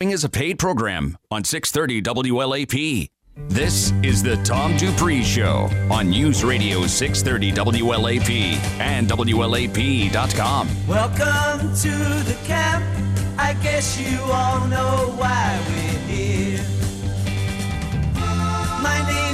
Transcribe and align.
is 0.00 0.22
a 0.22 0.28
paid 0.28 0.60
program 0.60 1.18
on 1.28 1.42
630 1.42 2.02
WLAP. 2.02 3.10
This 3.48 3.92
is 4.04 4.22
the 4.22 4.36
Tom 4.44 4.76
Dupree 4.76 5.24
Show 5.24 5.68
on 5.90 6.10
News 6.10 6.44
Radio 6.44 6.86
630 6.86 7.80
WLAP 7.80 8.30
and 8.78 9.08
WLAP.com. 9.08 10.68
Welcome 10.86 11.74
to 11.78 11.90
the 12.30 12.38
camp. 12.44 12.84
I 13.38 13.54
guess 13.54 13.98
you 14.00 14.20
all 14.22 14.68
know 14.68 15.14
why 15.16 15.60
we're 15.66 16.14
here. 16.14 16.64
My 18.80 19.04
name 19.04 19.27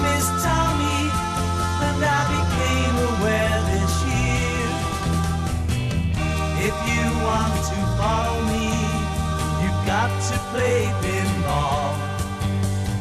you've 10.09 10.30
to 10.30 10.39
play 10.52 10.84
pinball. 11.02 11.95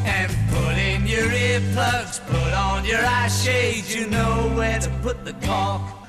And 0.06 0.32
put 0.52 0.78
in 0.78 1.08
your 1.08 1.28
earplugs, 1.30 2.26
put 2.28 2.54
on 2.54 2.86
your 2.86 3.04
eye 3.06 3.28
shades, 3.28 3.94
you 3.96 4.08
know 4.08 4.52
where 4.56 4.80
to 4.80 4.90
put 5.02 5.26
the 5.26 5.34
cork. 5.46 6.03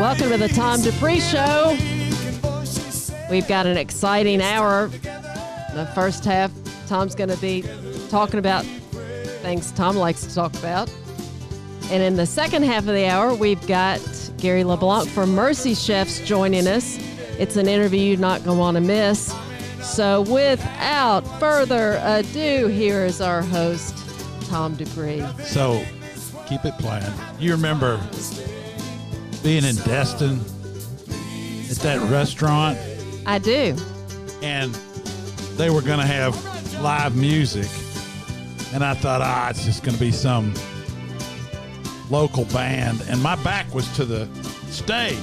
Welcome 0.00 0.30
to 0.30 0.36
the 0.38 0.48
Tom 0.48 0.82
Dupree 0.82 1.20
Show. 1.20 1.78
We've 3.30 3.46
got 3.46 3.64
an 3.66 3.76
exciting 3.76 4.42
hour. 4.42 4.88
The 4.88 5.88
first 5.94 6.24
half, 6.24 6.50
Tom's 6.88 7.14
going 7.14 7.30
to 7.30 7.36
be 7.36 7.64
talking 8.08 8.40
about 8.40 8.64
things 8.64 9.70
Tom 9.70 9.94
likes 9.96 10.26
to 10.26 10.34
talk 10.34 10.52
about. 10.54 10.92
And 11.92 12.02
in 12.02 12.16
the 12.16 12.26
second 12.26 12.64
half 12.64 12.88
of 12.88 12.94
the 12.94 13.06
hour, 13.06 13.34
we've 13.34 13.64
got 13.68 14.00
Gary 14.38 14.64
LeBlanc 14.64 15.08
from 15.10 15.32
Mercy 15.32 15.76
Chefs 15.76 16.18
joining 16.26 16.66
us. 16.66 16.98
It's 17.38 17.54
an 17.56 17.68
interview 17.68 18.00
you're 18.00 18.18
not 18.18 18.42
going 18.42 18.56
to 18.56 18.60
want 18.60 18.74
to 18.74 18.80
miss. 18.80 19.32
So, 19.80 20.22
without 20.22 21.20
further 21.38 22.00
ado, 22.02 22.66
here 22.66 23.04
is 23.04 23.20
our 23.20 23.42
host, 23.42 23.96
Tom 24.48 24.74
Dupree. 24.74 25.24
So 25.44 25.84
keep 26.48 26.64
it 26.64 26.76
playing. 26.78 27.12
You 27.38 27.52
remember 27.52 28.00
being 29.44 29.64
in 29.64 29.76
Destin 29.76 30.40
at 31.70 31.76
that 31.76 32.00
restaurant, 32.10 32.78
I 33.26 33.38
do. 33.38 33.76
and 34.42 34.74
they 35.58 35.68
were 35.68 35.82
going 35.82 35.98
to 35.98 36.06
have 36.06 36.34
live 36.80 37.14
music, 37.14 37.68
and 38.72 38.82
I 38.82 38.94
thought, 38.94 39.20
ah, 39.20 39.50
it's 39.50 39.66
just 39.66 39.84
going 39.84 39.94
to 39.94 40.00
be 40.00 40.10
some 40.12 40.54
local 42.08 42.46
band, 42.46 43.04
and 43.08 43.22
my 43.22 43.36
back 43.44 43.72
was 43.74 43.86
to 43.96 44.06
the 44.06 44.26
stage. 44.70 45.18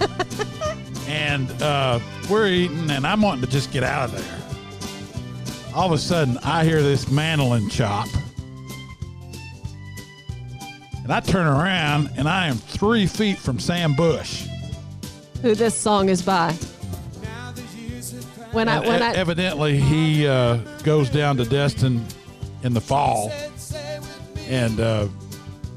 and 1.08 1.50
uh, 1.62 2.00
we're 2.28 2.48
eating, 2.48 2.90
and 2.90 3.06
I'm 3.06 3.22
wanting 3.22 3.44
to 3.44 3.50
just 3.50 3.72
get 3.72 3.84
out 3.84 4.08
of 4.08 4.16
there. 4.16 5.74
All 5.76 5.86
of 5.86 5.92
a 5.92 5.98
sudden, 5.98 6.38
I 6.38 6.64
hear 6.64 6.82
this 6.82 7.08
mandolin 7.08 7.70
chop. 7.70 8.08
And 11.08 11.14
I 11.14 11.20
turn 11.20 11.46
around 11.46 12.10
and 12.18 12.28
I 12.28 12.48
am 12.48 12.56
three 12.56 13.06
feet 13.06 13.38
from 13.38 13.58
Sam 13.58 13.94
Bush. 13.94 14.46
Who 15.40 15.54
this 15.54 15.74
song 15.74 16.10
is 16.10 16.20
by. 16.20 16.52
When 18.52 18.68
I 18.68 18.80
when 18.80 19.00
e- 19.00 19.04
I 19.06 19.12
evidently 19.12 19.78
he 19.78 20.26
uh, 20.26 20.56
goes 20.82 21.08
down 21.08 21.38
to 21.38 21.46
Destin 21.46 22.04
in 22.62 22.74
the 22.74 22.80
fall 22.82 23.32
and 24.48 24.78
uh, 24.80 25.08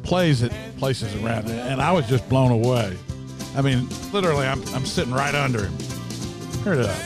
plays 0.04 0.44
at 0.44 0.52
places 0.76 1.16
around 1.24 1.50
it. 1.50 1.60
And 1.60 1.82
I 1.82 1.94
was 1.94 2.06
just 2.10 2.28
blown 2.28 2.52
away. 2.52 2.98
I 3.56 3.62
mean, 3.62 3.88
literally, 4.12 4.46
I'm, 4.46 4.62
I'm 4.76 4.86
sitting 4.86 5.14
right 5.14 5.34
under 5.34 5.64
him. 5.64 5.74
Heard 6.66 6.80
it 6.80 6.88
up. 6.88 7.02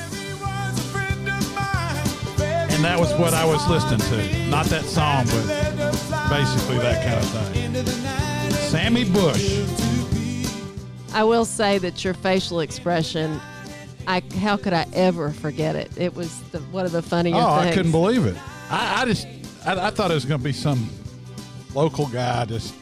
And 2.71 2.83
that 2.83 2.99
was 2.99 3.13
what 3.19 3.35
I 3.35 3.45
was 3.45 3.67
listening 3.69 3.99
to. 3.99 4.49
Not 4.49 4.65
that 4.65 4.85
song, 4.85 5.25
but 5.25 6.14
basically 6.29 6.77
that 6.79 7.05
kind 7.05 7.23
of 7.23 7.49
thing. 7.49 8.51
Sammy 8.69 9.05
Bush. 9.05 9.63
I 11.13 11.23
will 11.23 11.45
say 11.45 11.77
that 11.77 12.03
your 12.03 12.13
facial 12.13 12.59
expression, 12.59 13.39
I 14.07 14.21
how 14.39 14.57
could 14.57 14.73
I 14.73 14.85
ever 14.93 15.31
forget 15.31 15.75
it? 15.75 15.91
It 15.97 16.13
was 16.15 16.41
the, 16.51 16.59
one 16.59 16.85
of 16.85 16.91
the 16.91 17.01
funniest. 17.01 17.39
Oh, 17.39 17.61
things. 17.61 17.71
I 17.71 17.73
couldn't 17.73 17.91
believe 17.91 18.25
it. 18.25 18.35
I, 18.69 19.01
I 19.01 19.05
just, 19.05 19.27
I, 19.65 19.87
I 19.87 19.89
thought 19.91 20.11
it 20.11 20.15
was 20.15 20.25
going 20.25 20.39
to 20.39 20.43
be 20.43 20.51
some 20.53 20.89
local 21.73 22.07
guy 22.07 22.45
just. 22.45 22.73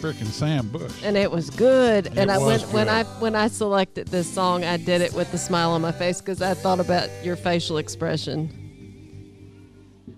Freaking 0.00 0.26
Sam 0.26 0.68
Bush. 0.68 0.92
and 1.02 1.16
it 1.16 1.30
was 1.30 1.48
good. 1.48 2.18
and 2.18 2.30
I 2.30 2.36
was 2.36 2.62
when 2.66 2.86
when. 2.86 2.88
I 2.90 3.04
when 3.04 3.34
I 3.34 3.48
selected 3.48 4.08
this 4.08 4.30
song, 4.30 4.62
I 4.62 4.76
did 4.76 5.00
it 5.00 5.14
with 5.14 5.32
a 5.32 5.38
smile 5.38 5.70
on 5.70 5.80
my 5.80 5.92
face 5.92 6.20
because 6.20 6.42
I 6.42 6.52
thought 6.52 6.78
about 6.78 7.08
your 7.24 7.36
facial 7.36 7.78
expression. 7.78 8.63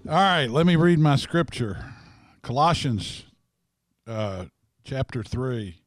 All 0.09 0.15
right, 0.15 0.49
let 0.49 0.67
me 0.67 0.77
read 0.77 1.01
my 1.01 1.17
scripture. 1.17 1.85
Colossians 2.41 3.25
uh, 4.07 4.45
chapter 4.85 5.25
3. 5.25 5.81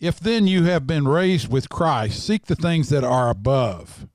If 0.00 0.18
then 0.18 0.46
you 0.46 0.64
have 0.64 0.86
been 0.86 1.06
raised 1.06 1.52
with 1.52 1.68
Christ, 1.68 2.24
seek 2.24 2.46
the 2.46 2.56
things 2.56 2.88
that 2.88 3.04
are 3.04 3.28
above, 3.28 4.06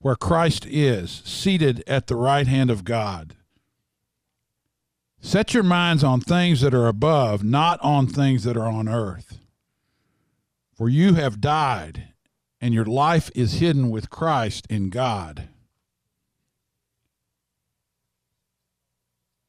where 0.00 0.16
Christ 0.16 0.66
is, 0.66 1.22
seated 1.24 1.84
at 1.86 2.08
the 2.08 2.16
right 2.16 2.48
hand 2.48 2.70
of 2.70 2.82
God. 2.82 3.36
Set 5.20 5.54
your 5.54 5.62
minds 5.62 6.02
on 6.02 6.20
things 6.20 6.60
that 6.62 6.74
are 6.74 6.88
above, 6.88 7.44
not 7.44 7.78
on 7.82 8.08
things 8.08 8.42
that 8.42 8.56
are 8.56 8.66
on 8.66 8.88
earth. 8.88 9.38
For 10.74 10.88
you 10.88 11.14
have 11.14 11.40
died, 11.40 12.14
and 12.60 12.74
your 12.74 12.84
life 12.84 13.30
is 13.36 13.60
hidden 13.60 13.90
with 13.90 14.10
Christ 14.10 14.66
in 14.68 14.90
God. 14.90 15.50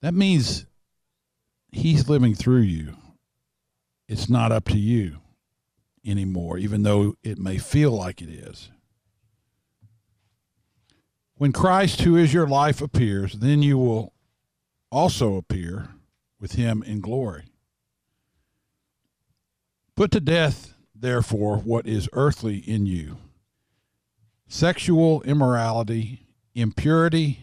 That 0.01 0.13
means 0.13 0.65
he's 1.71 2.07
living 2.09 2.35
through 2.35 2.61
you. 2.61 2.95
It's 4.07 4.29
not 4.29 4.51
up 4.51 4.65
to 4.69 4.77
you 4.77 5.17
anymore, 6.05 6.57
even 6.57 6.83
though 6.83 7.15
it 7.23 7.37
may 7.37 7.57
feel 7.57 7.91
like 7.91 8.21
it 8.21 8.29
is. 8.29 8.71
When 11.35 11.51
Christ, 11.51 12.01
who 12.01 12.17
is 12.17 12.33
your 12.33 12.47
life, 12.47 12.81
appears, 12.81 13.33
then 13.33 13.61
you 13.61 13.77
will 13.77 14.13
also 14.91 15.35
appear 15.35 15.89
with 16.39 16.53
him 16.53 16.83
in 16.83 16.99
glory. 16.99 17.45
Put 19.95 20.11
to 20.11 20.19
death, 20.19 20.73
therefore, 20.95 21.57
what 21.57 21.85
is 21.85 22.09
earthly 22.13 22.57
in 22.57 22.85
you 22.85 23.17
sexual 24.47 25.21
immorality, 25.21 26.25
impurity, 26.55 27.39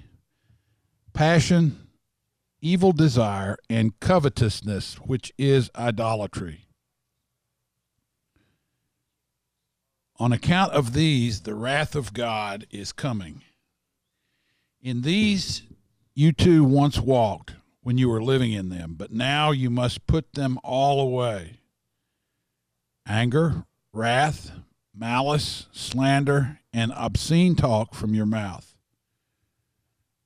passion, 1.12 1.85
evil 2.61 2.93
desire, 2.93 3.56
and 3.69 3.99
covetousness, 4.00 4.94
which 4.97 5.32
is 5.38 5.70
idolatry. 5.76 6.67
On 10.19 10.32
account 10.32 10.73
of 10.73 10.94
these, 10.94 11.43
the 11.43 11.55
wrath 11.55 11.94
of 11.94 12.14
God 12.14 12.67
is 12.70 12.93
coming. 12.93 13.43
In 14.81 15.03
these 15.03 15.62
you 16.14 16.32
too 16.32 16.64
once 16.64 16.99
walked 16.99 17.55
when 17.82 17.99
you 17.99 18.08
were 18.08 18.23
living 18.23 18.53
in 18.53 18.70
them, 18.70 18.94
but 18.97 19.12
now 19.12 19.50
you 19.50 19.69
must 19.69 20.06
put 20.06 20.32
them 20.32 20.58
all 20.64 21.00
away 21.00 21.58
anger, 23.06 23.64
wrath, 23.93 24.50
malice, 24.94 25.67
slander, 25.70 26.61
and 26.73 26.93
obscene 26.93 27.55
talk 27.55 27.94
from 27.94 28.14
your 28.14 28.26
mouth. 28.26 28.75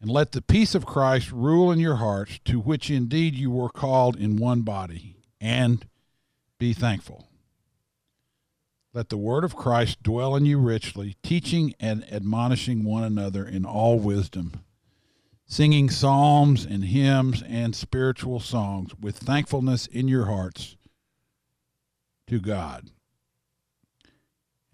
And 0.00 0.10
let 0.10 0.32
the 0.32 0.42
peace 0.42 0.74
of 0.74 0.86
Christ 0.86 1.32
rule 1.32 1.72
in 1.72 1.80
your 1.80 1.96
hearts, 1.96 2.38
to 2.44 2.60
which 2.60 2.90
indeed 2.90 3.34
you 3.34 3.50
were 3.50 3.68
called 3.68 4.16
in 4.16 4.36
one 4.36 4.62
body, 4.62 5.16
and 5.40 5.84
be 6.58 6.72
thankful. 6.72 7.28
Let 8.94 9.08
the 9.08 9.16
word 9.16 9.44
of 9.44 9.56
Christ 9.56 10.02
dwell 10.02 10.34
in 10.36 10.46
you 10.46 10.58
richly, 10.58 11.16
teaching 11.22 11.74
and 11.78 12.10
admonishing 12.12 12.84
one 12.84 13.04
another 13.04 13.44
in 13.44 13.64
all 13.64 13.98
wisdom, 13.98 14.64
singing 15.46 15.90
psalms 15.90 16.64
and 16.64 16.84
hymns 16.84 17.42
and 17.42 17.74
spiritual 17.74 18.40
songs 18.40 18.92
with 19.00 19.18
thankfulness 19.18 19.86
in 19.86 20.08
your 20.08 20.26
hearts 20.26 20.76
to 22.28 22.40
God. 22.40 22.90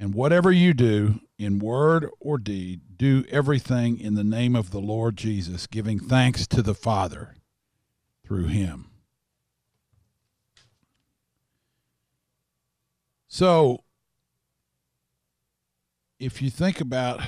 And 0.05 0.13
whatever 0.13 0.53
you 0.53 0.75
do, 0.75 1.21
in 1.39 1.59
word 1.59 2.11
or 2.21 2.37
deed, 2.37 2.99
do 2.99 3.25
everything 3.31 3.99
in 3.99 4.17
the 4.17 4.23
name 4.23 4.55
of 4.55 4.71
the 4.71 4.79
Lord 4.79 5.17
Jesus, 5.17 5.67
giving 5.67 5.99
thanks 5.99 6.47
to 6.49 6.61
the 6.61 6.75
Father 6.75 7.37
through 8.23 8.49
him. 8.49 8.91
So, 13.29 13.83
if 16.21 16.43
you 16.43 16.51
think 16.51 16.83
about 16.83 17.23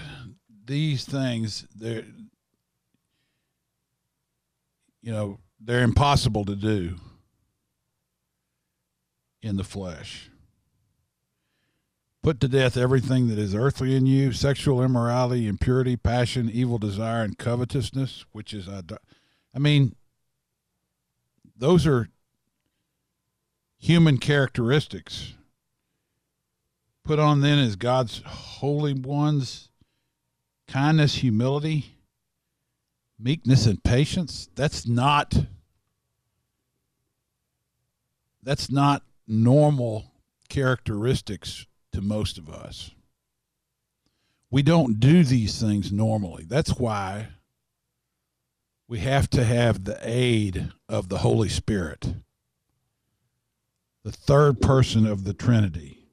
these 0.67 1.07
things, 1.07 1.67
they're, 1.75 2.05
you 5.01 5.13
know, 5.13 5.39
they're 5.59 5.83
impossible 5.83 6.45
to 6.45 6.55
do 6.55 6.97
in 9.41 9.57
the 9.57 9.65
flesh. 9.65 10.29
Put 12.27 12.41
to 12.41 12.49
death 12.49 12.77
everything 12.77 13.29
that 13.29 13.39
is 13.39 13.55
earthly 13.55 13.95
in 13.95 14.05
you 14.05 14.33
sexual 14.33 14.83
immorality, 14.83 15.47
impurity, 15.47 15.97
passion, 15.97 16.51
evil 16.51 16.77
desire, 16.77 17.23
and 17.23 17.39
covetousness, 17.39 18.25
which 18.33 18.53
is, 18.53 18.69
I 18.69 19.59
mean, 19.61 19.95
those 21.57 21.87
are 21.87 22.09
human 23.79 24.19
characteristics. 24.19 25.35
Put 27.05 27.21
on 27.21 27.43
then 27.43 27.61
as 27.61 27.77
God's 27.77 28.23
holy 28.27 28.93
ones 28.93 29.69
kindness, 30.67 31.15
humility, 31.15 31.95
meekness, 33.21 33.67
and 33.67 33.85
patience. 33.85 34.49
That's 34.57 34.85
not. 34.85 35.47
That's 38.43 38.69
not 38.69 39.05
normal 39.29 40.11
characteristics 40.49 41.67
to 41.97 42.03
most 42.03 42.37
of 42.37 42.51
us. 42.51 42.91
We 44.51 44.63
don't 44.63 45.01
do 45.01 45.25
these 45.25 45.59
things 45.59 45.91
normally. 45.91 46.45
That's 46.47 46.79
why 46.79 47.29
we 48.87 48.99
have 48.99 49.31
to 49.31 49.45
have 49.45 49.85
the 49.85 49.99
aid 50.03 50.73
of 50.91 51.09
the 51.09 51.19
Holy 51.19 51.49
Spirit, 51.49 52.17
the 54.05 54.13
third 54.13 54.61
person 54.61 55.07
of 55.07 55.25
the 55.25 55.33
Trinity. 55.33 56.07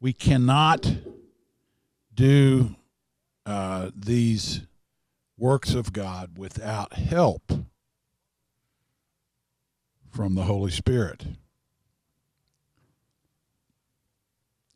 We 0.00 0.12
cannot 0.12 0.98
do 2.14 2.76
uh, 3.44 3.90
these 3.92 4.60
works 5.36 5.74
of 5.74 5.92
God 5.92 6.38
without 6.38 6.92
help 6.92 7.50
from 10.12 10.36
the 10.36 10.44
Holy 10.44 10.70
Spirit. 10.70 11.26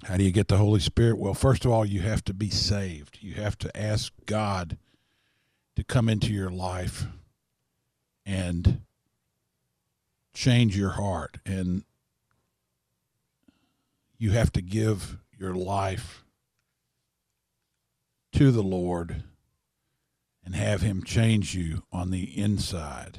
How 0.05 0.17
do 0.17 0.25
you 0.25 0.33
get 0.33 0.49
the 0.49 0.57
Holy 0.57 0.81
Spirit? 0.81 1.19
Well, 1.19 1.35
first 1.35 1.65
of 1.65 1.71
all, 1.71 1.85
you 1.85 2.01
have 2.01 2.25
to 2.25 2.35
be 2.35 2.51
saved. 2.51 3.19
You 3.21 3.35
have 3.35 3.59
to 3.59 3.77
ask 3.77 4.13
God 4.27 4.79
to 5.77 5.85
come 5.85 6.09
into 6.09 6.33
your 6.33 6.51
life 6.51 7.07
and 8.25 8.81
change 10.33 10.77
your 10.77 10.91
heart. 10.91 11.39
And 11.45 11.85
you 14.19 14.31
have 14.31 14.53
to 14.53 14.63
give 14.63 15.19
your 15.39 15.55
life 15.55 16.25
to 18.33 18.51
the 18.51 18.63
Lord 18.63 19.25
and 20.45 20.55
have 20.55 20.81
Him 20.81 21.05
change 21.05 21.55
you 21.55 21.83
on 21.93 22.11
the 22.11 22.25
inside. 22.39 23.19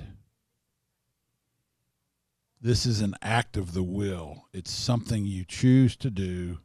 This 2.59 2.85
is 2.85 3.01
an 3.01 3.15
act 3.21 3.57
of 3.57 3.73
the 3.73 3.83
will. 3.83 4.45
It's 4.53 4.71
something 4.71 5.25
you 5.25 5.43
choose 5.43 5.95
to 5.97 6.11
do, 6.11 6.59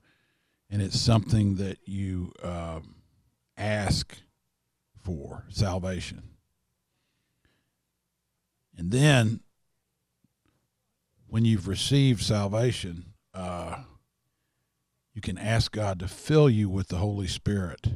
and 0.71 0.83
it's 0.83 0.99
something 0.99 1.57
that 1.57 1.79
you 1.85 2.33
um, 2.43 2.97
ask 3.57 4.17
for 5.03 5.45
salvation. 5.49 6.23
And 8.77 8.91
then, 8.91 9.41
when 11.29 11.45
you've 11.45 11.69
received 11.69 12.23
salvation, 12.23 13.15
uh, 13.33 13.83
you 15.15 15.23
can 15.23 15.39
ask 15.39 15.73
God 15.73 15.99
to 16.01 16.09
fill 16.09 16.51
you 16.51 16.69
with 16.69 16.89
the 16.89 16.99
Holy 16.99 17.27
Spirit, 17.27 17.87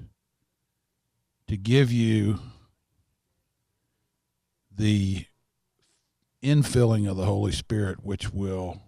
to 1.48 1.56
give 1.56 1.92
you 1.92 2.38
the 4.70 5.26
infilling 6.42 7.10
of 7.10 7.16
the 7.16 7.26
Holy 7.26 7.52
Spirit, 7.52 8.02
which 8.02 8.32
will 8.32 8.80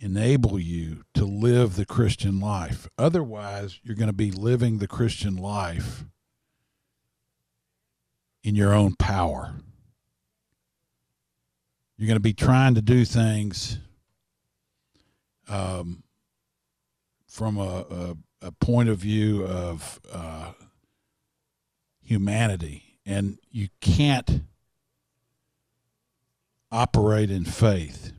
enable 0.00 0.58
you 0.58 1.04
to 1.14 1.24
live 1.24 1.76
the 1.76 1.86
Christian 1.86 2.40
life. 2.40 2.88
Otherwise, 2.96 3.80
you're 3.82 3.96
going 3.96 4.08
to 4.08 4.12
be 4.12 4.30
living 4.30 4.78
the 4.78 4.88
Christian 4.88 5.36
life 5.36 6.04
in 8.42 8.54
your 8.54 8.72
own 8.72 8.94
power. 8.94 9.54
You're 11.96 12.06
going 12.06 12.16
to 12.16 12.20
be 12.20 12.32
trying 12.32 12.74
to 12.76 12.82
do 12.82 13.04
things 13.04 13.78
um, 15.48 16.02
from 17.26 17.56
a, 17.58 17.84
a, 17.90 18.16
a, 18.46 18.52
point 18.52 18.88
of 18.88 18.98
view 18.98 19.44
of 19.44 19.98
uh, 20.12 20.52
humanity, 22.02 22.98
and 23.04 23.38
you 23.50 23.68
can't 23.80 24.42
operate 26.70 27.30
in 27.30 27.44
faith. 27.44 28.12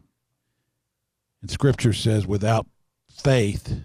And 1.41 1.49
Scripture 1.49 1.93
says, 1.93 2.27
without 2.27 2.67
faith, 3.09 3.81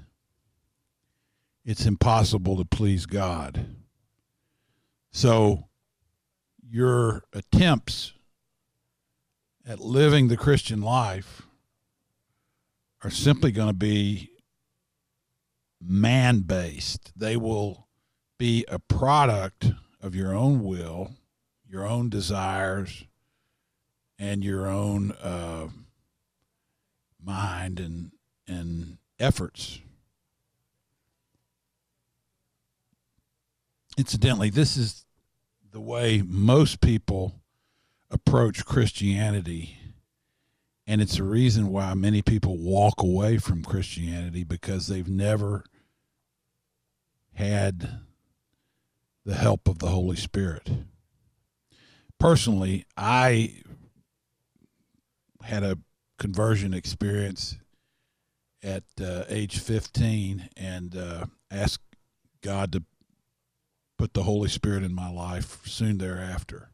it's 1.64 1.86
impossible 1.86 2.56
to 2.56 2.64
please 2.64 3.06
God. 3.06 3.66
So, 5.12 5.68
your 6.68 7.22
attempts 7.32 8.12
at 9.66 9.78
living 9.78 10.28
the 10.28 10.36
Christian 10.36 10.82
life 10.82 11.42
are 13.02 13.10
simply 13.10 13.52
going 13.52 13.68
to 13.68 13.74
be 13.74 14.30
man 15.80 16.40
based. 16.40 17.12
They 17.16 17.36
will 17.36 17.86
be 18.38 18.64
a 18.68 18.78
product 18.78 19.72
of 20.00 20.14
your 20.14 20.34
own 20.34 20.64
will, 20.64 21.12
your 21.68 21.86
own 21.86 22.08
desires, 22.08 23.04
and 24.18 24.44
your 24.44 24.66
own 24.66 25.12
uh, 25.12 25.68
mind 27.24 27.80
and 27.80 28.12
and 28.46 28.98
efforts. 29.18 29.80
incidentally, 33.96 34.50
this 34.50 34.76
is 34.76 35.04
the 35.70 35.80
way 35.80 36.22
most 36.24 36.80
people 36.80 37.40
approach 38.10 38.64
Christianity. 38.64 39.78
And 40.86 41.00
it's 41.00 41.16
the 41.16 41.24
reason 41.24 41.68
why 41.68 41.94
many 41.94 42.22
people 42.22 42.58
walk 42.58 43.02
away 43.02 43.38
from 43.38 43.64
Christianity 43.64 44.44
because 44.44 44.86
they've 44.86 45.08
never 45.08 45.64
had 47.34 48.00
the 49.24 49.34
help 49.34 49.66
of 49.66 49.78
the 49.78 49.88
Holy 49.88 50.16
Spirit. 50.16 50.68
Personally, 52.18 52.84
I 52.96 53.54
had 55.42 55.62
a 55.62 55.78
conversion 56.18 56.74
experience 56.74 57.56
at 58.62 58.84
uh, 59.00 59.24
age 59.28 59.58
15 59.58 60.48
and 60.56 60.96
uh, 60.96 61.26
asked 61.50 61.82
God 62.42 62.72
to 62.72 62.82
put 63.98 64.14
the 64.14 64.22
Holy 64.22 64.48
Spirit 64.48 64.82
in 64.82 64.94
my 64.94 65.10
life 65.10 65.66
soon 65.66 65.98
thereafter. 65.98 66.70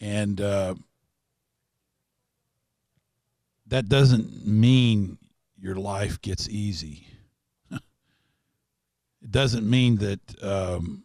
And 0.00 0.40
uh, 0.40 0.74
that 3.66 3.88
doesn't 3.88 4.46
mean 4.46 5.18
your 5.58 5.76
life 5.76 6.20
gets 6.20 6.48
easy. 6.48 7.06
it 7.70 7.80
doesn't 9.30 9.68
mean 9.68 9.96
that 9.98 10.20
um, 10.42 11.04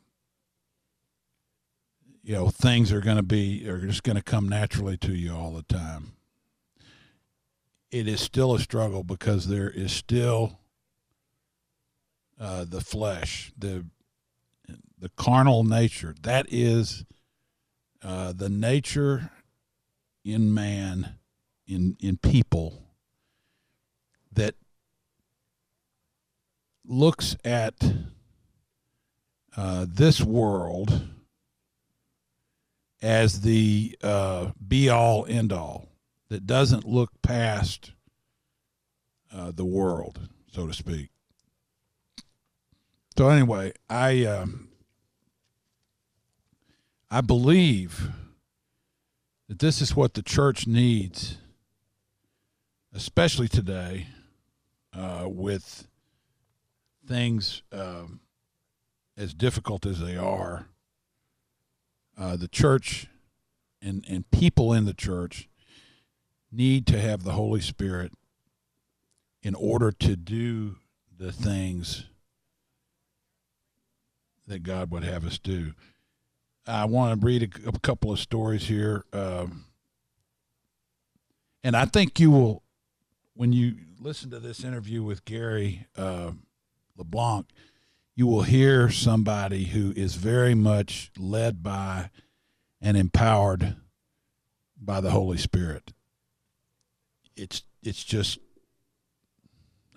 you 2.27 2.34
know 2.34 2.50
things 2.50 2.91
are 2.91 3.00
going 3.00 3.15
to 3.15 3.24
be 3.24 3.65
are 3.69 3.79
just 3.79 4.03
going 4.03 4.17
to 4.17 4.22
come 4.22 4.50
naturally 4.50 4.98
to 4.98 5.13
you 5.13 5.34
all 5.34 5.53
the 5.53 5.63
time. 5.63 6.12
It 7.89 8.05
is 8.05 8.19
still 8.19 8.53
a 8.53 8.60
struggle 8.60 9.01
because 9.01 9.48
there 9.48 9.69
is 9.69 9.93
still 9.93 10.60
uh, 12.38 12.65
the 12.65 12.81
flesh, 12.81 13.53
the 13.57 13.86
the 15.00 15.07
carnal 15.15 15.63
nature. 15.63 16.15
That 16.24 16.48
is 16.50 17.05
uh, 18.03 18.34
the 18.34 18.50
nature 18.50 19.31
in 20.25 20.53
man, 20.53 21.15
in 21.65 21.96
in 22.01 22.17
people 22.17 22.84
that 24.34 24.55
looks 26.84 27.38
at 27.46 27.75
uh, 29.55 29.86
this 29.88 30.19
world 30.19 31.07
as 33.01 33.42
the 33.42 33.98
uh, 34.01 34.51
be 34.66 34.89
all 34.89 35.25
end 35.27 35.54
all, 35.54 35.89
that 36.30 36.46
doesn't 36.46 36.86
look 36.86 37.12
past 37.22 37.92
uh, 39.34 39.51
the 39.51 39.66
world, 39.66 40.20
so 40.51 40.68
to 40.68 40.74
speak. 40.74 41.10
So 43.18 43.30
anyway, 43.30 43.74
I 43.89 44.25
um, 44.25 44.70
I 47.10 47.22
believe 47.22 48.12
that 49.48 49.60
this 49.60 49.82
is 49.82 49.96
what 49.96 50.13
the 50.13 50.22
church 50.22 50.68
needs, 50.68 51.38
especially 52.94 53.48
today, 53.48 54.08
uh, 54.94 55.25
with 55.25 55.88
things 57.08 57.63
um, 57.72 58.20
as 59.16 59.34
difficult 59.34 59.86
as 59.86 60.00
they 60.00 60.18
are. 60.18 60.68
Uh, 62.18 62.36
the 62.36 62.48
church 62.48 63.08
and 63.82 64.04
and 64.10 64.30
people 64.32 64.74
in 64.74 64.86
the 64.86 64.94
church 64.94 65.48
need 66.52 66.88
to 66.88 67.00
have 67.00 67.24
the 67.24 67.34
Holy 67.34 67.62
Spirit 67.62 68.12
in 69.44 69.54
order 69.56 69.92
to 69.92 70.16
do 70.16 70.78
the 71.16 71.32
things 71.32 72.06
that 74.48 74.64
God 74.64 74.92
would 74.92 75.04
have 75.04 75.26
us 75.26 75.38
do. 75.38 75.74
I 76.66 76.86
want 76.86 77.20
to 77.20 77.26
read 77.26 77.44
a, 77.44 77.70
a 77.70 77.80
couple 77.80 78.12
of 78.12 78.20
stories 78.20 78.68
here. 78.68 79.06
Um, 79.14 79.66
and 81.64 81.76
I 81.76 81.86
think 81.86 82.20
you 82.20 82.32
will, 82.32 82.64
when 83.34 83.54
you 83.54 83.76
listen 84.00 84.30
to 84.32 84.40
this 84.40 84.64
interview 84.64 85.04
with 85.04 85.26
Gary 85.26 85.88
uh, 85.98 86.32
LeBlanc, 86.98 87.48
you 88.18 88.26
will 88.26 88.42
hear 88.42 88.90
somebody 88.90 89.66
who 89.66 89.94
is 89.96 90.16
very 90.16 90.56
much 90.56 91.12
led 91.20 91.62
by 91.62 92.10
and 92.82 92.98
empowered 92.98 93.76
by 94.76 95.00
the 95.00 95.12
Holy 95.12 95.38
Spirit. 95.38 95.94
It's 97.36 97.62
it's 97.84 98.04
just 98.04 98.40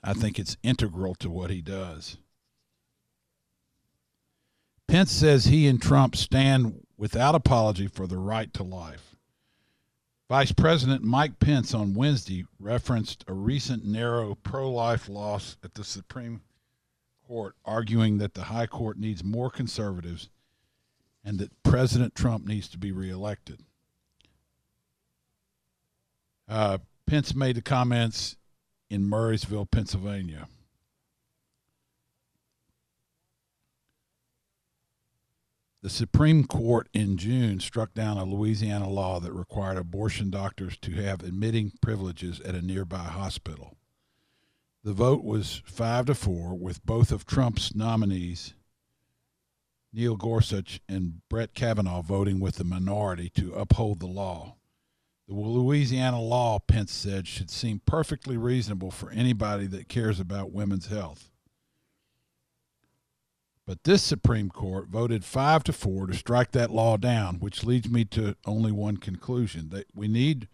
I 0.05 0.12
think 0.12 0.39
it's 0.39 0.59
integral 0.62 1.15
to 1.15 1.31
what 1.31 1.49
he 1.49 1.62
does. 1.62 2.19
Pence 4.87 5.11
says 5.11 5.47
he 5.47 5.67
and 5.67 5.81
Trump 5.81 6.15
stand 6.15 6.87
without 6.99 7.35
apology 7.35 7.87
for 7.87 8.07
the 8.07 8.19
right 8.19 8.53
to 8.53 8.62
life. 8.62 9.17
Vice 10.29 10.53
President 10.53 11.03
Mike 11.03 11.39
Pence 11.39 11.73
on 11.73 11.95
Wednesday 11.95 12.45
referenced 12.59 13.25
a 13.27 13.33
recent 13.33 13.87
narrow 13.87 14.35
pro 14.35 14.71
life 14.71 15.09
loss 15.09 15.57
at 15.65 15.73
the 15.73 15.85
Supreme 15.85 16.43
Court, 17.30 17.54
arguing 17.64 18.18
that 18.18 18.34
the 18.34 18.42
High 18.42 18.66
Court 18.66 18.99
needs 18.99 19.22
more 19.22 19.50
conservatives 19.50 20.30
and 21.25 21.38
that 21.38 21.62
President 21.62 22.16
Trump 22.16 22.44
needs 22.44 22.66
to 22.70 22.76
be 22.76 22.90
reelected. 22.90 23.60
Uh, 26.49 26.78
Pence 27.06 27.32
made 27.32 27.54
the 27.54 27.62
comments 27.62 28.37
in 28.90 29.08
Murrysville, 29.08 29.70
Pennsylvania. 29.70 30.49
The 35.82 35.90
Supreme 35.90 36.49
Court 36.49 36.88
in 36.92 37.16
June 37.16 37.60
struck 37.60 37.94
down 37.94 38.16
a 38.16 38.25
Louisiana 38.25 38.88
law 38.88 39.20
that 39.20 39.32
required 39.32 39.76
abortion 39.76 40.30
doctors 40.30 40.76
to 40.78 40.90
have 40.94 41.22
admitting 41.22 41.75
privileges 41.80 42.40
at 42.40 42.56
a 42.56 42.60
nearby 42.60 43.04
hospital. 43.04 43.76
The 44.82 44.92
vote 44.94 45.22
was 45.22 45.62
five 45.66 46.06
to 46.06 46.14
four, 46.14 46.54
with 46.54 46.84
both 46.87 47.12
of 47.12 47.26
Trump's 47.26 47.75
nominees, 47.75 48.54
Neil 49.92 50.16
Gorsuch 50.16 50.80
and 50.88 51.20
Brett 51.28 51.52
Kavanaugh, 51.52 52.00
voting 52.00 52.40
with 52.40 52.56
the 52.56 52.64
minority 52.64 53.28
to 53.30 53.52
uphold 53.52 54.00
the 54.00 54.06
law. 54.06 54.56
The 55.28 55.34
Louisiana 55.34 56.20
law, 56.20 56.58
Pence 56.58 56.92
said, 56.92 57.28
should 57.28 57.50
seem 57.50 57.82
perfectly 57.84 58.37
reasonable 58.37 58.90
for 58.90 59.10
anybody 59.10 59.66
that 59.66 59.88
cares 59.88 60.18
about 60.18 60.50
women's 60.50 60.87
health. 60.87 61.30
But 63.66 63.84
this 63.84 64.02
Supreme 64.02 64.49
Court 64.49 64.88
voted 64.88 65.25
five 65.25 65.62
to 65.64 65.72
four 65.72 66.06
to 66.06 66.14
strike 66.14 66.52
that 66.52 66.70
law 66.70 66.96
down, 66.96 67.37
which 67.38 67.62
leads 67.64 67.88
me 67.88 68.04
to 68.06 68.34
only 68.46 68.72
one 68.72 68.96
conclusion 68.96 69.68
that 69.68 69.87
we 69.94 70.08
need 70.08 70.49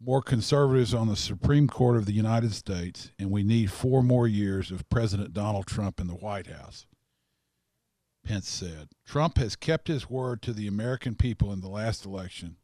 more 0.00 0.22
conservatives 0.22 0.94
on 0.94 1.08
the 1.08 1.16
Supreme 1.16 1.66
Court 1.66 1.96
of 1.96 2.06
the 2.06 2.12
United 2.12 2.52
States, 2.52 3.10
and 3.18 3.30
we 3.30 3.42
need 3.42 3.72
four 3.72 4.02
more 4.02 4.28
years 4.28 4.70
of 4.70 4.88
President 4.88 5.32
Donald 5.32 5.66
Trump 5.66 6.00
in 6.00 6.06
the 6.06 6.14
White 6.14 6.46
House. 6.46 6.86
Pence 8.24 8.48
said. 8.48 8.88
Trump 9.04 9.38
has 9.38 9.56
kept 9.56 9.88
his 9.88 10.08
word 10.10 10.42
to 10.42 10.52
the 10.52 10.66
American 10.66 11.14
people 11.14 11.52
in 11.52 11.60
the 11.60 11.68
last 11.68 12.04
election 12.04 12.56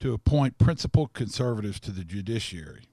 to 0.00 0.12
appoint 0.12 0.58
principled 0.58 1.12
conservatives 1.12 1.78
to 1.80 1.90
the 1.90 2.04
judiciary, 2.04 2.84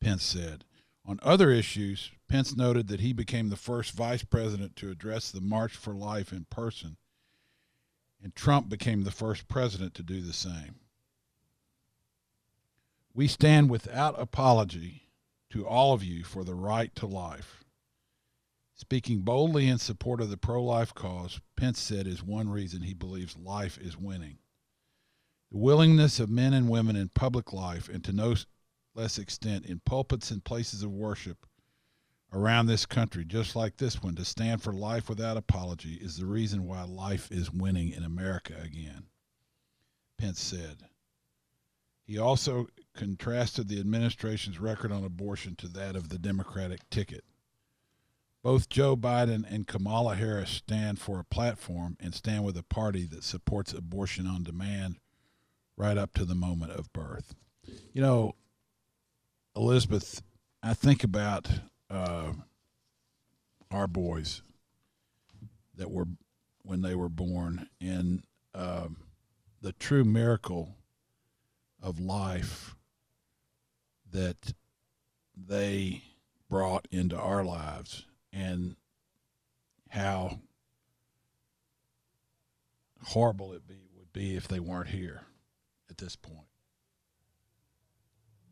Pence 0.00 0.24
said. 0.24 0.64
On 1.04 1.18
other 1.22 1.50
issues, 1.50 2.10
Pence 2.28 2.56
noted 2.56 2.88
that 2.88 3.00
he 3.00 3.12
became 3.12 3.48
the 3.48 3.56
first 3.56 3.92
vice 3.92 4.24
president 4.24 4.76
to 4.76 4.90
address 4.90 5.30
the 5.30 5.40
March 5.40 5.74
for 5.76 5.94
Life 5.94 6.32
in 6.32 6.46
person, 6.50 6.96
and 8.22 8.34
Trump 8.34 8.68
became 8.68 9.04
the 9.04 9.10
first 9.10 9.48
president 9.48 9.94
to 9.94 10.02
do 10.02 10.20
the 10.20 10.32
same. 10.32 10.76
We 13.16 13.28
stand 13.28 13.70
without 13.70 14.20
apology 14.20 15.08
to 15.48 15.66
all 15.66 15.94
of 15.94 16.04
you 16.04 16.22
for 16.22 16.44
the 16.44 16.54
right 16.54 16.94
to 16.96 17.06
life. 17.06 17.64
Speaking 18.74 19.20
boldly 19.20 19.68
in 19.68 19.78
support 19.78 20.20
of 20.20 20.28
the 20.28 20.36
pro 20.36 20.62
life 20.62 20.92
cause, 20.92 21.40
Pence 21.56 21.80
said 21.80 22.06
is 22.06 22.22
one 22.22 22.50
reason 22.50 22.82
he 22.82 22.92
believes 22.92 23.34
life 23.34 23.78
is 23.78 23.96
winning. 23.96 24.36
The 25.50 25.56
willingness 25.56 26.20
of 26.20 26.28
men 26.28 26.52
and 26.52 26.68
women 26.68 26.94
in 26.94 27.08
public 27.08 27.54
life, 27.54 27.88
and 27.88 28.04
to 28.04 28.12
no 28.12 28.34
less 28.94 29.16
extent 29.16 29.64
in 29.64 29.80
pulpits 29.86 30.30
and 30.30 30.44
places 30.44 30.82
of 30.82 30.90
worship 30.90 31.46
around 32.34 32.66
this 32.66 32.84
country, 32.84 33.24
just 33.24 33.56
like 33.56 33.78
this 33.78 34.02
one, 34.02 34.14
to 34.16 34.26
stand 34.26 34.62
for 34.62 34.74
life 34.74 35.08
without 35.08 35.38
apology 35.38 35.94
is 35.94 36.18
the 36.18 36.26
reason 36.26 36.66
why 36.66 36.82
life 36.82 37.32
is 37.32 37.50
winning 37.50 37.92
in 37.92 38.04
America 38.04 38.52
again, 38.62 39.04
Pence 40.18 40.42
said. 40.42 40.82
He 42.04 42.18
also 42.18 42.68
contrasted 42.96 43.68
the 43.68 43.78
administration's 43.78 44.58
record 44.58 44.90
on 44.90 45.04
abortion 45.04 45.54
to 45.56 45.68
that 45.68 45.96
of 45.96 46.08
the 46.08 46.18
Democratic 46.18 46.88
ticket. 46.90 47.24
Both 48.42 48.68
Joe 48.68 48.96
Biden 48.96 49.44
and 49.50 49.66
Kamala 49.66 50.14
Harris 50.14 50.50
stand 50.50 51.00
for 51.00 51.18
a 51.18 51.24
platform 51.24 51.96
and 51.98 52.14
stand 52.14 52.44
with 52.44 52.56
a 52.56 52.62
party 52.62 53.04
that 53.06 53.24
supports 53.24 53.72
abortion 53.72 54.26
on 54.26 54.44
demand 54.44 54.98
right 55.76 55.98
up 55.98 56.14
to 56.14 56.24
the 56.24 56.34
moment 56.34 56.72
of 56.72 56.92
birth. 56.92 57.34
You 57.92 58.02
know, 58.02 58.34
Elizabeth, 59.56 60.22
I 60.62 60.74
think 60.74 61.02
about 61.02 61.48
uh, 61.90 62.34
our 63.70 63.88
boys 63.88 64.42
that 65.74 65.90
were 65.90 66.06
when 66.62 66.82
they 66.82 66.94
were 66.94 67.08
born 67.08 67.68
and 67.80 68.22
um, 68.54 68.96
the 69.60 69.72
true 69.72 70.04
miracle 70.04 70.76
of 71.82 71.98
life 71.98 72.75
that 74.16 74.54
they 75.36 76.02
brought 76.48 76.88
into 76.90 77.18
our 77.18 77.44
lives 77.44 78.06
and 78.32 78.76
how 79.90 80.38
horrible 83.08 83.52
it 83.52 83.68
be 83.68 83.74
would 83.94 84.10
be 84.14 84.34
if 84.34 84.48
they 84.48 84.58
weren't 84.58 84.88
here 84.88 85.26
at 85.90 85.98
this 85.98 86.16
point. 86.16 86.48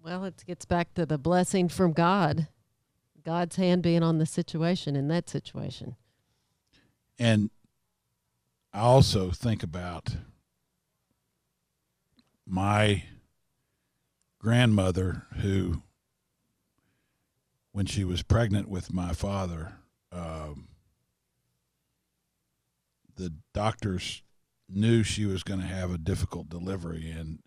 Well, 0.02 0.24
it 0.24 0.44
gets 0.46 0.66
back 0.66 0.92
to 0.94 1.06
the 1.06 1.16
blessing 1.16 1.70
from 1.70 1.92
God, 1.92 2.48
God's 3.24 3.56
hand 3.56 3.82
being 3.82 4.02
on 4.02 4.18
the 4.18 4.26
situation 4.26 4.94
in 4.96 5.08
that 5.08 5.30
situation. 5.30 5.96
And 7.18 7.48
I 8.74 8.80
also 8.80 9.30
think 9.30 9.62
about 9.62 10.16
my 12.46 13.04
grandmother 14.44 15.22
who 15.40 15.82
when 17.72 17.86
she 17.86 18.04
was 18.04 18.22
pregnant 18.22 18.68
with 18.68 18.92
my 18.92 19.14
father 19.14 19.72
um, 20.12 20.68
the 23.16 23.32
doctors 23.54 24.22
knew 24.68 25.02
she 25.02 25.24
was 25.24 25.42
going 25.42 25.60
to 25.60 25.66
have 25.66 25.90
a 25.90 25.98
difficult 25.98 26.50
delivery 26.50 27.10
and 27.10 27.38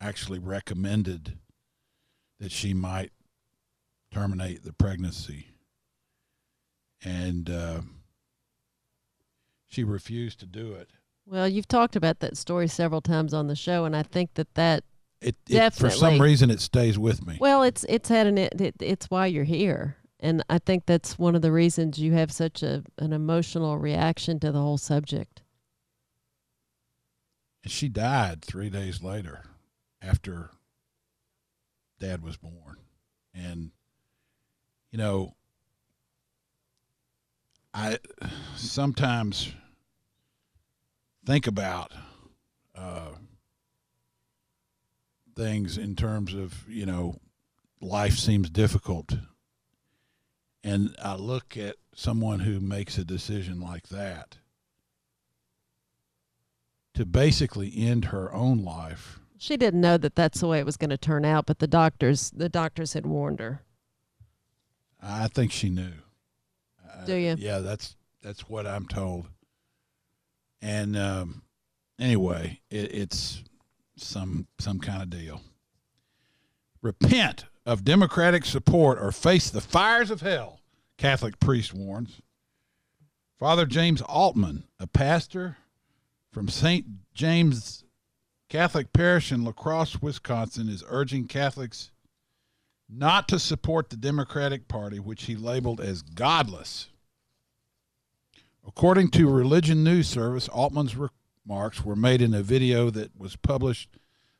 actually 0.00 0.38
recommended 0.38 1.36
that 2.38 2.52
she 2.52 2.72
might 2.72 3.10
terminate 4.12 4.62
the 4.62 4.72
pregnancy. 4.72 5.48
And 7.02 7.50
uh, 7.50 7.80
she 9.66 9.82
refused 9.82 10.40
to 10.40 10.46
do 10.46 10.74
it. 10.74 10.90
Well, 11.26 11.48
you've 11.48 11.68
talked 11.68 11.96
about 11.96 12.20
that 12.20 12.36
story 12.36 12.68
several 12.68 13.00
times 13.00 13.34
on 13.34 13.48
the 13.48 13.56
show, 13.56 13.84
and 13.84 13.96
I 13.96 14.02
think 14.02 14.34
that 14.34 14.54
that 14.54 14.84
it, 15.26 15.36
it 15.48 15.74
for 15.74 15.90
some 15.90 16.20
reason 16.20 16.50
it 16.50 16.60
stays 16.60 16.98
with 16.98 17.26
me. 17.26 17.38
well, 17.40 17.62
it's 17.62 17.84
it's 17.88 18.08
had 18.08 18.26
an 18.26 18.38
it, 18.38 18.60
it, 18.60 18.74
it's 18.80 19.10
why 19.10 19.26
you're 19.26 19.44
here, 19.44 19.96
and 20.20 20.44
I 20.48 20.58
think 20.58 20.86
that's 20.86 21.18
one 21.18 21.34
of 21.34 21.42
the 21.42 21.52
reasons 21.52 21.98
you 21.98 22.12
have 22.12 22.32
such 22.32 22.62
a 22.62 22.84
an 22.98 23.12
emotional 23.12 23.78
reaction 23.78 24.38
to 24.40 24.52
the 24.52 24.60
whole 24.60 24.78
subject. 24.78 25.42
And 27.64 27.72
she 27.72 27.88
died 27.88 28.44
three 28.44 28.70
days 28.70 29.02
later 29.02 29.42
after 30.00 30.50
dad 31.98 32.22
was 32.22 32.36
born. 32.36 32.76
And, 33.34 33.70
you 34.90 34.98
know, 34.98 35.34
I 37.74 37.98
sometimes 38.56 39.52
think 41.26 41.46
about 41.46 41.92
uh, 42.74 43.10
things 45.36 45.78
in 45.78 45.94
terms 45.94 46.34
of, 46.34 46.64
you 46.68 46.86
know, 46.86 47.20
life 47.80 48.16
seems 48.16 48.50
difficult. 48.50 49.16
And 50.64 50.96
I 51.00 51.14
look 51.14 51.56
at 51.56 51.76
someone 51.94 52.40
who 52.40 52.58
makes 52.58 52.98
a 52.98 53.04
decision 53.04 53.60
like 53.60 53.88
that 53.88 54.38
to 56.94 57.04
basically 57.04 57.72
end 57.76 58.06
her 58.06 58.32
own 58.32 58.64
life. 58.64 59.20
She 59.38 59.56
didn't 59.56 59.82
know 59.82 59.98
that 59.98 60.16
that's 60.16 60.40
the 60.40 60.48
way 60.48 60.58
it 60.58 60.66
was 60.66 60.78
going 60.78 60.90
to 60.90 60.96
turn 60.96 61.24
out, 61.24 61.46
but 61.46 61.58
the 61.58 61.66
doctors 61.66 62.30
the 62.30 62.48
doctors 62.48 62.94
had 62.94 63.04
warned 63.06 63.38
her. 63.38 63.62
I 65.00 65.28
think 65.28 65.52
she 65.52 65.68
knew. 65.68 65.92
Uh, 66.82 67.04
Do 67.04 67.14
you? 67.14 67.36
Yeah, 67.38 67.58
that's 67.58 67.96
that's 68.22 68.48
what 68.48 68.66
I'm 68.66 68.86
told. 68.86 69.28
And 70.62 70.96
um, 70.96 71.42
anyway, 71.98 72.60
it, 72.70 72.94
it's 72.94 73.44
some 73.96 74.46
some 74.58 74.78
kind 74.78 75.02
of 75.02 75.10
deal. 75.10 75.42
Repent 76.82 77.46
of 77.64 77.84
Democratic 77.84 78.44
support 78.44 78.98
or 79.00 79.10
face 79.10 79.50
the 79.50 79.60
fires 79.60 80.10
of 80.10 80.20
hell. 80.20 80.60
Catholic 80.98 81.40
priest 81.40 81.74
warns. 81.74 82.20
Father 83.38 83.66
James 83.66 84.00
Altman, 84.02 84.64
a 84.80 84.86
pastor 84.86 85.58
from 86.30 86.48
St. 86.48 86.86
James 87.12 87.84
Catholic 88.48 88.92
Parish 88.92 89.32
in 89.32 89.44
La 89.44 89.52
Crosse, 89.52 90.00
Wisconsin, 90.00 90.68
is 90.68 90.84
urging 90.88 91.26
Catholics 91.26 91.90
not 92.88 93.26
to 93.28 93.38
support 93.38 93.90
the 93.90 93.96
Democratic 93.96 94.68
Party, 94.68 95.00
which 95.00 95.24
he 95.24 95.34
labeled 95.34 95.80
as 95.80 96.02
godless. 96.02 96.88
According 98.66 99.10
to 99.10 99.28
Religion 99.28 99.82
News 99.82 100.08
Service, 100.08 100.48
Altman's 100.48 100.96
remarks 101.46 101.84
were 101.84 101.96
made 101.96 102.20
in 102.20 102.34
a 102.34 102.42
video 102.42 102.90
that 102.90 103.18
was 103.18 103.36
published 103.36 103.98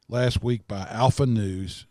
last 0.08 0.42
week 0.42 0.66
by 0.66 0.86
Alpha 0.90 1.26
News, 1.26 1.86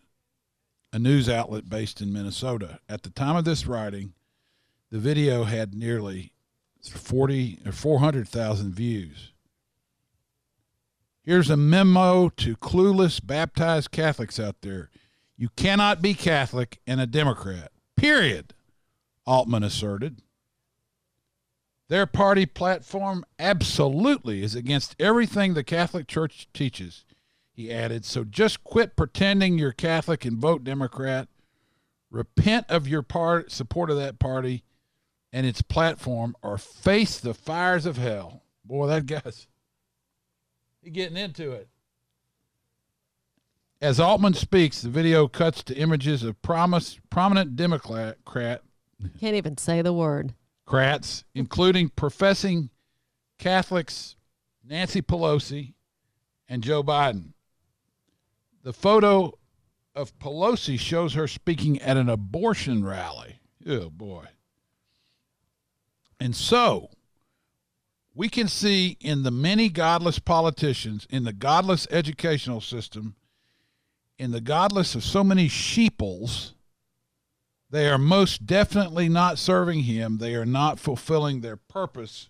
a 0.92 0.98
news 0.98 1.28
outlet 1.28 1.68
based 1.68 2.00
in 2.00 2.12
Minnesota. 2.12 2.80
At 2.88 3.02
the 3.02 3.10
time 3.10 3.36
of 3.36 3.44
this 3.44 3.66
writing, 3.66 4.12
the 4.90 4.98
video 4.98 5.44
had 5.44 5.74
nearly 5.74 6.32
40 6.82 7.60
or 7.66 7.72
400,000 7.72 8.74
views. 8.74 9.32
Here's 11.22 11.50
a 11.50 11.56
memo 11.56 12.28
to 12.28 12.56
clueless 12.56 13.24
baptized 13.24 13.90
Catholics 13.90 14.38
out 14.38 14.56
there. 14.60 14.90
You 15.36 15.48
cannot 15.56 16.00
be 16.00 16.14
Catholic 16.14 16.78
and 16.86 17.00
a 17.00 17.06
Democrat. 17.06 17.72
Period. 17.96 18.54
Altman 19.26 19.64
asserted. 19.64 20.22
Their 21.88 22.06
party 22.06 22.46
platform 22.46 23.24
absolutely 23.38 24.42
is 24.42 24.54
against 24.54 24.96
everything 24.98 25.54
the 25.54 25.62
Catholic 25.62 26.08
Church 26.08 26.48
teaches, 26.52 27.04
he 27.52 27.72
added. 27.72 28.04
So 28.04 28.24
just 28.24 28.64
quit 28.64 28.96
pretending 28.96 29.58
you're 29.58 29.72
Catholic 29.72 30.24
and 30.24 30.38
vote 30.38 30.64
Democrat. 30.64 31.28
Repent 32.10 32.66
of 32.68 32.88
your 32.88 33.02
part 33.02 33.52
support 33.52 33.90
of 33.90 33.96
that 33.98 34.18
party 34.18 34.64
and 35.32 35.46
its 35.46 35.62
platform 35.62 36.34
or 36.42 36.58
face 36.58 37.20
the 37.20 37.34
fires 37.34 37.86
of 37.86 37.98
hell. 37.98 38.42
Boy, 38.64 38.86
that 38.88 39.06
guy's 39.06 39.46
he 40.82 40.90
getting 40.90 41.16
into 41.16 41.50
it. 41.52 41.68
As 43.80 44.00
Altman 44.00 44.34
speaks, 44.34 44.80
the 44.80 44.88
video 44.88 45.28
cuts 45.28 45.62
to 45.64 45.76
images 45.76 46.22
of 46.22 46.40
promise, 46.42 46.98
prominent 47.10 47.56
Democrat 47.56 48.18
Can't 49.20 49.36
even 49.36 49.58
say 49.58 49.82
the 49.82 49.92
word. 49.92 50.32
Democrats, 50.66 51.22
including 51.32 51.88
professing 51.90 52.70
Catholics 53.38 54.16
Nancy 54.64 55.00
Pelosi 55.00 55.74
and 56.48 56.62
Joe 56.62 56.82
Biden. 56.82 57.34
The 58.64 58.72
photo 58.72 59.38
of 59.94 60.18
Pelosi 60.18 60.76
shows 60.78 61.14
her 61.14 61.28
speaking 61.28 61.80
at 61.80 61.96
an 61.96 62.08
abortion 62.08 62.84
rally. 62.84 63.38
Oh, 63.64 63.90
boy. 63.90 64.24
And 66.18 66.34
so, 66.34 66.90
we 68.12 68.28
can 68.28 68.48
see 68.48 68.96
in 69.00 69.22
the 69.22 69.30
many 69.30 69.68
godless 69.68 70.18
politicians, 70.18 71.06
in 71.08 71.22
the 71.22 71.32
godless 71.32 71.86
educational 71.92 72.60
system, 72.60 73.14
in 74.18 74.32
the 74.32 74.40
godless 74.40 74.96
of 74.96 75.04
so 75.04 75.22
many 75.22 75.46
sheeples, 75.46 76.55
they 77.70 77.88
are 77.88 77.98
most 77.98 78.46
definitely 78.46 79.08
not 79.08 79.38
serving 79.38 79.80
him. 79.80 80.18
They 80.18 80.34
are 80.34 80.46
not 80.46 80.78
fulfilling 80.78 81.40
their 81.40 81.56
purpose 81.56 82.28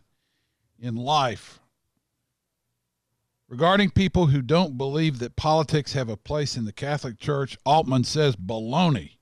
in 0.79 0.96
life. 0.96 1.61
Regarding 3.49 3.90
people 3.90 4.27
who 4.27 4.42
don't 4.42 4.77
believe 4.77 5.18
that 5.18 5.37
politics 5.37 5.92
have 5.92 6.09
a 6.09 6.16
place 6.16 6.57
in 6.57 6.64
the 6.64 6.72
Catholic 6.72 7.18
Church, 7.18 7.57
Altman 7.64 8.05
says 8.05 8.35
baloney. 8.35 9.18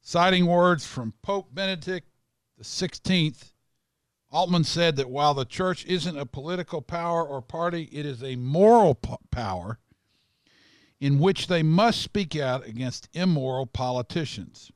Citing 0.00 0.46
words 0.46 0.86
from 0.86 1.14
Pope 1.22 1.52
Benedict 1.52 2.08
XVI, 2.60 3.52
Altman 4.30 4.64
said 4.64 4.96
that 4.96 5.10
while 5.10 5.34
the 5.34 5.44
church 5.44 5.84
isn't 5.86 6.18
a 6.18 6.26
political 6.26 6.82
power 6.82 7.24
or 7.24 7.42
party, 7.42 7.88
it 7.92 8.06
is 8.06 8.22
a 8.22 8.36
moral 8.36 8.94
power 9.30 9.78
in 11.02 11.18
which 11.18 11.48
they 11.48 11.64
must 11.64 12.00
speak 12.00 12.36
out 12.36 12.64
against 12.64 13.08
immoral 13.12 13.66
politicians. 13.66 14.70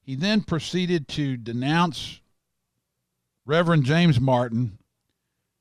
He 0.00 0.14
then 0.14 0.40
proceeded 0.40 1.06
to 1.08 1.36
denounce 1.36 2.22
Reverend 3.44 3.84
James 3.84 4.18
Martin, 4.18 4.78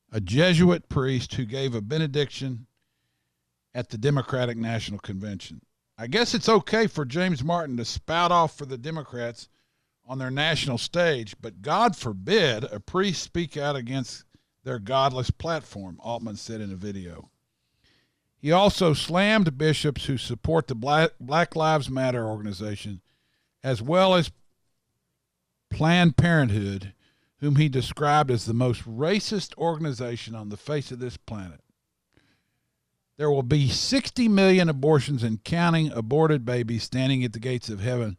a 0.09 0.21
Jesuit 0.21 0.87
priest 0.87 1.33
who 1.33 1.43
gave 1.43 1.75
a 1.75 1.81
benediction 1.81 2.65
at 3.75 3.89
the 3.89 3.97
Democratic 3.97 4.55
National 4.55 4.99
Convention. 4.99 5.61
I 5.97 6.07
guess 6.07 6.33
it's 6.33 6.47
okay 6.47 6.87
for 6.87 7.03
James 7.03 7.43
Martin 7.43 7.75
to 7.75 7.83
spout 7.83 8.31
off 8.31 8.57
for 8.57 8.65
the 8.65 8.77
Democrats 8.77 9.49
on 10.07 10.17
their 10.17 10.31
national 10.31 10.77
stage, 10.77 11.35
but 11.41 11.61
God 11.61 11.97
forbid 11.97 12.63
a 12.63 12.79
priest 12.79 13.21
speak 13.21 13.57
out 13.57 13.75
against 13.75 14.23
their 14.63 14.79
godless 14.79 15.29
platform, 15.29 15.99
Altman 15.99 16.37
said 16.37 16.61
in 16.61 16.71
a 16.71 16.75
video. 16.75 17.31
He 18.43 18.51
also 18.51 18.93
slammed 18.93 19.57
bishops 19.57 20.03
who 20.03 20.17
support 20.17 20.67
the 20.67 20.75
Black, 20.75 21.55
Lives 21.55 21.89
Matter 21.89 22.27
organization, 22.27 22.99
as 23.63 23.81
well 23.81 24.15
as 24.15 24.31
Planned 25.69 26.17
Parenthood, 26.17 26.93
whom 27.37 27.55
he 27.55 27.69
described 27.69 28.29
as 28.29 28.43
the 28.43 28.53
most 28.53 28.83
racist 28.83 29.57
organization 29.57 30.35
on 30.35 30.49
the 30.49 30.57
face 30.57 30.91
of 30.91 30.99
this 30.99 31.15
planet. 31.15 31.61
There 33.15 33.31
will 33.31 33.43
be 33.43 33.69
60 33.69 34.27
million 34.27 34.67
abortions 34.67 35.23
and 35.23 35.41
counting 35.45 35.89
aborted 35.93 36.43
babies 36.43 36.83
standing 36.83 37.23
at 37.23 37.31
the 37.31 37.39
gates 37.39 37.69
of 37.69 37.79
heaven, 37.79 38.17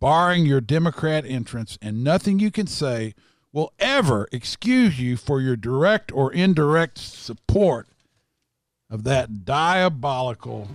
barring 0.00 0.46
your 0.46 0.62
Democrat 0.62 1.26
entrance, 1.26 1.76
and 1.82 2.02
nothing 2.02 2.38
you 2.38 2.50
can 2.50 2.68
say 2.68 3.14
will 3.52 3.74
ever 3.78 4.28
excuse 4.32 4.98
you 4.98 5.18
for 5.18 5.42
your 5.42 5.56
direct 5.56 6.10
or 6.10 6.32
indirect 6.32 6.96
support 6.96 7.86
of 8.90 9.04
that 9.04 9.44
diabolical 9.44 10.68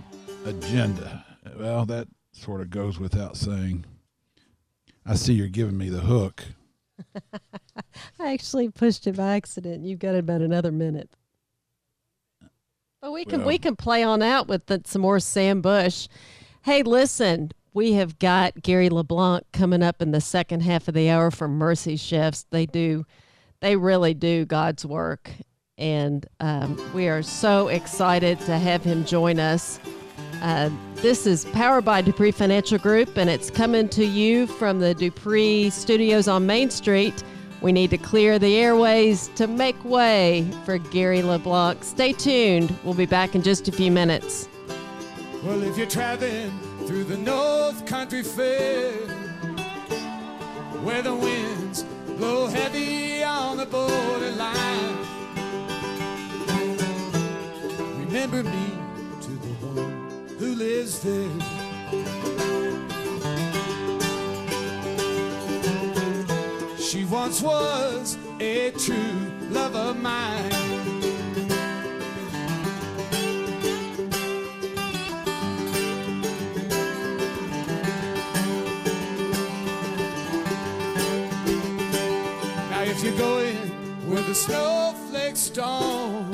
agenda. 0.44 1.24
Well, 1.58 1.84
that 1.86 2.08
sort 2.32 2.60
of 2.60 2.70
goes 2.70 2.98
without 2.98 3.36
saying. 3.36 3.84
I 5.06 5.14
see 5.16 5.34
you're 5.34 5.48
giving 5.48 5.76
me 5.76 5.90
the 5.90 6.00
hook. 6.00 6.44
I 8.20 8.32
actually 8.32 8.70
pushed 8.70 9.06
it 9.06 9.16
by 9.16 9.34
accident. 9.36 9.84
You've 9.84 9.98
got 9.98 10.14
about 10.14 10.40
another 10.40 10.72
minute. 10.72 11.10
But 13.02 13.12
we 13.12 13.24
can 13.24 13.40
Well- 13.40 13.48
we 13.48 13.58
can 13.58 13.76
play 13.76 14.02
on 14.02 14.22
out 14.22 14.48
with 14.48 14.66
the, 14.66 14.80
some 14.84 15.02
more 15.02 15.20
Sam 15.20 15.60
Bush. 15.60 16.08
Hey, 16.62 16.82
listen, 16.82 17.50
we 17.74 17.92
have 17.94 18.18
got 18.18 18.62
Gary 18.62 18.88
LeBlanc 18.88 19.44
coming 19.52 19.82
up 19.82 20.00
in 20.00 20.12
the 20.12 20.20
second 20.20 20.60
half 20.62 20.88
of 20.88 20.94
the 20.94 21.10
hour 21.10 21.30
from 21.30 21.58
Mercy 21.58 21.96
Chefs. 21.96 22.46
They 22.50 22.64
do, 22.64 23.04
they 23.60 23.76
really 23.76 24.14
do 24.14 24.46
God's 24.46 24.86
work, 24.86 25.30
and 25.78 26.26
um, 26.40 26.80
we 26.94 27.08
are 27.08 27.22
so 27.22 27.68
excited 27.68 28.38
to 28.40 28.58
have 28.58 28.84
him 28.84 29.04
join 29.04 29.38
us. 29.38 29.80
Uh, 30.42 30.70
this 30.96 31.26
is 31.26 31.46
powered 31.46 31.84
by 31.84 32.02
Dupree 32.02 32.30
Financial 32.30 32.78
Group, 32.78 33.16
and 33.16 33.30
it's 33.30 33.50
coming 33.50 33.88
to 33.90 34.04
you 34.04 34.46
from 34.46 34.80
the 34.80 34.94
Dupree 34.94 35.70
Studios 35.70 36.28
on 36.28 36.46
Main 36.46 36.70
Street. 36.70 37.24
We 37.60 37.72
need 37.72 37.90
to 37.90 37.98
clear 37.98 38.38
the 38.38 38.56
airways 38.56 39.28
to 39.36 39.46
make 39.46 39.82
way 39.84 40.46
for 40.64 40.76
Gary 40.78 41.22
LeBlanc. 41.22 41.82
Stay 41.82 42.12
tuned. 42.12 42.76
We'll 42.84 42.94
be 42.94 43.06
back 43.06 43.34
in 43.34 43.42
just 43.42 43.68
a 43.68 43.72
few 43.72 43.90
minutes. 43.90 44.48
Well, 45.42 45.62
if 45.62 45.78
you're 45.78 45.86
traveling 45.86 46.58
through 46.86 47.04
the 47.04 47.16
North 47.16 47.86
Country 47.86 48.22
Fair, 48.22 48.92
where 50.82 51.00
the 51.00 51.14
winds 51.14 51.84
blow 52.18 52.46
heavy 52.46 53.22
on 53.22 53.56
the 53.56 53.66
borderline, 53.66 55.03
remember 58.14 58.44
me 58.48 58.66
to 59.20 59.30
the 59.30 59.66
one 59.66 60.28
who 60.38 60.54
lives 60.54 61.00
there. 61.00 61.28
She 66.78 67.04
once 67.06 67.42
was 67.42 68.16
a 68.38 68.70
true 68.70 69.32
love 69.50 69.74
of 69.74 69.96
mine. 70.00 70.48
Now 82.70 82.82
if 82.84 83.02
you're 83.02 83.18
going 83.18 83.56
where 84.08 84.22
the 84.22 84.34
snowflakes 84.36 85.40
storm, 85.40 86.33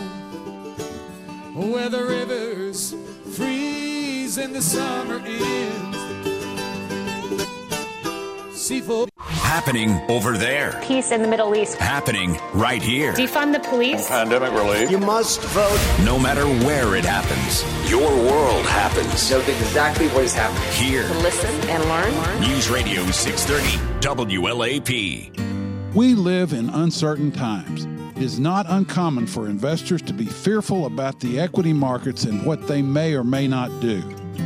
where 1.60 1.88
the 1.88 2.02
rivers 2.02 2.94
freeze 3.34 4.38
and 4.38 4.54
the 4.54 4.62
summer 4.62 5.20
ends, 5.24 5.98
seafood. 8.58 9.10
Happening 9.18 10.00
over 10.08 10.38
there. 10.38 10.80
peace 10.82 11.10
in 11.10 11.22
the 11.22 11.28
Middle 11.28 11.54
East. 11.56 11.76
Happening 11.76 12.38
right 12.54 12.80
here. 12.80 13.12
Defund 13.12 13.52
the 13.52 13.58
police. 13.68 14.06
Pandemic 14.08 14.52
relief. 14.52 14.90
You 14.90 14.98
must 14.98 15.40
vote. 15.42 15.78
No 16.04 16.18
matter 16.18 16.46
where 16.64 16.94
it 16.96 17.04
happens, 17.04 17.64
your 17.90 18.08
world 18.08 18.64
happens 18.66 19.30
Knows 19.30 19.48
exactly 19.48 20.06
what 20.08 20.24
is 20.24 20.34
happening. 20.34 20.70
here. 20.72 21.06
To 21.06 21.18
Listen 21.18 21.50
and 21.68 21.84
learn. 21.84 22.40
News 22.40 22.70
Radio 22.70 23.04
630 23.10 24.36
WLAP. 24.36 25.94
We 25.94 26.14
live 26.14 26.52
in 26.52 26.70
uncertain 26.70 27.32
times. 27.32 27.86
It 28.20 28.24
is 28.24 28.38
not 28.38 28.66
uncommon 28.68 29.26
for 29.26 29.48
investors 29.48 30.02
to 30.02 30.12
be 30.12 30.26
fearful 30.26 30.84
about 30.84 31.20
the 31.20 31.40
equity 31.40 31.72
markets 31.72 32.24
and 32.24 32.44
what 32.44 32.68
they 32.68 32.82
may 32.82 33.14
or 33.14 33.24
may 33.24 33.48
not 33.48 33.80
do. 33.80 34.02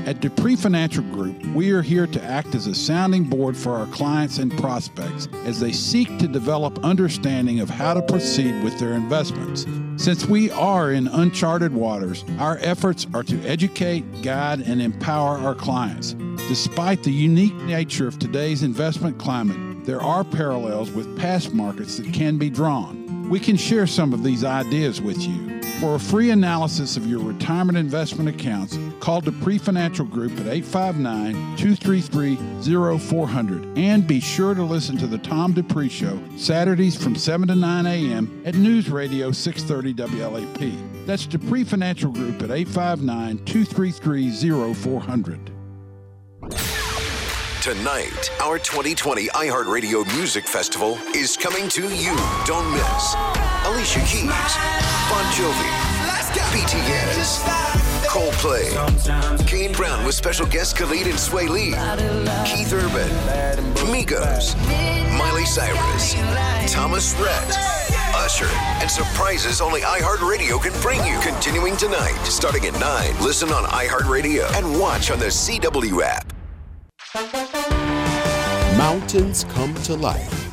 At 0.06 0.20
Dupree 0.20 0.54
Financial 0.54 1.02
Group, 1.02 1.44
we 1.46 1.72
are 1.72 1.82
here 1.82 2.06
to 2.06 2.22
act 2.22 2.54
as 2.54 2.68
a 2.68 2.74
sounding 2.74 3.24
board 3.24 3.56
for 3.56 3.72
our 3.72 3.86
clients 3.86 4.38
and 4.38 4.56
prospects 4.58 5.26
as 5.44 5.58
they 5.58 5.72
seek 5.72 6.06
to 6.20 6.28
develop 6.28 6.84
understanding 6.84 7.58
of 7.58 7.68
how 7.68 7.94
to 7.94 8.02
proceed 8.02 8.62
with 8.62 8.78
their 8.78 8.92
investments. 8.92 9.66
Since 9.96 10.26
we 10.26 10.52
are 10.52 10.92
in 10.92 11.08
uncharted 11.08 11.74
waters, 11.74 12.24
our 12.38 12.58
efforts 12.60 13.08
are 13.12 13.24
to 13.24 13.42
educate, 13.42 14.22
guide, 14.22 14.60
and 14.60 14.80
empower 14.80 15.36
our 15.38 15.56
clients. 15.56 16.12
Despite 16.46 17.02
the 17.02 17.10
unique 17.10 17.56
nature 17.62 18.06
of 18.06 18.20
today's 18.20 18.62
investment 18.62 19.18
climate, 19.18 19.84
there 19.84 20.00
are 20.00 20.22
parallels 20.22 20.92
with 20.92 21.18
past 21.18 21.52
markets 21.52 21.96
that 21.96 22.14
can 22.14 22.38
be 22.38 22.50
drawn. 22.50 23.03
We 23.28 23.40
can 23.40 23.56
share 23.56 23.86
some 23.86 24.12
of 24.12 24.22
these 24.22 24.44
ideas 24.44 25.00
with 25.00 25.20
you. 25.22 25.62
For 25.80 25.96
a 25.96 25.98
free 25.98 26.30
analysis 26.30 26.96
of 26.96 27.06
your 27.06 27.20
retirement 27.20 27.76
investment 27.76 28.28
accounts, 28.28 28.78
call 29.00 29.20
Dupree 29.20 29.58
Financial 29.58 30.04
Group 30.04 30.32
at 30.32 30.46
859 30.46 31.56
233 31.56 32.98
0400 32.98 33.78
and 33.78 34.06
be 34.06 34.20
sure 34.20 34.54
to 34.54 34.62
listen 34.62 34.96
to 34.98 35.06
the 35.06 35.18
Tom 35.18 35.52
Dupree 35.52 35.88
Show 35.88 36.22
Saturdays 36.36 37.02
from 37.02 37.16
7 37.16 37.48
to 37.48 37.54
9 37.54 37.86
a.m. 37.86 38.42
at 38.44 38.54
News 38.54 38.88
Radio 38.88 39.32
630 39.32 40.16
WLAP. 40.16 41.06
That's 41.06 41.26
Dupree 41.26 41.64
Financial 41.64 42.10
Group 42.10 42.42
at 42.42 42.50
859 42.50 43.44
233 43.44 44.74
0400. 44.74 45.53
Tonight, 47.64 48.30
our 48.42 48.58
2020 48.58 49.28
iHeartRadio 49.28 50.04
Music 50.18 50.46
Festival 50.46 50.98
is 51.14 51.34
coming 51.34 51.66
to 51.70 51.80
you. 51.96 52.14
Don't 52.44 52.70
miss 52.70 53.14
Alicia 53.64 54.00
Keys, 54.00 54.28
Bon 55.08 55.24
Jovi, 55.32 55.70
BTS, 56.52 57.40
Coldplay, 58.04 59.48
Kane 59.48 59.72
Brown 59.72 60.04
with 60.04 60.14
special 60.14 60.44
guest 60.44 60.76
Khalid 60.76 61.06
and 61.06 61.16
Swae 61.16 61.48
Lee, 61.48 61.70
Keith 62.44 62.70
Urban, 62.70 63.08
Migos, 63.90 64.54
Miley 65.16 65.46
Cyrus, 65.46 66.12
Thomas 66.70 67.14
Rhett, 67.18 67.56
Usher, 68.14 68.50
and 68.82 68.90
surprises 68.90 69.62
only 69.62 69.80
iHeartRadio 69.80 70.62
can 70.62 70.78
bring 70.82 71.02
you. 71.06 71.18
Continuing 71.20 71.78
tonight, 71.78 72.22
starting 72.24 72.66
at 72.66 72.78
9. 72.78 73.24
Listen 73.24 73.48
on 73.52 73.64
iHeartRadio 73.64 74.54
and 74.54 74.78
watch 74.78 75.10
on 75.10 75.18
the 75.18 75.28
CW 75.28 76.02
app. 76.02 76.33
Mountains 78.76 79.44
come 79.50 79.72
to 79.84 79.94
life. 79.94 80.50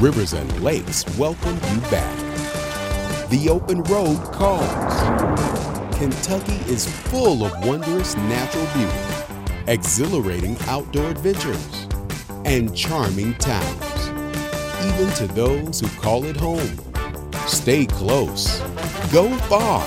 Rivers 0.00 0.32
and 0.32 0.62
lakes 0.62 1.04
welcome 1.18 1.56
you 1.70 1.80
back. 1.90 3.28
The 3.28 3.50
open 3.50 3.82
road 3.82 4.24
calls. 4.32 5.98
Kentucky 5.98 6.56
is 6.72 6.88
full 7.08 7.44
of 7.44 7.52
wondrous 7.66 8.16
natural 8.16 8.66
beauty, 8.72 9.70
exhilarating 9.70 10.56
outdoor 10.62 11.10
adventures, 11.10 11.88
and 12.46 12.74
charming 12.74 13.34
towns. 13.34 14.08
Even 14.86 15.10
to 15.16 15.26
those 15.34 15.78
who 15.78 15.88
call 16.00 16.24
it 16.24 16.36
home. 16.36 16.78
Stay 17.46 17.84
close. 17.84 18.60
Go 19.12 19.28
far. 19.40 19.86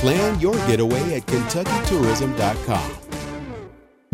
Plan 0.00 0.40
your 0.40 0.54
getaway 0.66 1.14
at 1.14 1.26
KentuckyTourism.com. 1.26 3.09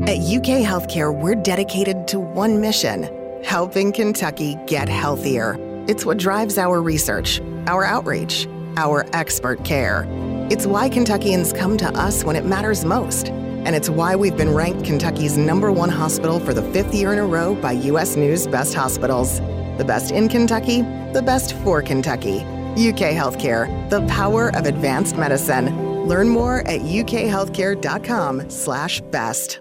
At 0.06 0.18
UK 0.18 0.62
Healthcare, 0.62 1.12
we're 1.12 1.34
dedicated 1.34 2.06
to 2.08 2.18
one 2.20 2.60
mission 2.60 3.10
helping 3.42 3.90
Kentucky 3.90 4.56
get 4.66 4.88
healthier. 4.88 5.56
It's 5.88 6.06
what 6.06 6.16
drives 6.16 6.58
our 6.58 6.80
research, 6.80 7.40
our 7.66 7.84
outreach, 7.84 8.46
our 8.76 9.04
expert 9.12 9.64
care. 9.64 10.06
It's 10.48 10.64
why 10.64 10.90
Kentuckians 10.90 11.52
come 11.52 11.76
to 11.78 11.86
us 11.86 12.22
when 12.22 12.36
it 12.36 12.44
matters 12.44 12.84
most. 12.84 13.30
And 13.30 13.74
it's 13.74 13.90
why 13.90 14.14
we've 14.14 14.36
been 14.36 14.54
ranked 14.54 14.84
Kentucky's 14.84 15.36
number 15.36 15.72
one 15.72 15.90
hospital 15.90 16.38
for 16.38 16.54
the 16.54 16.62
fifth 16.72 16.94
year 16.94 17.12
in 17.12 17.18
a 17.18 17.26
row 17.26 17.56
by 17.56 17.72
US 17.72 18.14
News 18.14 18.46
Best 18.46 18.74
Hospitals. 18.74 19.40
The 19.76 19.84
best 19.84 20.12
in 20.12 20.28
Kentucky, 20.28 20.82
the 21.14 21.22
best 21.22 21.52
for 21.64 21.82
Kentucky. 21.82 22.42
UK 22.76 23.12
Healthcare, 23.12 23.90
the 23.90 24.06
power 24.06 24.54
of 24.54 24.66
advanced 24.66 25.16
medicine. 25.16 26.06
Learn 26.06 26.28
more 26.28 26.60
at 26.60 26.82
ukhealthcare.com/best. 26.82 29.60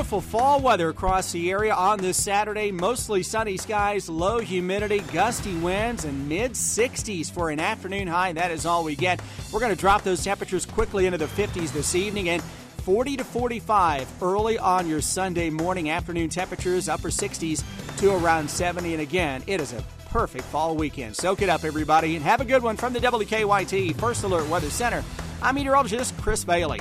Beautiful 0.00 0.22
fall 0.22 0.60
weather 0.60 0.88
across 0.88 1.30
the 1.30 1.50
area 1.50 1.74
on 1.74 1.98
this 1.98 2.16
Saturday. 2.16 2.72
Mostly 2.72 3.22
sunny 3.22 3.58
skies, 3.58 4.08
low 4.08 4.38
humidity, 4.38 5.00
gusty 5.12 5.54
winds, 5.58 6.06
and 6.06 6.26
mid 6.26 6.52
60s 6.52 7.30
for 7.30 7.50
an 7.50 7.60
afternoon 7.60 8.08
high. 8.08 8.32
That 8.32 8.50
is 8.50 8.64
all 8.64 8.82
we 8.82 8.96
get. 8.96 9.20
We're 9.52 9.60
going 9.60 9.74
to 9.74 9.78
drop 9.78 10.02
those 10.02 10.24
temperatures 10.24 10.64
quickly 10.64 11.04
into 11.04 11.18
the 11.18 11.26
50s 11.26 11.70
this 11.74 11.94
evening 11.94 12.30
and 12.30 12.42
40 12.42 13.18
to 13.18 13.24
45 13.24 14.22
early 14.22 14.58
on 14.58 14.88
your 14.88 15.02
Sunday 15.02 15.50
morning. 15.50 15.90
Afternoon 15.90 16.30
temperatures 16.30 16.88
upper 16.88 17.10
60s 17.10 17.62
to 17.98 18.14
around 18.14 18.48
70. 18.48 18.94
And 18.94 19.02
again, 19.02 19.42
it 19.46 19.60
is 19.60 19.74
a 19.74 19.84
perfect 20.08 20.44
fall 20.44 20.76
weekend. 20.76 21.14
Soak 21.14 21.42
it 21.42 21.50
up, 21.50 21.62
everybody, 21.62 22.16
and 22.16 22.24
have 22.24 22.40
a 22.40 22.46
good 22.46 22.62
one 22.62 22.78
from 22.78 22.94
the 22.94 23.00
WKYT 23.00 23.96
First 23.96 24.24
Alert 24.24 24.48
Weather 24.48 24.70
Center. 24.70 25.04
I'm 25.42 25.56
meteorologist 25.56 26.16
Chris 26.16 26.42
Bailey. 26.42 26.80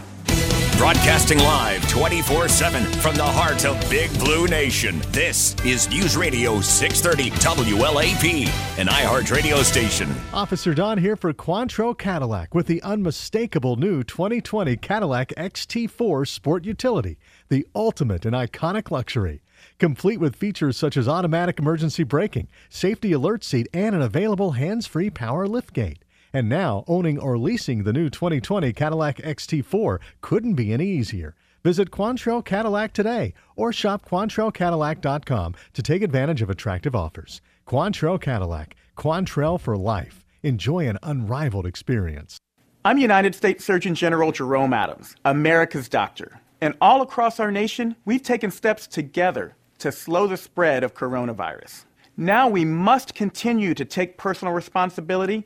Broadcasting 0.80 1.40
live 1.40 1.86
24 1.90 2.48
7 2.48 2.86
from 3.02 3.14
the 3.16 3.22
heart 3.22 3.66
of 3.66 3.78
Big 3.90 4.18
Blue 4.18 4.48
Nation. 4.48 5.02
This 5.10 5.54
is 5.66 5.90
News 5.90 6.16
Radio 6.16 6.62
630 6.62 7.32
WLAP, 7.72 8.48
an 8.80 8.88
iHeart 8.88 9.30
radio 9.30 9.62
station. 9.62 10.10
Officer 10.32 10.74
Don 10.74 10.98
here 10.98 11.18
for 11.18 11.34
Quantrell 11.34 11.98
Cadillac 11.98 12.56
with 12.56 12.68
the 12.68 12.82
unmistakable 12.82 13.76
new 13.76 14.06
2020 14.06 14.78
Cadillac 14.78 15.34
XT4 15.36 16.26
Sport 16.26 16.64
Utility, 16.64 17.18
the 17.50 17.68
ultimate 17.76 18.26
in 18.26 18.32
iconic 18.32 18.90
luxury. 18.90 19.42
Complete 19.80 20.22
with 20.22 20.38
features 20.38 20.78
such 20.78 20.96
as 20.96 21.10
automatic 21.10 21.60
emergency 21.60 22.04
braking, 22.06 22.48
safety 22.70 23.12
alert 23.12 23.44
seat, 23.44 23.68
and 23.74 23.96
an 23.96 24.02
available 24.02 24.52
hands 24.52 24.88
free 24.88 25.10
power 25.10 25.46
liftgate. 25.46 25.98
And 26.32 26.48
now, 26.48 26.84
owning 26.88 27.18
or 27.18 27.38
leasing 27.38 27.84
the 27.84 27.94
new 27.94 28.10
2020 28.10 28.72
Cadillac 28.74 29.18
XT4 29.18 30.00
couldn't 30.22 30.54
be 30.54 30.72
any 30.72 30.86
easier. 30.86 31.36
Visit 31.64 31.92
Quantrell 31.92 32.46
Cadillac 32.46 32.94
today 32.94 33.34
or 33.56 33.74
shop 33.74 34.06
QuantrellCadillac.com 34.06 35.56
to 35.74 35.82
take 35.82 36.02
advantage 36.02 36.42
of 36.42 36.50
attractive 36.50 36.96
offers. 36.96 37.42
Quantrell 37.68 38.22
Cadillac, 38.22 38.76
Quantrell 38.96 39.60
for 39.60 39.76
life. 39.76 40.24
Enjoy 40.44 40.88
an 40.88 40.98
unrivaled 41.04 41.66
experience. 41.66 42.38
I'm 42.86 42.98
United 42.98 43.36
States 43.36 43.66
Surgeon 43.66 43.94
General 43.94 44.32
Jerome 44.32 44.72
Adams, 44.72 45.16
America's 45.26 45.90
doctor. 45.90 46.40
And 46.62 46.76
all 46.80 47.02
across 47.02 47.40
our 47.40 47.52
nation, 47.52 47.96
we've 48.06 48.24
taken 48.24 48.52
steps 48.52 48.88
together 48.88 49.56
to 49.80 49.92
slow 49.92 50.28
the 50.28 50.38
spread 50.38 50.84
of 50.84 50.94
coronavirus. 50.94 51.86
Now 52.16 52.50
we 52.50 52.66
must 52.66 53.16
continue 53.16 53.74
to 53.74 53.86
take 53.86 54.18
personal 54.18 54.54
responsibility 54.54 55.46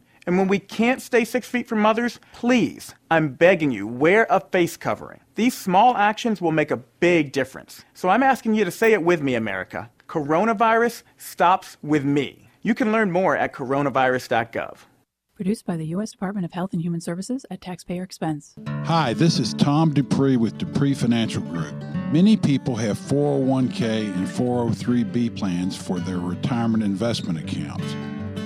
and 0.27 0.37
when 0.37 0.47
we 0.47 0.59
can't 0.59 1.01
stay 1.01 1.25
six 1.25 1.47
feet 1.47 1.67
from 1.67 1.85
others, 1.85 2.19
please, 2.33 2.93
I'm 3.09 3.33
begging 3.33 3.71
you, 3.71 3.87
wear 3.87 4.27
a 4.29 4.39
face 4.39 4.77
covering. 4.77 5.21
These 5.35 5.57
small 5.57 5.97
actions 5.97 6.41
will 6.41 6.51
make 6.51 6.71
a 6.71 6.77
big 6.77 7.31
difference. 7.31 7.83
So 7.93 8.09
I'm 8.09 8.23
asking 8.23 8.53
you 8.53 8.65
to 8.65 8.71
say 8.71 8.93
it 8.93 9.03
with 9.03 9.21
me, 9.21 9.35
America. 9.35 9.89
Coronavirus 10.07 11.03
stops 11.17 11.77
with 11.81 12.03
me. 12.03 12.49
You 12.61 12.75
can 12.75 12.91
learn 12.91 13.11
more 13.11 13.35
at 13.35 13.53
coronavirus.gov. 13.53 14.77
Produced 15.35 15.65
by 15.65 15.75
the 15.75 15.87
U.S. 15.87 16.11
Department 16.11 16.45
of 16.45 16.51
Health 16.51 16.73
and 16.73 16.83
Human 16.83 17.01
Services 17.01 17.47
at 17.49 17.61
taxpayer 17.61 18.03
expense. 18.03 18.53
Hi, 18.85 19.13
this 19.13 19.39
is 19.39 19.55
Tom 19.55 19.91
Dupree 19.91 20.37
with 20.37 20.59
Dupree 20.59 20.93
Financial 20.93 21.41
Group. 21.41 21.73
Many 22.11 22.37
people 22.37 22.75
have 22.75 22.99
401k 22.99 24.13
and 24.13 24.27
403b 24.27 25.35
plans 25.35 25.75
for 25.75 25.99
their 25.99 26.19
retirement 26.19 26.83
investment 26.83 27.39
accounts. 27.39 27.95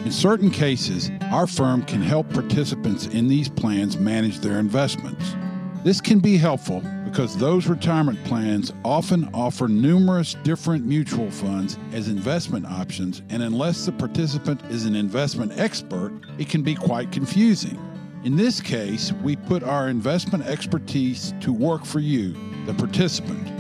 In 0.05 0.11
certain 0.11 0.51
cases, 0.51 1.09
our 1.31 1.47
firm 1.47 1.81
can 1.81 1.99
help 1.99 2.29
participants 2.29 3.07
in 3.07 3.27
these 3.27 3.49
plans 3.49 3.97
manage 3.97 4.37
their 4.37 4.59
investments. 4.59 5.35
This 5.83 5.99
can 5.99 6.19
be 6.19 6.37
helpful 6.37 6.83
because 7.05 7.35
those 7.35 7.65
retirement 7.65 8.23
plans 8.23 8.71
often 8.83 9.27
offer 9.33 9.67
numerous 9.67 10.35
different 10.43 10.85
mutual 10.85 11.31
funds 11.31 11.79
as 11.91 12.07
investment 12.07 12.67
options, 12.67 13.23
and 13.29 13.41
unless 13.41 13.87
the 13.87 13.93
participant 13.93 14.61
is 14.69 14.85
an 14.85 14.95
investment 14.95 15.53
expert, 15.57 16.11
it 16.37 16.49
can 16.49 16.61
be 16.61 16.75
quite 16.75 17.11
confusing. 17.11 17.79
In 18.23 18.35
this 18.35 18.61
case, 18.61 19.11
we 19.23 19.35
put 19.35 19.63
our 19.63 19.89
investment 19.89 20.45
expertise 20.45 21.33
to 21.41 21.51
work 21.51 21.83
for 21.83 21.99
you, 21.99 22.35
the 22.67 22.75
participant. 22.75 23.51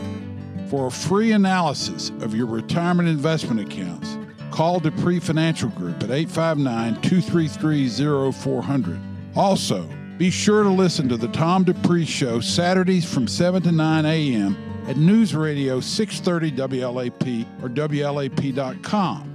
For 0.69 0.85
a 0.85 0.91
free 0.91 1.31
analysis 1.31 2.11
of 2.21 2.35
your 2.35 2.45
retirement 2.45 3.09
investment 3.09 3.61
accounts, 3.61 4.19
Call 4.55 4.79
Dupree 4.79 5.19
Financial 5.19 5.67
Group 5.67 6.01
at 6.01 6.11
859 6.11 7.01
233 7.01 8.31
0400. 8.31 8.97
Also, 9.35 9.85
be 10.17 10.29
sure 10.29 10.63
to 10.63 10.69
listen 10.69 11.09
to 11.09 11.17
the 11.17 11.27
Tom 11.27 11.65
Dupree 11.65 12.05
Show 12.05 12.39
Saturdays 12.39 13.03
from 13.03 13.27
7 13.27 13.61
to 13.63 13.73
9 13.73 14.05
a.m. 14.05 14.55
at 14.87 14.95
News 14.95 15.35
Radio 15.35 15.81
630 15.81 16.79
WLAP 16.79 17.45
or 17.61 17.67
WLAP.com. 17.67 19.31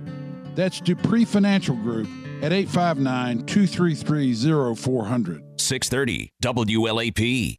That's 0.55 0.81
Dupree 0.81 1.27
Financial 1.27 1.77
Group 1.77 2.09
at 2.43 2.55
859 2.55 3.45
233 3.45 4.75
0400. 4.75 5.61
630 5.61 6.33
WLAP. 6.43 7.59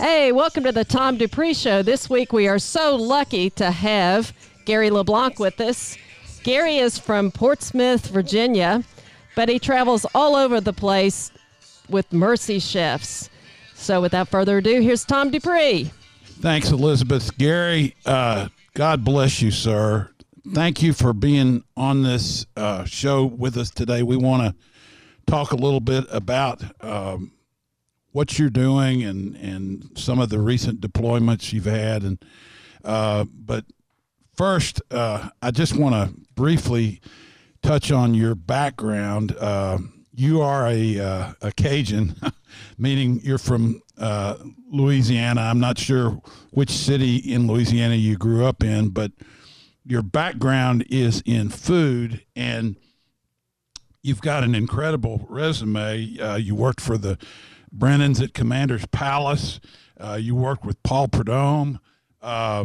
Hey, 0.00 0.32
welcome 0.32 0.64
to 0.64 0.72
the 0.72 0.82
Tom 0.82 1.18
Dupree 1.18 1.52
Show. 1.52 1.82
This 1.82 2.08
week 2.08 2.32
we 2.32 2.48
are 2.48 2.58
so 2.58 2.96
lucky 2.96 3.50
to 3.50 3.70
have 3.70 4.32
Gary 4.64 4.88
LeBlanc 4.88 5.38
with 5.38 5.60
us. 5.60 5.98
Gary 6.42 6.78
is 6.78 6.98
from 6.98 7.30
Portsmouth, 7.30 8.06
Virginia, 8.06 8.82
but 9.36 9.50
he 9.50 9.58
travels 9.58 10.06
all 10.14 10.36
over 10.36 10.58
the 10.58 10.72
place 10.72 11.30
with 11.90 12.10
Mercy 12.14 12.60
Chefs. 12.60 13.28
So 13.74 14.00
without 14.00 14.28
further 14.28 14.56
ado, 14.56 14.80
here's 14.80 15.04
Tom 15.04 15.30
Dupree. 15.30 15.90
Thanks, 16.24 16.70
Elizabeth. 16.70 17.36
Gary, 17.36 17.94
uh, 18.06 18.48
God 18.72 19.04
bless 19.04 19.42
you, 19.42 19.50
sir. 19.50 20.08
Thank 20.54 20.82
you 20.82 20.94
for 20.94 21.12
being 21.12 21.62
on 21.76 22.04
this 22.04 22.46
uh, 22.56 22.86
show 22.86 23.26
with 23.26 23.54
us 23.58 23.68
today. 23.68 24.02
We 24.02 24.16
want 24.16 24.44
to 24.44 25.30
talk 25.30 25.52
a 25.52 25.56
little 25.56 25.80
bit 25.80 26.06
about. 26.08 26.62
Um, 26.82 27.32
what 28.12 28.38
you're 28.38 28.50
doing 28.50 29.02
and 29.02 29.36
and 29.36 29.90
some 29.96 30.18
of 30.18 30.28
the 30.28 30.38
recent 30.38 30.80
deployments 30.80 31.52
you've 31.52 31.64
had 31.64 32.02
and 32.02 32.24
uh, 32.84 33.24
but 33.32 33.64
first 34.34 34.80
uh, 34.90 35.28
I 35.42 35.50
just 35.50 35.76
want 35.76 35.94
to 35.94 36.14
briefly 36.34 37.00
touch 37.62 37.92
on 37.92 38.14
your 38.14 38.34
background. 38.34 39.36
Uh, 39.38 39.78
you 40.14 40.40
are 40.42 40.66
a 40.66 40.98
uh, 40.98 41.32
a 41.40 41.52
Cajun, 41.52 42.16
meaning 42.78 43.20
you're 43.22 43.38
from 43.38 43.80
uh, 43.98 44.36
Louisiana. 44.70 45.42
I'm 45.42 45.60
not 45.60 45.78
sure 45.78 46.20
which 46.50 46.70
city 46.70 47.16
in 47.16 47.46
Louisiana 47.46 47.94
you 47.94 48.16
grew 48.16 48.44
up 48.44 48.62
in, 48.62 48.88
but 48.90 49.12
your 49.84 50.02
background 50.02 50.84
is 50.90 51.22
in 51.24 51.48
food 51.48 52.24
and 52.36 52.76
you've 54.02 54.20
got 54.20 54.44
an 54.44 54.54
incredible 54.54 55.26
resume. 55.28 56.18
Uh, 56.18 56.36
you 56.36 56.54
worked 56.54 56.80
for 56.80 56.98
the 56.98 57.18
Brennan's 57.72 58.20
at 58.20 58.34
Commander's 58.34 58.86
Palace. 58.86 59.60
Uh, 59.98 60.18
you 60.20 60.34
worked 60.34 60.64
with 60.64 60.82
Paul 60.82 61.08
Prudhomme 61.08 61.78
uh, 62.22 62.64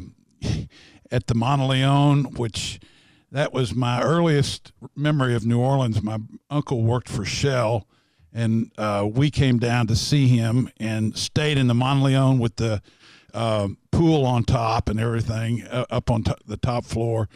at 1.12 1.28
the 1.28 1.34
Monteleone, 1.34 2.38
which 2.38 2.80
that 3.32 3.54
was 3.54 3.76
my 3.76 4.02
earliest 4.02 4.72
memory 4.96 5.36
of 5.36 5.46
New 5.46 5.60
Orleans. 5.60 6.02
My 6.02 6.20
uncle 6.50 6.84
worked 6.84 7.10
for 7.10 7.26
Shell, 7.26 7.88
and 8.34 8.72
uh, 8.78 9.08
we 9.12 9.30
came 9.30 9.60
down 9.60 9.88
to 9.88 9.96
see 9.96 10.28
him 10.28 10.70
and 10.80 11.18
stayed 11.18 11.58
in 11.58 11.68
the 11.68 11.74
Monteleone 11.74 12.40
with 12.40 12.56
the 12.56 12.82
uh, 13.34 13.68
pool 13.92 14.26
on 14.26 14.44
top 14.44 14.88
and 14.88 15.00
everything 15.00 15.64
uh, 15.64 15.86
up 15.90 16.10
on 16.10 16.24
the 16.46 16.58
top 16.58 16.86
floor. 16.86 17.28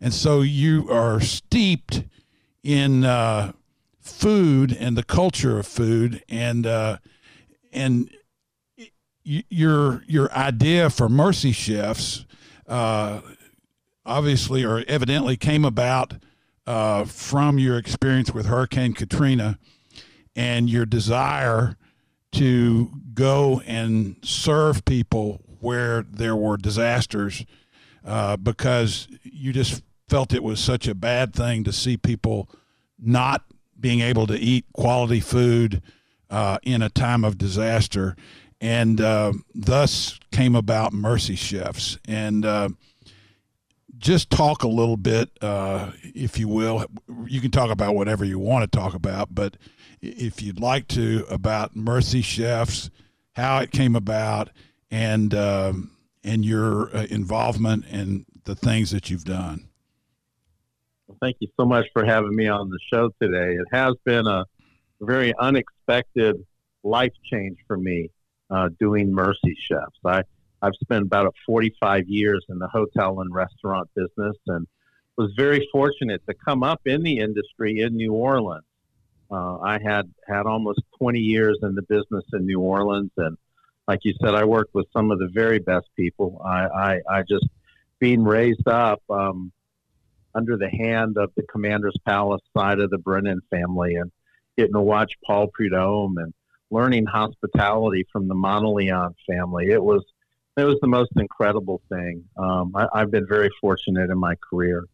And 0.00 0.12
so 0.12 0.40
you 0.42 0.90
are 0.90 1.20
steeped 1.20 2.04
in 2.62 3.04
uh, 3.04 3.52
food 4.00 4.76
and 4.78 4.96
the 4.96 5.04
culture 5.04 5.58
of 5.58 5.66
food 5.66 6.22
and 6.28 6.66
and 7.74 8.10
your 9.24 10.02
your 10.06 10.32
idea 10.32 10.90
for 10.90 11.08
Mercy 11.08 11.52
Chefs 11.52 12.24
uh, 12.66 13.20
obviously 14.06 14.64
or 14.64 14.84
evidently 14.86 15.36
came 15.36 15.64
about 15.64 16.14
uh, 16.66 17.04
from 17.04 17.58
your 17.58 17.78
experience 17.78 18.32
with 18.32 18.46
Hurricane 18.46 18.94
Katrina 18.94 19.58
and 20.36 20.68
your 20.68 20.86
desire 20.86 21.76
to 22.32 22.90
go 23.14 23.62
and 23.66 24.16
serve 24.22 24.84
people 24.84 25.40
where 25.60 26.02
there 26.02 26.36
were 26.36 26.56
disasters 26.56 27.44
uh, 28.04 28.36
because 28.36 29.08
you 29.22 29.52
just 29.52 29.82
felt 30.08 30.34
it 30.34 30.42
was 30.42 30.60
such 30.60 30.86
a 30.88 30.94
bad 30.94 31.32
thing 31.32 31.64
to 31.64 31.72
see 31.72 31.96
people 31.96 32.48
not 32.98 33.44
being 33.78 34.00
able 34.00 34.26
to 34.26 34.36
eat 34.38 34.64
quality 34.72 35.20
food 35.20 35.80
uh, 36.30 36.58
in 36.62 36.82
a 36.82 36.88
time 36.88 37.24
of 37.24 37.38
disaster. 37.38 38.16
And 38.60 39.00
uh, 39.00 39.32
thus 39.54 40.18
came 40.32 40.54
about 40.54 40.92
Mercy 40.92 41.34
Chefs. 41.34 41.98
And 42.06 42.46
uh, 42.46 42.70
just 43.98 44.30
talk 44.30 44.62
a 44.62 44.68
little 44.68 44.96
bit, 44.96 45.30
uh, 45.40 45.92
if 46.02 46.38
you 46.38 46.48
will. 46.48 46.84
You 47.26 47.40
can 47.40 47.50
talk 47.50 47.70
about 47.70 47.94
whatever 47.94 48.24
you 48.24 48.38
want 48.38 48.70
to 48.70 48.78
talk 48.78 48.94
about, 48.94 49.34
but 49.34 49.56
if 50.02 50.42
you'd 50.42 50.60
like 50.60 50.88
to, 50.88 51.24
about 51.30 51.74
Mercy 51.74 52.20
Chefs, 52.20 52.90
how 53.34 53.58
it 53.58 53.70
came 53.70 53.96
about, 53.96 54.50
and 54.90 55.34
um, 55.34 55.90
and 56.22 56.44
your 56.44 56.94
uh, 56.96 57.06
involvement 57.10 57.84
and 57.90 58.24
the 58.44 58.54
things 58.54 58.90
that 58.90 59.10
you've 59.10 59.24
done. 59.24 59.68
Well, 61.06 61.18
thank 61.20 61.36
you 61.40 61.48
so 61.58 61.66
much 61.66 61.86
for 61.92 62.04
having 62.04 62.34
me 62.34 62.48
on 62.48 62.70
the 62.70 62.78
show 62.92 63.10
today. 63.20 63.54
It 63.54 63.66
has 63.72 63.94
been 64.04 64.26
a 64.26 64.44
very 65.00 65.34
unexpected 65.38 66.36
life 66.82 67.12
change 67.30 67.58
for 67.66 67.76
me 67.76 68.10
uh, 68.50 68.68
doing 68.78 69.12
Mercy 69.12 69.56
Chefs. 69.68 69.98
I 70.04 70.22
I've 70.62 70.74
spent 70.82 71.02
about 71.02 71.34
45 71.44 72.08
years 72.08 72.42
in 72.48 72.58
the 72.58 72.68
hotel 72.68 73.20
and 73.20 73.34
restaurant 73.34 73.90
business 73.94 74.36
and 74.46 74.66
was 75.18 75.30
very 75.36 75.68
fortunate 75.70 76.22
to 76.26 76.34
come 76.34 76.62
up 76.62 76.80
in 76.86 77.02
the 77.02 77.18
industry 77.18 77.80
in 77.80 77.96
New 77.96 78.14
Orleans. 78.14 78.64
Uh, 79.30 79.58
I 79.58 79.78
had 79.84 80.10
had 80.26 80.46
almost 80.46 80.80
20 80.98 81.18
years 81.18 81.58
in 81.62 81.74
the 81.74 81.82
business 81.82 82.24
in 82.32 82.46
New 82.46 82.60
Orleans, 82.60 83.10
and 83.18 83.36
like 83.86 84.00
you 84.04 84.14
said, 84.22 84.34
I 84.34 84.44
worked 84.44 84.74
with 84.74 84.86
some 84.92 85.10
of 85.10 85.18
the 85.18 85.28
very 85.28 85.58
best 85.58 85.86
people. 85.96 86.40
I, 86.44 86.66
I, 86.66 87.00
I 87.10 87.22
just 87.22 87.46
being 87.98 88.24
raised 88.24 88.66
up 88.66 89.02
um, 89.10 89.52
under 90.34 90.56
the 90.56 90.68
hand 90.68 91.18
of 91.18 91.30
the 91.36 91.42
Commander's 91.42 91.96
Palace 92.06 92.42
side 92.56 92.80
of 92.80 92.90
the 92.90 92.98
Brennan 92.98 93.40
family, 93.50 93.96
and 93.96 94.10
getting 94.56 94.74
to 94.74 94.80
watch 94.80 95.12
Paul 95.24 95.48
Prudhomme 95.48 96.18
and 96.18 96.34
learning 96.70 97.06
hospitality 97.06 98.06
from 98.12 98.28
the 98.28 98.34
Monteleone 98.34 99.14
family. 99.28 99.68
It 99.68 99.82
was 99.82 100.04
it 100.56 100.64
was 100.64 100.78
the 100.80 100.88
most 100.88 101.10
incredible 101.16 101.82
thing. 101.88 102.24
Um, 102.36 102.72
I, 102.76 102.86
I've 102.94 103.10
been 103.10 103.26
very 103.26 103.50
fortunate 103.60 104.10
in 104.10 104.18
my 104.18 104.36
career. 104.36 104.84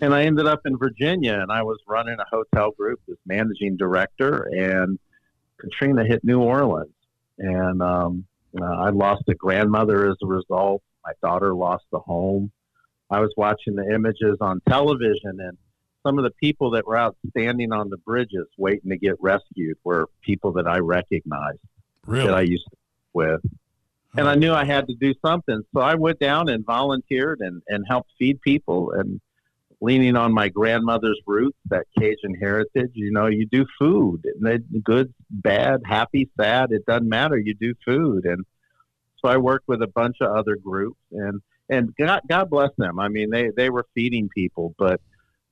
And 0.00 0.12
I 0.12 0.24
ended 0.24 0.46
up 0.46 0.60
in 0.64 0.76
Virginia 0.76 1.34
and 1.40 1.52
I 1.52 1.62
was 1.62 1.78
running 1.86 2.16
a 2.18 2.24
hotel 2.30 2.72
group 2.72 3.00
as 3.08 3.16
managing 3.26 3.76
director 3.76 4.48
and 4.52 4.98
Katrina 5.60 6.04
hit 6.04 6.24
New 6.24 6.40
Orleans. 6.40 6.94
And 7.38 7.80
um, 7.80 8.24
uh, 8.60 8.64
I 8.64 8.90
lost 8.90 9.22
a 9.28 9.34
grandmother 9.34 10.10
as 10.10 10.16
a 10.22 10.26
result. 10.26 10.82
My 11.04 11.12
daughter 11.22 11.54
lost 11.54 11.84
a 11.92 11.98
home. 11.98 12.50
I 13.10 13.20
was 13.20 13.32
watching 13.36 13.74
the 13.74 13.88
images 13.92 14.36
on 14.40 14.60
television 14.68 15.38
and 15.40 15.56
some 16.08 16.18
of 16.18 16.24
the 16.24 16.30
people 16.30 16.70
that 16.70 16.86
were 16.86 16.96
out 16.96 17.16
standing 17.30 17.70
on 17.70 17.90
the 17.90 17.98
bridges 17.98 18.46
waiting 18.56 18.90
to 18.90 18.96
get 18.96 19.16
rescued 19.20 19.76
were 19.84 20.08
people 20.22 20.52
that 20.52 20.66
I 20.66 20.78
recognized 20.78 21.58
really? 22.06 22.28
that 22.28 22.34
I 22.34 22.40
used 22.40 22.64
to 22.70 22.76
with 23.12 23.40
and 24.16 24.28
I 24.28 24.34
knew 24.34 24.52
I 24.52 24.64
had 24.64 24.88
to 24.88 24.94
do 24.94 25.14
something. 25.24 25.62
So 25.74 25.80
I 25.80 25.94
went 25.94 26.18
down 26.18 26.48
and 26.48 26.64
volunteered 26.64 27.40
and, 27.40 27.62
and 27.68 27.84
helped 27.86 28.10
feed 28.18 28.40
people 28.40 28.92
and 28.92 29.20
leaning 29.80 30.16
on 30.16 30.32
my 30.32 30.48
grandmother's 30.48 31.20
roots, 31.26 31.58
that 31.66 31.86
Cajun 31.98 32.34
heritage, 32.34 32.90
you 32.94 33.12
know, 33.12 33.26
you 33.26 33.46
do 33.46 33.64
food 33.78 34.24
and 34.24 34.64
good, 34.82 35.12
bad, 35.30 35.82
happy, 35.84 36.28
sad, 36.40 36.72
it 36.72 36.84
doesn't 36.86 37.08
matter. 37.08 37.38
You 37.38 37.54
do 37.54 37.74
food. 37.84 38.24
And 38.24 38.44
so 39.18 39.28
I 39.28 39.36
worked 39.36 39.68
with 39.68 39.82
a 39.82 39.86
bunch 39.86 40.16
of 40.20 40.36
other 40.36 40.56
groups 40.56 41.00
and, 41.12 41.40
and 41.68 41.94
God, 41.96 42.22
God 42.26 42.50
bless 42.50 42.70
them. 42.78 42.98
I 42.98 43.08
mean, 43.08 43.30
they, 43.30 43.50
they 43.56 43.68
were 43.68 43.86
feeding 43.94 44.30
people, 44.30 44.74
but 44.78 45.00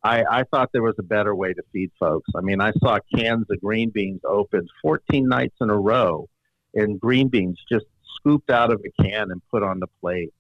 I, 0.07 0.41
I 0.41 0.45
thought 0.45 0.71
there 0.73 0.83
was 0.83 0.95
a 0.99 1.03
better 1.03 1.35
way 1.35 1.53
to 1.53 1.63
feed 1.73 1.91
folks. 1.99 2.31
I 2.37 2.41
mean, 2.41 2.61
I 2.61 2.73
saw 2.81 2.99
cans 3.15 3.47
of 3.51 3.61
green 3.61 3.91
beans 3.91 4.21
opened 4.25 4.69
14 4.81 5.27
nights 5.27 5.57
in 5.61 5.69
a 5.69 5.77
row 5.77 6.29
and 6.75 7.01
green 7.01 7.29
beans 7.29 7.59
just 7.69 7.87
scooped 8.17 8.51
out 8.51 8.73
of 8.73 8.81
a 8.85 9.03
can 9.03 9.31
and 9.31 9.43
put 9.51 9.63
on 9.63 9.81
the 9.81 9.89
plate. 10.01 10.33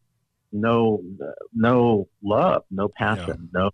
No, 0.53 1.03
no 1.55 2.09
love, 2.23 2.63
no 2.71 2.89
passion, 2.89 3.51
yeah. 3.53 3.71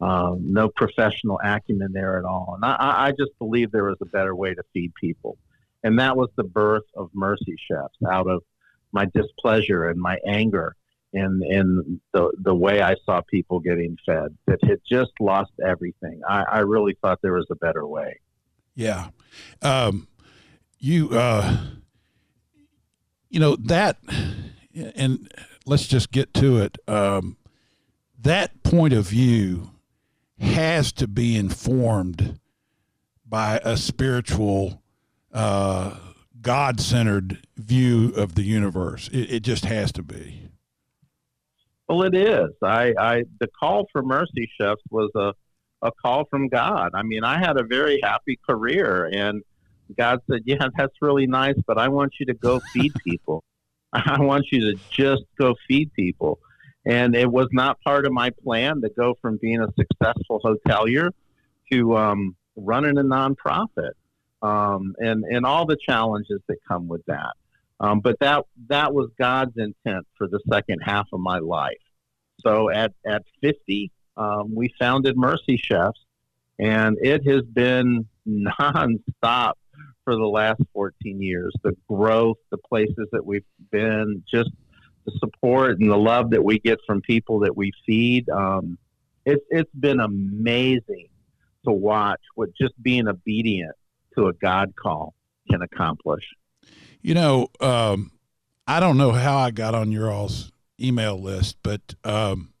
no, 0.00 0.06
um, 0.06 0.52
no 0.52 0.68
professional 0.68 1.40
acumen 1.42 1.92
there 1.92 2.18
at 2.18 2.24
all. 2.24 2.52
And 2.54 2.64
I, 2.64 3.08
I 3.08 3.10
just 3.10 3.36
believe 3.38 3.72
there 3.72 3.84
was 3.84 3.98
a 4.00 4.06
better 4.06 4.34
way 4.34 4.54
to 4.54 4.62
feed 4.72 4.94
people, 4.94 5.36
and 5.82 5.98
that 5.98 6.16
was 6.16 6.28
the 6.36 6.44
birth 6.44 6.84
of 6.94 7.10
Mercy 7.12 7.56
Chefs 7.68 7.96
out 8.08 8.28
of 8.28 8.42
my 8.92 9.06
displeasure 9.12 9.88
and 9.88 10.00
my 10.00 10.18
anger 10.26 10.76
in 11.12 11.42
in 11.48 12.00
the 12.12 12.32
the 12.42 12.54
way 12.54 12.82
I 12.82 12.94
saw 13.04 13.20
people 13.30 13.60
getting 13.60 13.96
fed 14.04 14.36
that 14.46 14.58
had 14.64 14.80
just 14.90 15.12
lost 15.20 15.52
everything. 15.64 16.20
I, 16.28 16.42
I 16.42 16.58
really 16.60 16.96
thought 17.00 17.20
there 17.22 17.34
was 17.34 17.46
a 17.50 17.56
better 17.56 17.86
way. 17.86 18.20
Yeah, 18.74 19.08
um, 19.62 20.08
you. 20.78 21.10
Uh 21.10 21.56
you 23.36 23.40
know 23.40 23.56
that, 23.56 23.98
and 24.74 25.30
let's 25.66 25.86
just 25.86 26.10
get 26.10 26.32
to 26.34 26.58
it. 26.58 26.78
Um, 26.88 27.36
that 28.18 28.62
point 28.62 28.94
of 28.94 29.08
view 29.08 29.72
has 30.40 30.92
to 30.92 31.06
be 31.06 31.36
informed 31.36 32.40
by 33.26 33.60
a 33.64 33.76
spiritual, 33.76 34.82
uh, 35.32 35.98
God 36.40 36.80
centered 36.80 37.46
view 37.56 38.14
of 38.16 38.36
the 38.36 38.42
universe. 38.42 39.08
It, 39.08 39.32
it, 39.32 39.40
just 39.40 39.64
has 39.64 39.92
to 39.92 40.02
be. 40.02 40.45
Well, 41.88 42.02
it 42.02 42.16
is. 42.16 42.50
I, 42.62 42.94
I 42.98 43.24
the 43.38 43.48
call 43.58 43.86
for 43.92 44.02
Mercy 44.02 44.50
Chefs 44.60 44.82
was 44.90 45.10
a, 45.14 45.32
a 45.82 45.92
call 45.92 46.24
from 46.24 46.48
God. 46.48 46.90
I 46.94 47.02
mean, 47.02 47.22
I 47.22 47.38
had 47.38 47.58
a 47.58 47.62
very 47.62 48.00
happy 48.02 48.38
career 48.48 49.08
and 49.12 49.42
God 49.96 50.20
said, 50.30 50.42
Yeah, 50.44 50.68
that's 50.76 50.94
really 51.00 51.26
nice, 51.26 51.56
but 51.66 51.78
I 51.78 51.88
want 51.88 52.14
you 52.18 52.26
to 52.26 52.34
go 52.34 52.60
feed 52.72 52.92
people. 53.04 53.44
I 53.92 54.20
want 54.20 54.46
you 54.50 54.72
to 54.72 54.80
just 54.90 55.22
go 55.38 55.54
feed 55.68 55.92
people. 55.94 56.38
And 56.84 57.16
it 57.16 57.30
was 57.30 57.48
not 57.52 57.80
part 57.80 58.06
of 58.06 58.12
my 58.12 58.30
plan 58.30 58.80
to 58.82 58.90
go 58.90 59.14
from 59.20 59.38
being 59.40 59.60
a 59.60 59.68
successful 59.76 60.40
hotelier 60.44 61.10
to 61.72 61.96
um, 61.96 62.36
running 62.54 62.96
a 62.96 63.02
nonprofit 63.02 63.92
um, 64.40 64.94
and, 64.98 65.24
and 65.24 65.44
all 65.44 65.66
the 65.66 65.76
challenges 65.76 66.40
that 66.46 66.58
come 66.68 66.86
with 66.86 67.04
that. 67.06 67.34
Um, 67.80 68.00
but 68.00 68.18
that, 68.20 68.44
that 68.68 68.94
was 68.94 69.10
God's 69.18 69.56
intent 69.56 70.06
for 70.16 70.28
the 70.28 70.40
second 70.50 70.80
half 70.80 71.06
of 71.12 71.20
my 71.20 71.38
life. 71.38 71.76
So 72.40 72.70
at, 72.70 72.92
at 73.06 73.24
50, 73.42 73.90
um, 74.16 74.54
we 74.54 74.72
founded 74.78 75.16
Mercy 75.16 75.56
Chefs, 75.56 76.00
and 76.58 76.96
it 77.00 77.26
has 77.26 77.42
been 77.42 78.06
nonstop 78.28 79.52
for 80.04 80.14
the 80.14 80.26
last 80.26 80.60
14 80.72 81.20
years. 81.20 81.52
The 81.62 81.76
growth, 81.88 82.38
the 82.50 82.58
places 82.58 83.08
that 83.12 83.24
we've 83.24 83.44
been, 83.70 84.22
just 84.32 84.50
the 85.04 85.12
support 85.18 85.78
and 85.80 85.90
the 85.90 85.96
love 85.96 86.30
that 86.30 86.44
we 86.44 86.58
get 86.58 86.78
from 86.86 87.00
people 87.00 87.40
that 87.40 87.56
we 87.56 87.72
feed. 87.86 88.28
Um, 88.28 88.78
it's 89.24 89.44
it's 89.50 89.70
been 89.78 90.00
amazing 90.00 91.08
to 91.64 91.72
watch 91.72 92.20
what 92.34 92.50
just 92.60 92.80
being 92.82 93.08
obedient 93.08 93.74
to 94.16 94.28
a 94.28 94.32
God 94.32 94.74
call 94.76 95.14
can 95.50 95.62
accomplish. 95.62 96.24
You 97.06 97.14
know, 97.14 97.50
um, 97.60 98.10
I 98.66 98.80
don't 98.80 98.96
know 98.96 99.12
how 99.12 99.38
I 99.38 99.52
got 99.52 99.76
on 99.76 99.92
your 99.92 100.10
all's 100.10 100.50
email 100.80 101.22
list, 101.22 101.56
but 101.62 101.94
um, 102.02 102.52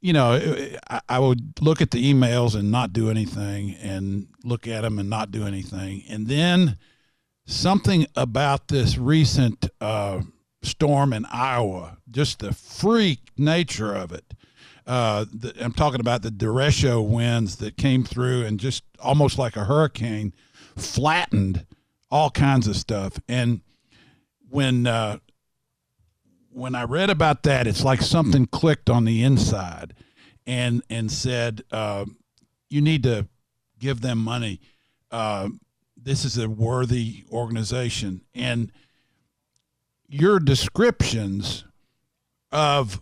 you 0.00 0.14
know, 0.14 0.40
I, 0.88 1.00
I, 1.06 1.18
would 1.18 1.60
look 1.60 1.82
at 1.82 1.90
the 1.90 2.14
emails 2.14 2.54
and 2.54 2.70
not 2.70 2.94
do 2.94 3.10
anything, 3.10 3.74
and 3.74 4.28
look 4.42 4.66
at 4.66 4.80
them 4.82 4.98
and 4.98 5.10
not 5.10 5.30
do 5.30 5.46
anything, 5.46 6.02
and 6.08 6.28
then 6.28 6.78
something 7.46 8.06
about 8.16 8.68
this 8.68 8.96
recent 8.96 9.68
uh, 9.82 10.22
storm 10.62 11.12
in 11.12 11.26
Iowa, 11.26 11.98
just 12.10 12.38
the 12.38 12.54
freak 12.54 13.20
nature 13.36 13.94
of 13.94 14.12
it. 14.12 14.32
Uh, 14.86 15.26
the, 15.30 15.52
I'm 15.60 15.74
talking 15.74 16.00
about 16.00 16.22
the 16.22 16.30
derecho 16.30 17.06
winds 17.06 17.56
that 17.56 17.76
came 17.76 18.02
through 18.04 18.46
and 18.46 18.58
just 18.58 18.84
almost 18.98 19.36
like 19.36 19.56
a 19.56 19.64
hurricane, 19.64 20.32
flattened 20.78 21.66
all 22.10 22.30
kinds 22.30 22.66
of 22.66 22.76
stuff. 22.76 23.20
And 23.28 23.60
when 24.48 24.86
uh, 24.86 25.18
when 26.50 26.74
I 26.74 26.84
read 26.84 27.10
about 27.10 27.42
that, 27.44 27.66
it's 27.66 27.84
like 27.84 28.02
something 28.02 28.46
clicked 28.46 28.90
on 28.90 29.04
the 29.04 29.22
inside, 29.22 29.94
and 30.46 30.82
and 30.88 31.10
said, 31.10 31.62
uh, 31.70 32.04
"You 32.68 32.80
need 32.80 33.02
to 33.04 33.28
give 33.78 34.00
them 34.00 34.18
money. 34.18 34.60
Uh, 35.10 35.50
this 35.96 36.24
is 36.24 36.38
a 36.38 36.48
worthy 36.48 37.24
organization." 37.30 38.22
And 38.34 38.72
your 40.08 40.40
descriptions 40.40 41.64
of 42.50 43.00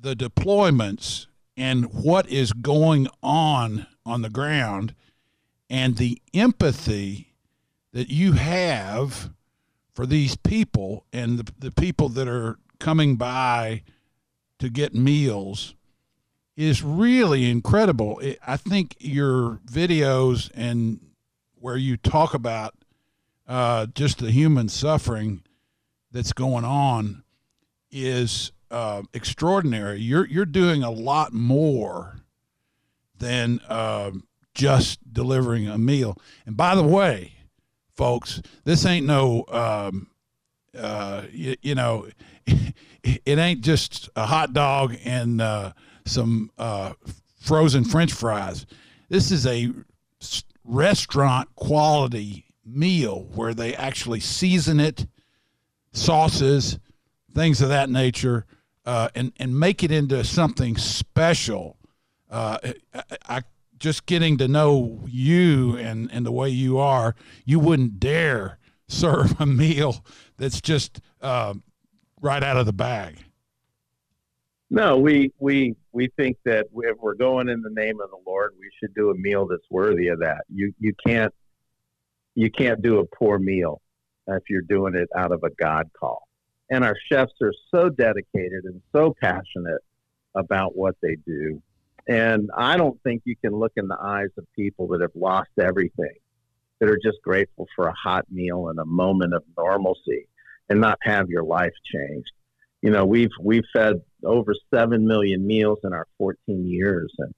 the 0.00 0.16
deployments 0.16 1.26
and 1.56 1.86
what 1.94 2.28
is 2.28 2.52
going 2.52 3.06
on 3.22 3.86
on 4.04 4.22
the 4.22 4.30
ground 4.30 4.94
and 5.68 5.96
the 5.96 6.20
empathy 6.32 7.34
that 7.92 8.10
you 8.10 8.32
have 8.32 9.30
for 9.92 10.06
these 10.06 10.36
people 10.36 11.06
and 11.12 11.38
the, 11.38 11.52
the 11.58 11.70
people 11.70 12.08
that 12.10 12.28
are 12.28 12.58
coming 12.78 13.16
by 13.16 13.82
to 14.58 14.68
get 14.68 14.94
meals 14.94 15.74
is 16.56 16.82
really 16.82 17.50
incredible. 17.50 18.18
It, 18.20 18.38
I 18.46 18.56
think 18.56 18.96
your 18.98 19.60
videos 19.66 20.50
and 20.54 21.00
where 21.54 21.76
you 21.76 21.96
talk 21.96 22.34
about 22.34 22.74
uh, 23.46 23.86
just 23.94 24.18
the 24.18 24.30
human 24.30 24.68
suffering 24.68 25.42
that's 26.10 26.32
going 26.32 26.64
on 26.64 27.22
is 27.90 28.52
uh, 28.70 29.02
extraordinary. 29.12 30.00
You're 30.00 30.26
you're 30.26 30.46
doing 30.46 30.82
a 30.82 30.90
lot 30.90 31.32
more 31.32 32.20
than 33.16 33.60
uh, 33.68 34.12
just 34.54 35.12
delivering 35.12 35.68
a 35.68 35.78
meal. 35.78 36.16
And 36.46 36.56
by 36.56 36.74
the 36.74 36.82
way, 36.82 37.34
folks, 37.96 38.40
this 38.64 38.86
ain't 38.86 39.06
no 39.06 39.44
um, 39.48 40.08
uh, 40.76 41.22
you, 41.32 41.56
you, 41.62 41.74
know, 41.74 42.08
it 43.04 43.38
ain't 43.38 43.60
just 43.60 44.08
a 44.16 44.26
hot 44.26 44.52
dog 44.52 44.96
and 45.04 45.40
uh, 45.40 45.72
some 46.04 46.50
uh, 46.58 46.92
frozen 47.40 47.84
French 47.84 48.12
fries. 48.12 48.66
This 49.08 49.30
is 49.30 49.46
a 49.46 49.72
restaurant 50.64 51.54
quality 51.54 52.46
meal 52.64 53.28
where 53.34 53.54
they 53.54 53.74
actually 53.74 54.20
season 54.20 54.80
it, 54.80 55.06
sauces, 55.92 56.78
things 57.34 57.60
of 57.60 57.68
that 57.68 57.90
nature, 57.90 58.46
uh, 58.86 59.08
and 59.14 59.32
and 59.38 59.58
make 59.58 59.82
it 59.82 59.90
into 59.90 60.24
something 60.24 60.76
special. 60.76 61.76
Uh, 62.30 62.58
I, 62.94 63.02
I, 63.28 63.42
just 63.84 64.06
getting 64.06 64.38
to 64.38 64.48
know 64.48 65.02
you 65.06 65.76
and 65.76 66.10
and 66.10 66.24
the 66.24 66.32
way 66.32 66.48
you 66.48 66.78
are, 66.78 67.14
you 67.44 67.60
wouldn't 67.60 68.00
dare 68.00 68.58
serve 68.88 69.38
a 69.38 69.44
meal 69.44 70.02
that's 70.38 70.62
just 70.62 71.02
uh, 71.20 71.52
right 72.22 72.42
out 72.42 72.56
of 72.56 72.64
the 72.64 72.72
bag. 72.72 73.18
No, 74.70 74.96
we 74.96 75.32
we 75.38 75.76
we 75.92 76.08
think 76.16 76.38
that 76.46 76.68
if 76.74 76.96
we're 76.98 77.14
going 77.14 77.50
in 77.50 77.60
the 77.60 77.70
name 77.70 78.00
of 78.00 78.08
the 78.08 78.18
Lord, 78.26 78.52
we 78.58 78.70
should 78.80 78.94
do 78.94 79.10
a 79.10 79.14
meal 79.14 79.46
that's 79.46 79.70
worthy 79.70 80.08
of 80.08 80.20
that. 80.20 80.44
You 80.48 80.72
you 80.80 80.94
can't 81.06 81.34
you 82.34 82.50
can't 82.50 82.80
do 82.80 83.00
a 83.00 83.04
poor 83.04 83.38
meal 83.38 83.82
if 84.28 84.44
you're 84.48 84.62
doing 84.62 84.94
it 84.94 85.10
out 85.14 85.30
of 85.30 85.44
a 85.44 85.50
God 85.62 85.90
call. 85.92 86.22
And 86.70 86.82
our 86.82 86.96
chefs 87.12 87.34
are 87.42 87.52
so 87.70 87.90
dedicated 87.90 88.64
and 88.64 88.80
so 88.96 89.14
passionate 89.20 89.82
about 90.34 90.74
what 90.74 90.96
they 91.02 91.16
do. 91.26 91.62
And 92.06 92.50
I 92.56 92.76
don't 92.76 93.00
think 93.02 93.22
you 93.24 93.36
can 93.36 93.54
look 93.54 93.72
in 93.76 93.88
the 93.88 93.98
eyes 93.98 94.28
of 94.36 94.46
people 94.54 94.88
that 94.88 95.00
have 95.00 95.14
lost 95.14 95.50
everything, 95.58 96.16
that 96.78 96.88
are 96.88 96.98
just 97.02 97.22
grateful 97.22 97.66
for 97.74 97.88
a 97.88 97.94
hot 97.94 98.26
meal 98.30 98.68
and 98.68 98.78
a 98.78 98.84
moment 98.84 99.34
of 99.34 99.42
normalcy 99.56 100.28
and 100.68 100.80
not 100.80 100.98
have 101.02 101.28
your 101.28 101.44
life 101.44 101.72
changed. 101.84 102.32
You 102.82 102.90
know, 102.90 103.06
we've 103.06 103.30
we've 103.40 103.64
fed 103.72 104.02
over 104.24 104.54
seven 104.72 105.06
million 105.06 105.46
meals 105.46 105.78
in 105.84 105.94
our 105.94 106.06
14 106.18 106.66
years, 106.66 107.12
and 107.18 107.34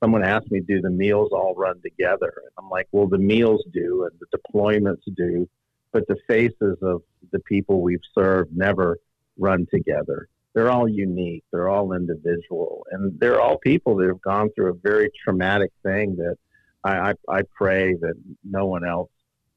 someone 0.00 0.22
asked 0.22 0.50
me, 0.52 0.60
"Do 0.60 0.80
the 0.80 0.90
meals 0.90 1.30
all 1.32 1.54
run 1.56 1.80
together?" 1.80 2.32
And 2.42 2.50
I'm 2.58 2.70
like, 2.70 2.86
"Well, 2.92 3.08
the 3.08 3.18
meals 3.18 3.64
do, 3.72 4.04
and 4.08 4.12
the 4.20 4.38
deployments 4.38 5.02
do, 5.16 5.48
but 5.90 6.06
the 6.06 6.18
faces 6.28 6.78
of 6.82 7.02
the 7.32 7.40
people 7.40 7.80
we've 7.80 7.98
served 8.14 8.56
never 8.56 8.98
run 9.36 9.66
together. 9.66 10.28
They're 10.54 10.70
all 10.70 10.88
unique. 10.88 11.44
They're 11.52 11.68
all 11.68 11.92
individual, 11.92 12.86
and 12.90 13.18
they're 13.18 13.40
all 13.40 13.58
people 13.58 13.96
that 13.96 14.08
have 14.08 14.22
gone 14.22 14.50
through 14.54 14.70
a 14.70 14.74
very 14.74 15.10
traumatic 15.24 15.72
thing 15.82 16.16
that 16.16 16.36
I, 16.84 17.10
I, 17.10 17.14
I 17.28 17.42
pray 17.54 17.94
that 17.94 18.14
no 18.44 18.66
one 18.66 18.86
else 18.86 19.10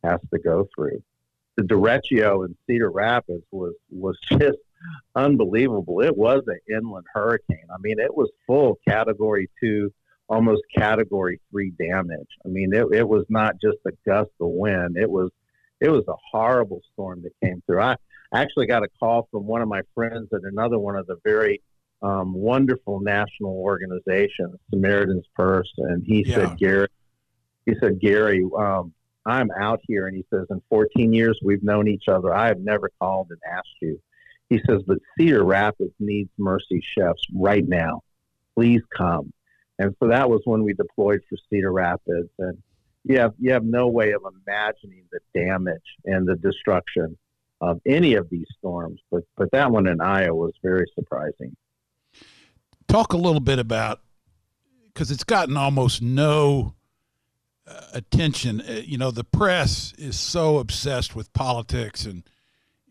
has 0.04 0.20
to 0.34 0.40
go 0.40 0.68
through." 0.76 1.02
the 1.58 1.64
derecho 1.64 2.46
in 2.46 2.56
Cedar 2.66 2.90
Rapids 2.90 3.44
was 3.52 3.74
was 3.90 4.18
just 4.40 4.60
unbelievable. 5.16 6.02
It 6.02 6.16
was 6.16 6.44
an 6.48 6.60
inland 6.70 7.06
hurricane. 7.14 7.68
I 7.70 7.78
mean, 7.82 8.00
it 8.00 8.16
was 8.16 8.30
full 8.46 8.80
Category 8.88 9.50
Two, 9.60 9.92
almost 10.30 10.62
Category 10.76 11.42
Three 11.52 11.72
damage. 11.72 12.30
I 12.46 12.50
mean, 12.50 12.74
it, 12.74 12.86
it 12.94 13.08
was 13.08 13.26
not 13.28 13.60
just 13.60 13.78
a 13.86 13.92
gust 14.06 14.32
of 14.40 14.50
wind. 14.50 14.98
It 14.98 15.10
was 15.10 15.32
it 15.82 15.90
was 15.90 16.08
a 16.08 16.16
horrible 16.32 16.82
storm 16.94 17.24
that 17.24 17.34
came 17.44 17.62
through. 17.66 17.82
I 17.82 17.98
actually 18.34 18.68
got 18.68 18.84
a 18.84 18.88
call 19.00 19.28
from 19.32 19.46
one 19.46 19.62
of 19.62 19.68
my 19.68 19.82
friends 19.96 20.30
at 20.34 20.42
another 20.44 20.80
one 20.80 20.96
of 20.96 21.08
the 21.08 21.18
very 21.24 21.62
um, 22.02 22.34
wonderful 22.34 23.00
national 23.00 23.52
organizations, 23.52 24.56
Samaritan's 24.70 25.26
Purse, 25.36 25.72
and 25.78 26.04
he 26.06 26.24
yeah. 26.26 26.36
said, 26.36 26.58
Gary, 26.58 26.88
he 27.66 27.74
said, 27.82 28.00
Gary, 28.00 28.46
um, 28.58 28.94
I'm 29.26 29.52
out 29.52 29.82
here. 29.88 30.08
And 30.08 30.16
he 30.16 30.26
says, 30.34 30.46
in 30.50 30.62
14 30.70 31.12
years, 31.12 31.38
we've 31.44 31.64
known 31.64 31.88
each 31.88 32.08
other. 32.08 32.34
I 32.34 32.48
have 32.48 32.60
never 32.60 32.90
called 33.00 33.28
and 33.30 33.40
asked 33.52 33.68
you. 33.82 34.00
He 34.50 34.62
says, 34.66 34.82
but 34.88 35.00
Cedar 35.18 35.44
Rapids 35.44 35.94
needs 36.00 36.30
Mercy 36.38 36.82
Chefs 36.98 37.22
right 37.36 37.68
now. 37.68 38.02
Please 38.56 38.82
come. 38.96 39.34
And 39.80 39.94
so 40.02 40.08
that 40.08 40.30
was 40.30 40.42
when 40.46 40.64
we 40.64 40.74
deployed 40.74 41.20
for 41.30 41.38
Cedar 41.50 41.74
Rapids. 41.74 42.30
And 42.40 42.58
you 43.04 43.20
have, 43.20 43.34
you 43.38 43.52
have 43.52 43.66
no 43.66 43.88
way 43.88 44.14
of 44.14 44.22
imagining 44.48 45.04
the 45.12 45.20
damage 45.38 45.84
and 46.06 46.26
the 46.26 46.36
destruction 46.36 47.18
of 47.62 47.80
any 47.86 48.16
of 48.16 48.30
these 48.30 48.48
storms. 48.58 49.00
But, 49.12 49.24
but 49.36 49.52
that 49.52 49.72
one 49.72 49.88
in 49.88 50.02
Iowa 50.02 50.36
was 50.36 50.54
very 50.62 50.86
surprising. 50.96 51.56
Talk 52.88 53.14
a 53.14 53.18
little 53.18 53.42
bit 53.42 53.60
about, 53.60 54.02
because 54.86 55.12
it's 55.12 55.24
gotten 55.24 55.58
almost 55.58 56.02
no 56.02 56.74
attention. 57.94 58.62
Uh, 58.62 58.82
you 58.86 58.98
know, 58.98 59.12
the 59.12 59.24
press 59.24 59.94
is 59.98 60.20
so 60.20 60.60
obsessed 60.60 61.16
with 61.16 61.34
politics, 61.34 62.06
and 62.06 62.24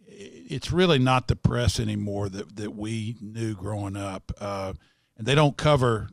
it's 0.07 0.71
really 0.71 0.99
not 0.99 1.29
the 1.29 1.37
press 1.37 1.81
anymore 1.81 2.29
that 2.29 2.57
that 2.57 2.75
we 2.75 3.17
knew 3.21 3.55
growing 3.55 3.97
up. 3.97 4.33
Uh, 4.39 4.75
and 5.17 5.27
they 5.27 5.35
don't 5.35 5.57
cover 5.57 6.09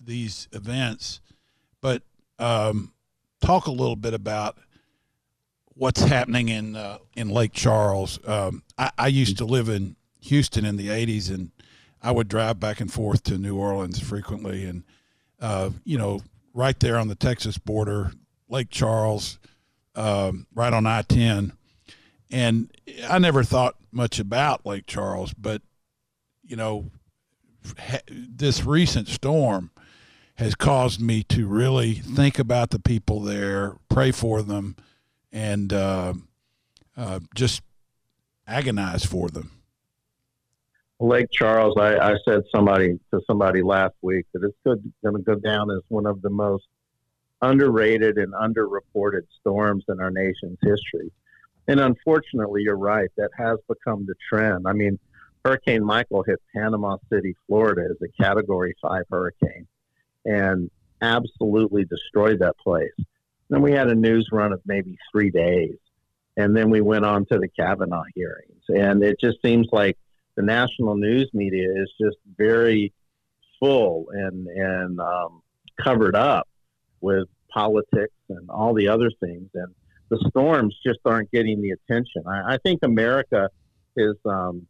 these 0.00 0.48
events, 0.52 1.20
but 1.80 2.02
um, 2.38 2.92
talk 3.40 3.66
a 3.66 3.72
little 3.72 3.96
bit 3.96 4.14
about 4.14 4.58
what's 5.80 6.02
happening 6.02 6.50
in 6.50 6.76
uh, 6.76 6.98
in 7.16 7.30
Lake 7.30 7.52
Charles. 7.52 8.18
Um, 8.26 8.62
I, 8.76 8.90
I 8.98 9.06
used 9.08 9.38
to 9.38 9.46
live 9.46 9.68
in 9.68 9.96
Houston 10.20 10.64
in 10.64 10.76
the 10.76 10.88
'80s, 10.88 11.32
and 11.32 11.50
I 12.02 12.12
would 12.12 12.28
drive 12.28 12.60
back 12.60 12.80
and 12.80 12.92
forth 12.92 13.22
to 13.24 13.38
New 13.38 13.56
Orleans 13.56 13.98
frequently, 13.98 14.64
and 14.64 14.84
uh, 15.40 15.70
you 15.84 15.96
know 15.96 16.20
right 16.54 16.78
there 16.80 16.98
on 16.98 17.08
the 17.08 17.14
Texas 17.14 17.58
border, 17.58 18.12
Lake 18.48 18.70
Charles, 18.70 19.38
um, 19.94 20.46
right 20.54 20.72
on 20.72 20.86
I 20.86 21.02
10. 21.02 21.52
And 22.30 22.70
I 23.08 23.18
never 23.18 23.42
thought 23.42 23.76
much 23.90 24.18
about 24.18 24.66
Lake 24.66 24.86
Charles, 24.86 25.34
but, 25.34 25.62
you 26.44 26.56
know, 26.56 26.90
ha- 27.78 28.02
this 28.08 28.64
recent 28.64 29.08
storm 29.08 29.70
has 30.36 30.54
caused 30.54 31.00
me 31.00 31.22
to 31.24 31.46
really 31.46 31.94
think 31.94 32.38
about 32.38 32.70
the 32.70 32.78
people 32.78 33.20
there, 33.20 33.76
pray 33.88 34.10
for 34.10 34.42
them, 34.42 34.76
and 35.32 35.72
uh, 35.72 36.14
uh, 36.96 37.20
just 37.34 37.62
agonize 38.46 39.04
for 39.04 39.28
them. 39.28 39.50
Lake 40.98 41.28
Charles, 41.32 41.76
I, 41.78 41.96
I 41.96 42.16
said 42.26 42.42
somebody 42.54 43.00
to 43.10 43.20
somebody 43.26 43.62
last 43.62 43.94
week 44.02 44.26
that 44.34 44.44
it's 44.44 44.56
going 45.02 45.16
to 45.16 45.22
go 45.22 45.34
down 45.34 45.70
as 45.70 45.80
one 45.88 46.06
of 46.06 46.20
the 46.20 46.28
most 46.28 46.66
underrated 47.40 48.18
and 48.18 48.34
underreported 48.34 49.22
storms 49.40 49.84
in 49.88 49.98
our 49.98 50.10
nation's 50.10 50.58
history. 50.60 51.10
And 51.68 51.80
unfortunately, 51.80 52.62
you're 52.62 52.76
right. 52.76 53.08
That 53.16 53.30
has 53.38 53.58
become 53.66 54.04
the 54.04 54.14
trend. 54.28 54.66
I 54.66 54.74
mean, 54.74 54.98
Hurricane 55.44 55.84
Michael 55.84 56.22
hit 56.22 56.38
Panama 56.54 56.98
City, 57.10 57.34
Florida 57.46 57.88
as 57.90 57.96
a 58.02 58.22
Category 58.22 58.74
5 58.82 59.04
hurricane 59.10 59.66
and 60.26 60.70
absolutely 61.00 61.84
destroyed 61.84 62.40
that 62.40 62.58
place. 62.58 62.92
Then 63.50 63.62
we 63.62 63.72
had 63.72 63.88
a 63.88 63.94
news 63.94 64.28
run 64.32 64.52
of 64.52 64.60
maybe 64.64 64.96
three 65.12 65.30
days. 65.30 65.76
And 66.36 66.56
then 66.56 66.70
we 66.70 66.80
went 66.80 67.04
on 67.04 67.26
to 67.26 67.38
the 67.38 67.48
Kavanaugh 67.48 68.04
hearings. 68.14 68.62
And 68.68 69.02
it 69.02 69.18
just 69.20 69.38
seems 69.44 69.68
like 69.72 69.98
the 70.36 70.42
national 70.42 70.96
news 70.96 71.28
media 71.34 71.68
is 71.76 71.92
just 72.00 72.16
very 72.38 72.92
full 73.58 74.06
and 74.12 74.46
and 74.46 75.00
um, 75.00 75.42
covered 75.80 76.16
up 76.16 76.48
with 77.00 77.28
politics 77.50 78.14
and 78.28 78.48
all 78.48 78.74
the 78.74 78.88
other 78.88 79.10
things, 79.20 79.48
and 79.54 79.74
the 80.08 80.18
storms 80.28 80.74
just 80.84 81.00
aren't 81.04 81.30
getting 81.30 81.60
the 81.60 81.70
attention. 81.70 82.22
I, 82.26 82.54
I 82.54 82.58
think 82.58 82.80
America 82.82 83.50
is 83.96 84.16
um, 84.24 84.66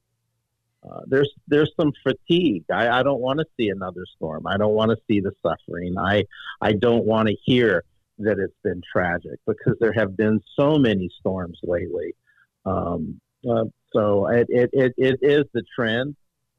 uh, 0.82 1.00
there's 1.06 1.30
there's 1.46 1.70
some 1.78 1.92
fatigue. 2.02 2.64
I, 2.72 2.88
I 2.88 3.02
don't 3.02 3.20
want 3.20 3.38
to 3.38 3.46
see 3.56 3.68
another 3.68 4.04
storm. 4.16 4.46
I 4.46 4.56
don't 4.56 4.74
want 4.74 4.90
to 4.90 4.96
see 5.08 5.20
the 5.20 5.32
suffering. 5.42 5.96
I 5.98 6.24
I 6.60 6.72
don't 6.72 7.04
want 7.04 7.28
to 7.28 7.36
hear 7.44 7.84
that 8.20 8.38
it's 8.38 8.56
been 8.62 8.82
tragic 8.90 9.38
because 9.46 9.76
there 9.80 9.92
have 9.92 10.16
been 10.16 10.40
so 10.58 10.78
many 10.78 11.10
storms 11.20 11.58
lately. 11.62 12.14
Um, 12.64 13.20
uh, 13.48 13.64
so 13.92 14.28
it, 14.28 14.46
it, 14.50 14.70
it, 14.72 14.94
it 14.96 15.18
is 15.22 15.44
the 15.52 15.62
trend. 15.74 16.16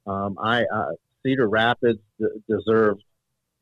Um, 0.07 0.37
I 0.41 0.63
uh, 0.63 0.91
Cedar 1.23 1.47
Rapids 1.47 1.99
d- 2.19 2.27
deserved 2.49 3.03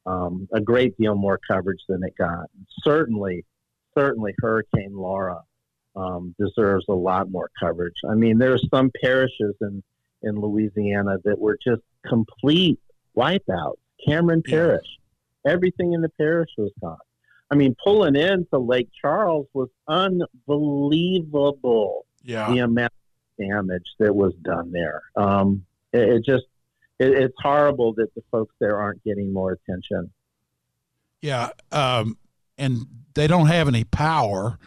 um, 0.05 0.47
a 0.53 0.61
great 0.61 0.97
deal 0.97 1.15
more 1.15 1.39
coverage 1.49 1.81
than 1.87 2.03
it 2.03 2.15
got. 2.17 2.49
Certainly, 2.83 3.45
certainly, 3.97 4.33
Hurricane 4.39 4.95
Laura 4.95 5.41
um, 5.95 6.33
deserves 6.39 6.85
a 6.87 6.93
lot 6.93 7.29
more 7.29 7.51
coverage. 7.59 7.97
I 8.09 8.15
mean, 8.15 8.37
there 8.37 8.53
are 8.53 8.59
some 8.73 8.91
parishes 9.01 9.55
in 9.61 9.83
in 10.21 10.35
Louisiana 10.35 11.17
that 11.23 11.39
were 11.39 11.57
just 11.63 11.81
complete 12.05 12.79
wipeouts. 13.15 13.77
Cameron 14.05 14.41
Parish, 14.41 14.97
everything 15.45 15.93
in 15.93 16.01
the 16.01 16.09
parish 16.09 16.49
was 16.57 16.71
gone. 16.81 16.97
I 17.51 17.55
mean, 17.55 17.75
pulling 17.83 18.15
into 18.15 18.59
Lake 18.59 18.89
Charles 19.01 19.47
was 19.53 19.69
unbelievable. 19.87 22.05
Yeah. 22.23 22.51
The 22.51 22.59
amount 22.59 22.93
of 22.93 23.47
damage 23.47 23.87
that 23.99 24.15
was 24.15 24.33
done 24.43 24.71
there. 24.71 25.01
Um, 25.15 25.65
it, 25.93 26.09
it 26.09 26.25
just, 26.25 26.45
it, 26.99 27.11
it's 27.11 27.35
horrible 27.41 27.93
that 27.93 28.13
the 28.15 28.21
folks 28.31 28.53
there 28.59 28.77
aren't 28.77 29.03
getting 29.03 29.33
more 29.33 29.53
attention. 29.53 30.11
Yeah, 31.21 31.49
um, 31.71 32.17
and 32.57 32.85
they 33.13 33.27
don't 33.27 33.47
have 33.47 33.67
any 33.67 33.83
power 33.83 34.57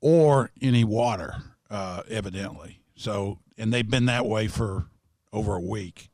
or 0.00 0.50
any 0.62 0.84
water, 0.84 1.34
uh, 1.70 2.02
evidently. 2.08 2.80
So, 2.96 3.38
and 3.58 3.72
they've 3.72 3.88
been 3.88 4.06
that 4.06 4.26
way 4.26 4.48
for 4.48 4.86
over 5.32 5.56
a 5.56 5.60
week, 5.60 6.10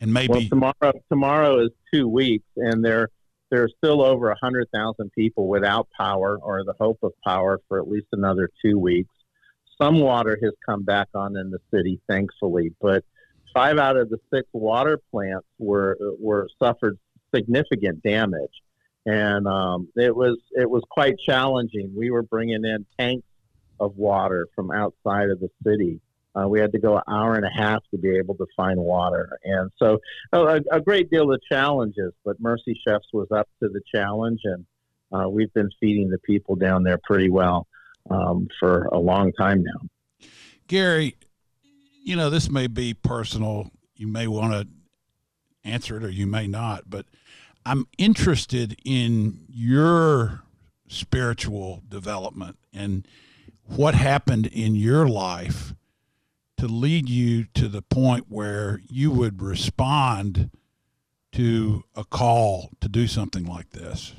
and 0.00 0.12
maybe 0.12 0.48
well, 0.50 0.58
tomorrow 0.74 0.92
tomorrow 1.08 1.64
is 1.64 1.70
two 1.92 2.08
weeks, 2.08 2.46
and 2.56 2.84
there 2.84 3.08
there 3.50 3.64
are 3.64 3.70
still 3.78 4.02
over 4.02 4.34
hundred 4.40 4.68
thousand 4.72 5.10
people 5.12 5.48
without 5.48 5.88
power 5.96 6.38
or 6.40 6.64
the 6.64 6.74
hope 6.78 6.98
of 7.02 7.12
power 7.24 7.60
for 7.68 7.78
at 7.80 7.88
least 7.88 8.06
another 8.12 8.48
two 8.64 8.78
weeks. 8.78 9.14
Some 9.80 10.00
water 10.00 10.38
has 10.42 10.52
come 10.64 10.82
back 10.82 11.08
on 11.14 11.36
in 11.36 11.50
the 11.50 11.58
city, 11.72 12.00
thankfully, 12.08 12.72
but 12.80 13.04
five 13.54 13.78
out 13.78 13.96
of 13.96 14.10
the 14.10 14.18
six 14.32 14.48
water 14.52 15.00
plants 15.10 15.46
were 15.58 15.98
were 16.20 16.48
suffered 16.62 16.98
significant 17.34 18.02
damage, 18.02 18.62
and 19.06 19.46
um, 19.46 19.88
it 19.96 20.14
was 20.14 20.38
it 20.52 20.68
was 20.68 20.82
quite 20.90 21.16
challenging. 21.18 21.92
We 21.96 22.10
were 22.10 22.22
bringing 22.22 22.64
in 22.64 22.86
tanks 22.98 23.26
of 23.80 23.96
water 23.96 24.46
from 24.54 24.70
outside 24.70 25.30
of 25.30 25.40
the 25.40 25.48
city. 25.66 26.00
Uh, 26.34 26.46
we 26.48 26.60
had 26.60 26.72
to 26.72 26.78
go 26.78 26.96
an 26.96 27.02
hour 27.08 27.34
and 27.34 27.44
a 27.44 27.50
half 27.50 27.82
to 27.90 27.98
be 27.98 28.16
able 28.16 28.36
to 28.36 28.46
find 28.56 28.78
water, 28.78 29.38
and 29.44 29.70
so 29.78 29.98
a, 30.32 30.60
a 30.70 30.80
great 30.80 31.10
deal 31.10 31.32
of 31.32 31.40
challenges. 31.50 32.12
But 32.24 32.40
Mercy 32.40 32.80
Chefs 32.86 33.06
was 33.12 33.28
up 33.32 33.48
to 33.62 33.68
the 33.68 33.80
challenge, 33.92 34.40
and 34.44 34.64
uh, 35.12 35.28
we've 35.28 35.52
been 35.54 35.70
feeding 35.80 36.08
the 36.08 36.18
people 36.18 36.54
down 36.54 36.84
there 36.84 36.98
pretty 37.02 37.30
well 37.30 37.66
um, 38.10 38.48
for 38.58 38.84
a 38.92 38.98
long 38.98 39.32
time 39.32 39.62
now. 39.62 40.26
Gary, 40.66 41.16
you 42.04 42.14
know, 42.16 42.30
this 42.30 42.48
may 42.48 42.68
be 42.68 42.94
personal. 42.94 43.70
You 43.96 44.06
may 44.06 44.26
want 44.26 44.52
to 44.52 44.68
answer 45.68 45.96
it 45.96 46.04
or 46.04 46.10
you 46.10 46.26
may 46.26 46.46
not, 46.46 46.88
but 46.88 47.06
I'm 47.66 47.86
interested 47.98 48.76
in 48.84 49.44
your 49.48 50.42
spiritual 50.88 51.82
development 51.88 52.58
and 52.72 53.06
what 53.64 53.94
happened 53.94 54.46
in 54.46 54.74
your 54.74 55.06
life 55.06 55.74
to 56.60 56.66
lead 56.66 57.08
you 57.08 57.44
to 57.54 57.68
the 57.68 57.80
point 57.80 58.26
where 58.28 58.82
you 58.86 59.10
would 59.10 59.40
respond 59.40 60.50
to 61.32 61.82
a 61.96 62.04
call 62.04 62.68
to 62.82 62.86
do 62.86 63.06
something 63.06 63.46
like 63.46 63.70
this. 63.70 64.12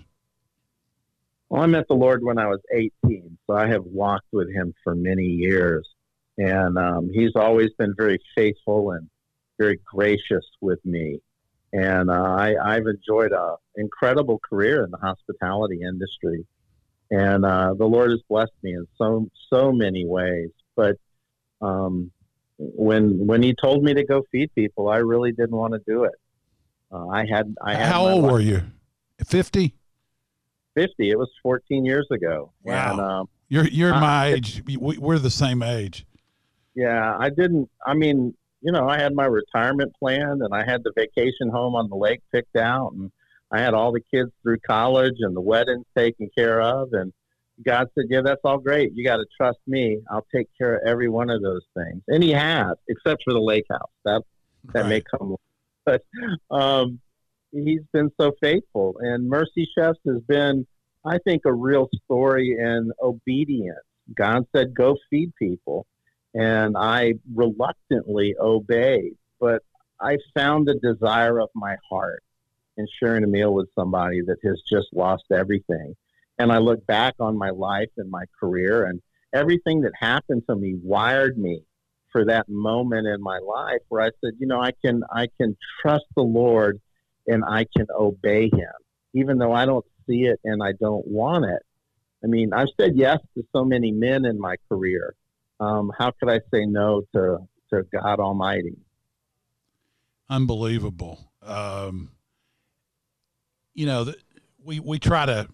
Well, 1.49 1.61
I 1.61 1.67
met 1.67 1.87
the 1.87 1.93
Lord 1.93 2.23
when 2.23 2.39
I 2.39 2.47
was 2.47 2.59
18, 2.73 3.37
so 3.45 3.53
I 3.55 3.67
have 3.67 3.83
walked 3.83 4.25
with 4.31 4.51
Him 4.51 4.73
for 4.83 4.95
many 4.95 5.25
years, 5.25 5.87
and 6.39 6.79
um, 6.79 7.11
He's 7.13 7.35
always 7.35 7.69
been 7.77 7.93
very 7.95 8.17
faithful 8.33 8.89
and 8.89 9.07
very 9.59 9.79
gracious 9.85 10.45
with 10.61 10.83
me. 10.83 11.19
And 11.73 12.09
uh, 12.09 12.23
I, 12.23 12.55
I've 12.59 12.87
enjoyed 12.87 13.33
an 13.33 13.57
incredible 13.75 14.39
career 14.39 14.83
in 14.83 14.89
the 14.89 14.97
hospitality 14.97 15.81
industry, 15.83 16.47
and 17.11 17.45
uh, 17.45 17.75
the 17.75 17.85
Lord 17.85 18.09
has 18.09 18.21
blessed 18.27 18.57
me 18.63 18.73
in 18.73 18.87
so 18.97 19.27
so 19.53 19.71
many 19.71 20.07
ways. 20.07 20.49
But 20.75 20.97
um, 21.61 22.11
when 22.64 23.26
when 23.26 23.41
He 23.41 23.55
told 23.62 23.84
me 23.84 23.93
to 23.93 24.03
go 24.03 24.24
feed 24.32 24.53
people, 24.55 24.89
I 24.89 24.97
really 24.97 25.32
didn't 25.32 25.55
want 25.55 25.74
to 25.74 25.82
do 25.88 26.03
it. 26.03 26.14
Uh, 26.91 27.07
I 27.07 27.26
had 27.26 27.55
I 27.62 27.74
had 27.74 27.88
How 27.91 28.07
old 28.07 28.24
were 28.32 28.39
you? 28.39 28.62
50? 29.26 29.74
50. 30.76 31.09
It 31.09 31.18
was 31.18 31.30
14 31.43 31.86
years 31.86 32.07
ago. 32.12 32.51
Wow. 32.64 32.91
And, 32.91 33.01
um, 33.01 33.30
You're 33.49 33.68
you're 33.68 33.93
I- 33.93 33.99
my 33.99 34.26
age. 34.34 34.64
We- 34.80 34.97
We're 34.97 35.20
the 35.20 35.30
same 35.30 35.62
age. 35.64 36.05
yeah, 36.76 37.18
I 37.20 37.30
didn't. 37.30 37.70
I 37.86 37.93
mean, 37.93 38.34
you 38.62 38.72
know, 38.72 38.88
I 38.88 38.97
had 38.99 39.14
my 39.14 39.26
retirement 39.26 39.93
plan 39.99 40.39
and 40.41 40.53
I 40.53 40.64
had 40.64 40.84
the 40.84 40.91
vacation 40.95 41.49
home 41.49 41.76
on 41.76 41.89
the 41.89 41.95
lake 41.95 42.22
picked 42.32 42.55
out 42.55 42.93
and 42.93 43.12
I 43.51 43.59
had 43.59 43.74
all 43.74 43.91
the 43.91 44.01
kids 44.14 44.32
through 44.43 44.59
college 44.59 45.16
and 45.20 45.36
the 45.36 45.41
weddings 45.41 45.86
taken 45.97 46.30
care 46.38 46.62
of. 46.62 46.93
And 46.93 47.12
God 47.66 47.88
said, 47.95 48.05
Yeah, 48.09 48.22
that's 48.24 48.41
all 48.43 48.57
great. 48.57 48.91
You 48.93 49.03
got 49.03 49.18
to 49.18 49.26
trust 49.38 49.59
me. 49.68 49.99
I'll 50.09 50.26
take 50.34 50.47
care 50.57 50.76
of 50.76 50.82
every 50.88 51.09
one 51.09 51.30
of 51.30 51.41
those 51.41 51.64
things. 51.76 52.01
And 52.07 52.24
He 52.24 52.32
has, 52.32 52.76
except 52.88 53.24
for 53.24 53.34
the 53.34 53.41
lake 53.41 53.66
house. 53.70 53.89
That, 54.05 54.24
that 54.74 54.88
may 54.88 55.01
come. 55.01 55.36
But 55.84 56.03
um, 56.51 56.99
He's 57.51 57.82
been 57.91 58.12
so 58.20 58.34
faithful. 58.39 58.97
And 58.99 59.28
Mercy 59.28 59.68
Chefs 59.76 59.97
has 60.05 60.22
been, 60.28 60.68
I 61.03 61.18
think, 61.26 61.41
a 61.45 61.53
real 61.53 61.89
story 62.05 62.55
in 62.59 62.91
obedience. 63.01 63.80
God 64.16 64.45
said, 64.55 64.76
Go 64.76 64.95
feed 65.09 65.34
people 65.38 65.88
and 66.34 66.76
I 66.78 67.14
reluctantly 67.34 68.36
obeyed. 68.39 69.18
But 69.39 69.64
I 69.99 70.18
found 70.36 70.68
the 70.68 70.76
desire 70.76 71.39
of 71.39 71.49
my 71.55 71.76
heart 71.89 72.24
in 72.78 72.88
sharing 72.99 73.24
a 73.24 73.28
meal 73.28 73.53
with 73.53 73.70
somebody 73.78 74.22
that 74.22 74.38
has 74.43 74.62
just 74.70 74.88
lost 74.93 75.26
everything. 75.32 75.95
And 76.41 76.51
I 76.51 76.57
look 76.57 76.83
back 76.87 77.13
on 77.19 77.37
my 77.37 77.51
life 77.51 77.91
and 77.97 78.09
my 78.09 78.25
career, 78.39 78.85
and 78.85 78.99
everything 79.31 79.81
that 79.81 79.91
happened 79.99 80.41
to 80.49 80.55
me 80.55 80.73
wired 80.81 81.37
me 81.37 81.61
for 82.11 82.25
that 82.25 82.49
moment 82.49 83.05
in 83.05 83.21
my 83.21 83.37
life 83.37 83.81
where 83.89 84.01
I 84.01 84.09
said, 84.23 84.33
you 84.39 84.47
know, 84.47 84.59
I 84.59 84.71
can 84.83 85.03
I 85.13 85.27
can 85.39 85.55
trust 85.81 86.05
the 86.15 86.23
Lord 86.23 86.81
and 87.27 87.43
I 87.45 87.67
can 87.77 87.85
obey 87.95 88.45
Him, 88.45 88.73
even 89.13 89.37
though 89.37 89.53
I 89.53 89.67
don't 89.67 89.85
see 90.07 90.23
it 90.23 90.39
and 90.43 90.63
I 90.63 90.71
don't 90.71 91.05
want 91.07 91.45
it. 91.45 91.61
I 92.23 92.27
mean, 92.27 92.53
I've 92.53 92.69
said 92.75 92.93
yes 92.95 93.19
to 93.35 93.45
so 93.55 93.63
many 93.63 93.91
men 93.91 94.25
in 94.25 94.39
my 94.39 94.55
career. 94.67 95.13
Um, 95.59 95.91
how 95.95 96.09
could 96.09 96.31
I 96.31 96.39
say 96.51 96.65
no 96.65 97.03
to 97.13 97.37
to 97.71 97.83
God 97.93 98.19
Almighty? 98.19 98.77
Unbelievable. 100.27 101.19
Um, 101.43 102.09
you 103.75 103.85
know, 103.85 104.11
we 104.63 104.79
we 104.79 104.97
try 104.97 105.27
to 105.27 105.47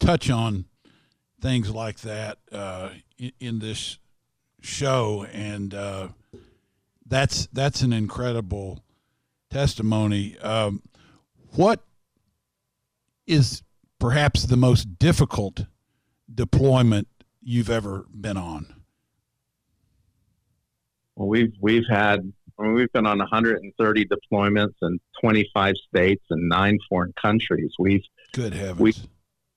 touch 0.00 0.30
on 0.30 0.64
things 1.40 1.70
like 1.70 2.00
that 2.00 2.38
uh, 2.50 2.90
in, 3.18 3.32
in 3.38 3.58
this 3.60 3.98
show, 4.60 5.26
and 5.32 5.72
uh, 5.74 6.08
that's 7.06 7.46
that's 7.52 7.82
an 7.82 7.92
incredible 7.92 8.82
testimony. 9.50 10.36
Um, 10.38 10.82
what 11.54 11.84
is 13.26 13.62
perhaps 13.98 14.44
the 14.44 14.56
most 14.56 14.98
difficult 14.98 15.66
deployment 16.32 17.08
you've 17.42 17.70
ever 17.70 18.06
been 18.12 18.36
on? 18.36 18.74
Well, 21.16 21.28
we've 21.28 21.52
we've 21.60 21.86
had 21.88 22.32
I 22.58 22.62
mean, 22.62 22.74
we've 22.74 22.92
been 22.92 23.06
on 23.06 23.18
130 23.18 24.06
deployments 24.06 24.74
in 24.82 25.00
25 25.20 25.74
states 25.88 26.24
and 26.30 26.48
nine 26.48 26.78
foreign 26.88 27.12
countries. 27.20 27.72
We've 27.78 28.04
Good 28.32 28.52
heavens. 28.52 28.80
we 28.80 28.94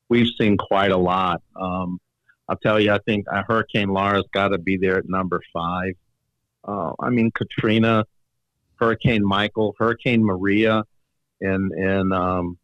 we've 0.10 0.30
seen 0.40 0.58
quite 0.58 0.92
a 0.92 0.98
lot. 0.98 1.42
Um, 1.56 2.00
I'll 2.48 2.58
tell 2.58 2.80
you, 2.80 2.92
I 2.92 3.00
think 3.00 3.26
Hurricane 3.48 3.90
Laura's 3.90 4.26
got 4.34 4.50
to 4.50 4.58
be 4.58 4.78
there 4.78 4.98
at 4.98 5.08
number 5.08 5.42
five. 5.54 5.94
Uh, 6.64 6.94
I 7.00 7.10
mean, 7.10 7.32
Katrina, 7.32 8.06
Hurricane 8.76 9.26
Michael, 9.26 9.76
Hurricane 9.78 10.24
Maria, 10.24 10.84
in 11.42 11.72
in 11.78 12.12
um, 12.12 12.58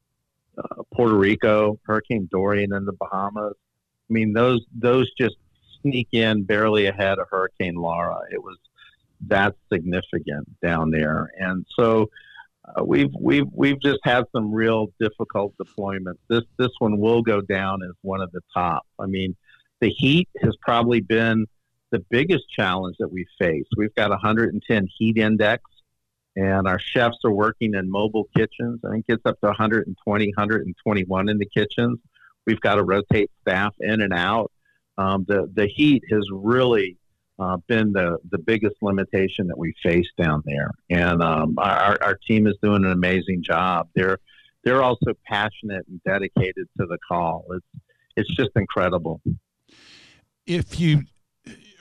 uh, 0.58 0.84
Puerto 0.94 1.16
Rico, 1.16 1.80
Hurricane 1.84 2.28
Dorian 2.32 2.74
in 2.74 2.86
the 2.86 2.94
Bahamas. 2.94 3.54
I 4.10 4.14
mean, 4.14 4.34
those 4.34 4.66
those 4.74 5.12
just 5.14 5.36
sneak 5.82 6.10
in 6.12 6.44
barely 6.44 6.88
ahead 6.88 7.20
of 7.20 7.28
Hurricane 7.30 7.76
Laura. 7.76 8.22
It 8.32 8.42
was 8.42 8.58
that 9.28 9.56
significant 9.72 10.48
down 10.62 10.92
there, 10.92 11.32
and 11.40 11.66
so 11.76 12.10
uh, 12.76 12.84
we've 12.84 13.14
we've 13.20 13.48
we've 13.54 13.80
just 13.82 14.00
had 14.04 14.26
some 14.36 14.52
real 14.52 14.88
difficult 15.00 15.54
deployments. 15.58 16.18
This 16.30 16.44
this 16.58 16.72
one 16.80 17.00
will 17.00 17.22
go 17.22 17.42
down 17.42 17.82
as 17.84 17.96
one 18.02 18.22
of 18.22 18.32
the 18.32 18.42
top. 18.54 18.86
I 19.00 19.06
mean, 19.06 19.36
the 19.82 19.90
heat 19.90 20.30
has 20.42 20.56
probably 20.62 21.02
been 21.02 21.48
the 21.92 22.00
biggest 22.10 22.44
challenge 22.50 22.98
that 23.00 23.12
we 23.12 23.26
face. 23.40 23.66
We've 23.76 23.94
got 23.96 24.12
110 24.12 24.88
heat 24.98 25.18
index, 25.18 25.64
and 26.36 26.68
our 26.68 26.80
chefs 26.80 27.18
are 27.24 27.32
working 27.32 27.74
in 27.74 27.90
mobile 27.90 28.28
kitchens. 28.36 28.82
I 28.86 28.92
think 28.92 29.06
it's 29.08 29.26
up 29.26 29.40
to 29.42 29.48
120, 29.48 30.28
121 30.28 31.30
in 31.30 31.38
the 31.38 31.46
kitchens. 31.46 32.00
We've 32.46 32.62
got 32.62 32.76
to 32.76 32.84
rotate 32.84 33.32
staff 33.42 33.74
in 33.80 34.02
and 34.02 34.14
out. 34.14 34.52
Um, 34.98 35.26
the 35.28 35.50
the 35.54 35.68
heat 35.68 36.04
has 36.12 36.28
really 36.32 36.98
uh, 37.40 37.58
been 37.68 37.94
the, 37.94 38.18
the 38.32 38.38
biggest 38.38 38.76
limitation 38.82 39.48
that 39.48 39.58
we 39.58 39.74
face 39.82 40.08
down 40.18 40.44
there. 40.46 40.72
And 40.90 41.24
um, 41.24 41.56
our, 41.58 41.98
our 42.02 42.18
team 42.28 42.48
is 42.48 42.56
doing 42.62 42.84
an 42.86 42.92
amazing 42.92 43.44
job. 43.44 43.90
They're 43.96 44.20
they're 44.66 44.84
also 44.84 45.14
passionate 45.26 45.86
and 45.88 46.04
dedicated 46.04 46.68
to 46.78 46.86
the 46.86 46.98
call. 47.08 47.46
It's 47.52 47.66
it's 48.18 48.36
just 48.36 48.52
incredible. 48.56 49.22
If 50.46 50.80
you 50.80 51.04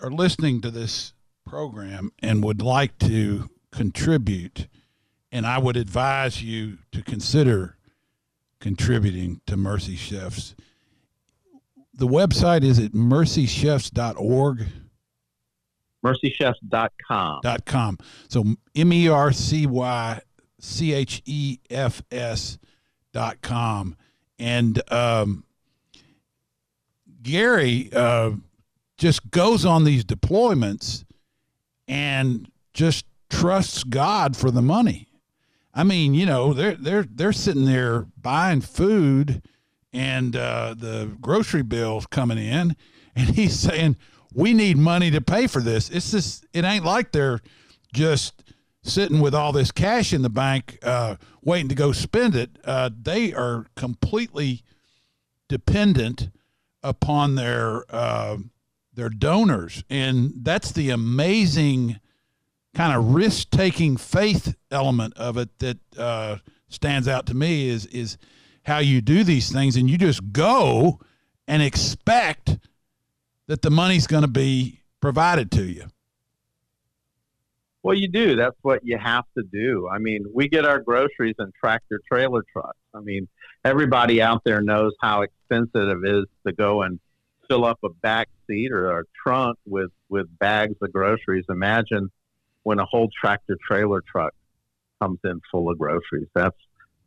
are 0.00 0.10
listening 0.10 0.60
to 0.60 0.70
this 0.70 1.12
program 1.44 2.12
and 2.22 2.44
would 2.44 2.62
like 2.62 2.98
to 2.98 3.50
contribute, 3.72 4.68
and 5.32 5.46
I 5.46 5.58
would 5.58 5.76
advise 5.76 6.42
you 6.42 6.78
to 6.92 7.02
consider 7.02 7.76
contributing 8.60 9.40
to 9.46 9.56
Mercy 9.56 9.96
Chefs. 9.96 10.54
The 11.94 12.06
website 12.06 12.62
is 12.62 12.78
at 12.78 12.92
mercychefs.org. 12.92 14.66
Mercychefs.com. 16.04 17.40
Dot 17.42 17.64
com. 17.64 17.98
So 18.28 18.44
M 18.74 18.92
E 18.92 19.08
R 19.08 19.32
C 19.32 19.66
Y 19.66 20.20
C 20.60 20.92
H 20.92 21.22
E 21.24 21.58
F 21.70 22.02
S 22.10 22.58
dot 23.12 23.42
com. 23.42 23.96
And 24.38 24.80
um, 24.92 25.44
Gary 27.22 27.90
uh, 27.92 28.32
just 28.96 29.30
goes 29.30 29.64
on 29.64 29.84
these 29.84 30.04
deployments 30.04 31.04
and 31.88 32.50
just 32.72 33.06
trusts 33.28 33.82
God 33.84 34.36
for 34.36 34.50
the 34.50 34.62
money. 34.62 35.08
I 35.74 35.84
mean, 35.84 36.14
you 36.14 36.26
know, 36.26 36.52
they're 36.52 36.74
they're 36.74 37.04
they're 37.04 37.32
sitting 37.32 37.64
there 37.64 38.06
buying 38.20 38.60
food 38.60 39.42
and 39.92 40.36
uh, 40.36 40.74
the 40.76 41.16
grocery 41.20 41.62
bills 41.62 42.06
coming 42.06 42.38
in, 42.38 42.76
and 43.14 43.28
he's 43.30 43.58
saying, 43.58 43.96
"We 44.34 44.54
need 44.54 44.76
money 44.76 45.10
to 45.10 45.20
pay 45.20 45.46
for 45.46 45.60
this." 45.60 45.90
It's 45.90 46.10
just 46.10 46.46
it 46.52 46.64
ain't 46.64 46.84
like 46.84 47.12
they're 47.12 47.40
just 47.92 48.42
sitting 48.82 49.20
with 49.20 49.34
all 49.34 49.52
this 49.52 49.70
cash 49.70 50.12
in 50.12 50.22
the 50.22 50.30
bank, 50.30 50.78
uh, 50.82 51.16
waiting 51.42 51.68
to 51.68 51.74
go 51.74 51.92
spend 51.92 52.34
it. 52.34 52.50
Uh, 52.64 52.90
they 53.00 53.32
are 53.32 53.66
completely 53.76 54.62
dependent 55.48 56.30
upon 56.82 57.34
their 57.34 57.84
uh, 57.90 58.36
their 58.94 59.08
donors, 59.08 59.84
and 59.88 60.32
that's 60.42 60.72
the 60.72 60.90
amazing 60.90 62.00
kind 62.74 62.96
of 62.96 63.14
risk 63.14 63.50
taking 63.50 63.96
faith 63.96 64.54
element 64.70 65.14
of 65.16 65.36
it 65.36 65.58
that 65.58 65.78
uh, 65.96 66.36
stands 66.68 67.08
out 67.08 67.26
to 67.26 67.34
me 67.34 67.68
is 67.68 67.86
is 67.86 68.18
how 68.64 68.78
you 68.78 69.00
do 69.00 69.24
these 69.24 69.50
things, 69.50 69.76
and 69.76 69.88
you 69.88 69.96
just 69.96 70.32
go 70.32 71.00
and 71.46 71.62
expect 71.62 72.58
that 73.48 73.62
the 73.62 73.70
money's 73.70 74.06
going 74.06 74.22
to 74.22 74.28
be 74.28 74.80
provided 75.00 75.50
to 75.52 75.64
you. 75.64 75.86
Well, 77.82 77.96
you 77.96 78.08
do. 78.08 78.36
That's 78.36 78.56
what 78.62 78.84
you 78.84 78.98
have 78.98 79.24
to 79.36 79.42
do. 79.42 79.88
I 79.88 79.98
mean, 79.98 80.26
we 80.32 80.48
get 80.48 80.64
our 80.64 80.80
groceries 80.80 81.36
in 81.38 81.52
tractor 81.58 82.00
trailer 82.06 82.44
trucks. 82.52 82.78
I 82.94 83.00
mean, 83.00 83.28
everybody 83.64 84.20
out 84.20 84.42
there 84.44 84.60
knows 84.60 84.92
how 85.00 85.22
expensive 85.22 86.04
it 86.04 86.08
is 86.08 86.24
to 86.46 86.52
go 86.52 86.82
and 86.82 87.00
fill 87.48 87.64
up 87.64 87.78
a 87.82 87.88
back 87.88 88.28
seat 88.46 88.72
or 88.72 89.00
a 89.00 89.04
trunk 89.22 89.58
with, 89.64 89.90
with 90.08 90.26
bags 90.38 90.76
of 90.82 90.92
groceries. 90.92 91.44
Imagine 91.48 92.10
when 92.64 92.78
a 92.78 92.84
whole 92.84 93.08
tractor 93.18 93.56
trailer 93.66 94.02
truck 94.02 94.34
comes 95.00 95.20
in 95.24 95.40
full 95.50 95.70
of 95.70 95.78
groceries. 95.78 96.28
That's 96.34 96.56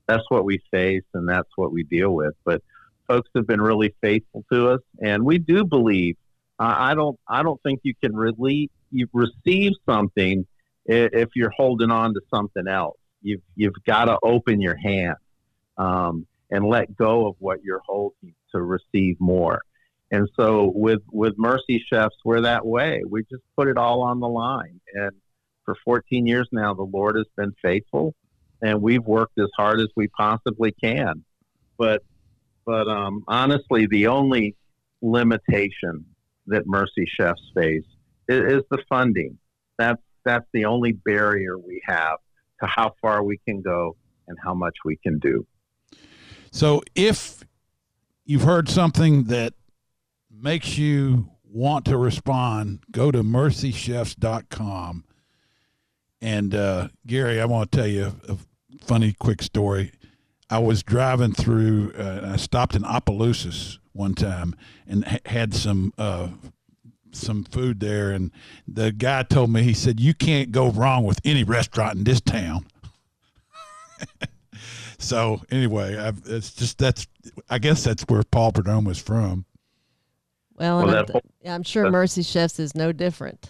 that's 0.08 0.24
what 0.30 0.44
we 0.44 0.60
face 0.72 1.04
and 1.14 1.30
that's 1.30 1.50
what 1.56 1.72
we 1.72 1.84
deal 1.84 2.14
with. 2.14 2.34
But 2.44 2.64
folks 3.08 3.30
have 3.36 3.48
been 3.48 3.62
really 3.62 3.94
faithful 4.02 4.44
to 4.52 4.70
us, 4.70 4.82
and 5.02 5.24
we 5.24 5.38
do 5.38 5.64
believe. 5.64 6.18
Uh, 6.62 6.76
I 6.78 6.94
don't 6.94 7.20
I 7.28 7.42
don't 7.42 7.60
think 7.64 7.80
you 7.82 7.96
can 8.04 8.16
really 8.16 8.70
you 8.92 9.08
receive 9.14 9.72
something 9.90 10.46
if 10.86 11.30
you're 11.36 11.50
holding 11.50 11.90
on 11.90 12.14
to 12.14 12.22
something 12.32 12.68
else. 12.68 12.98
You've 13.24 13.42
you've 13.56 13.84
got 13.88 14.06
to 14.06 14.20
open 14.22 14.62
your 14.62 14.76
hand 14.76 15.16
um, 15.78 16.28
and 16.52 16.64
let 16.64 16.96
go 16.96 17.26
of 17.26 17.36
what 17.40 17.64
you're 17.64 17.82
holding 17.84 18.36
to 18.52 18.62
receive 18.62 19.20
more. 19.20 19.64
And 20.12 20.30
so 20.36 20.72
with 20.76 21.02
with 21.12 21.34
Mercy 21.36 21.84
Chefs, 21.92 22.18
we're 22.24 22.42
that 22.42 22.64
way. 22.64 23.02
We 23.10 23.24
just 23.24 23.44
put 23.58 23.68
it 23.68 23.78
all 23.80 24.04
on 24.04 24.20
the 24.20 24.30
line. 24.30 24.80
And 24.94 25.14
for 25.66 25.76
14 25.84 26.28
years 26.28 26.48
now, 26.52 26.76
the 26.76 26.84
Lord 26.84 27.16
has 27.16 27.28
been 27.36 27.56
faithful, 27.64 28.14
and 28.62 28.84
we've 28.84 29.04
worked 29.04 29.40
as 29.40 29.50
hard 29.58 29.80
as 29.80 29.88
we 29.96 30.10
possibly 30.10 30.74
can. 30.74 31.24
But 31.80 32.04
but 32.68 32.88
um, 32.88 33.24
honestly, 33.28 33.88
the 33.88 34.06
only 34.08 34.56
limitation 35.02 36.06
that 36.52 36.68
Mercy 36.68 37.06
Chefs 37.18 37.42
face 37.56 37.84
is, 38.28 38.54
is 38.54 38.64
the 38.70 38.80
funding. 38.88 39.38
That's 39.78 40.02
that's 40.24 40.46
the 40.54 40.66
only 40.66 40.92
barrier 40.92 41.58
we 41.58 41.82
have 41.86 42.18
to 42.60 42.68
how 42.68 42.94
far 43.02 43.24
we 43.24 43.38
can 43.38 43.62
go 43.62 43.96
and 44.28 44.38
how 44.44 44.54
much 44.54 44.76
we 44.86 44.96
can 44.98 45.18
do. 45.20 45.46
So 46.52 46.84
if 46.96 47.44
you've 48.24 48.44
heard 48.44 48.70
something 48.70 49.26
that 49.26 49.54
makes 50.30 50.78
you 50.78 51.30
want 51.44 51.86
to 51.86 51.98
respond, 51.98 52.80
go 52.92 53.12
to 53.12 53.24
mercychefs.com. 53.24 55.06
And 56.22 56.54
uh, 56.54 56.90
Gary, 57.08 57.42
I 57.42 57.46
want 57.46 57.72
to 57.72 57.78
tell 57.78 57.88
you 57.88 58.16
a 58.28 58.38
funny, 58.80 59.14
quick 59.14 59.42
story. 59.42 59.92
I 60.52 60.60
was 60.60 60.84
driving 60.84 61.32
through, 61.32 61.94
uh, 61.98 62.32
I 62.34 62.36
stopped 62.36 62.76
in 62.76 62.84
Opelousas 62.84 63.80
one 63.94 64.14
time 64.14 64.54
and 64.86 65.06
ha- 65.06 65.20
had 65.26 65.54
some 65.54 65.94
uh, 65.98 66.28
some 67.14 67.44
food 67.46 67.80
there, 67.80 68.12
and 68.12 68.32
the 68.68 68.92
guy 68.92 69.24
told 69.24 69.50
me 69.50 69.64
he 69.64 69.74
said 69.74 70.00
you 70.00 70.14
can't 70.14 70.52
go 70.52 70.70
wrong 70.70 71.06
with 71.06 71.20
any 71.26 71.44
restaurant 71.46 71.98
in 71.98 72.04
this 72.04 72.20
town. 72.22 72.66
so 74.98 75.42
anyway, 75.50 75.98
I've, 75.98 76.22
it's 76.26 76.54
just 76.54 76.78
that's 76.78 77.08
I 77.50 77.58
guess 77.58 77.84
that's 77.84 78.04
where 78.04 78.24
Paul 78.24 78.52
Prudhomme 78.52 78.86
was 78.86 79.00
from. 79.00 79.46
Well, 80.56 80.86
Well, 80.86 80.96
I'm, 80.98 81.08
whole- 81.08 81.22
I'm 81.46 81.64
sure 81.64 81.90
Mercy 81.90 82.24
Chefs 82.24 82.60
is 82.60 82.76
no 82.76 82.92
different. 82.92 83.50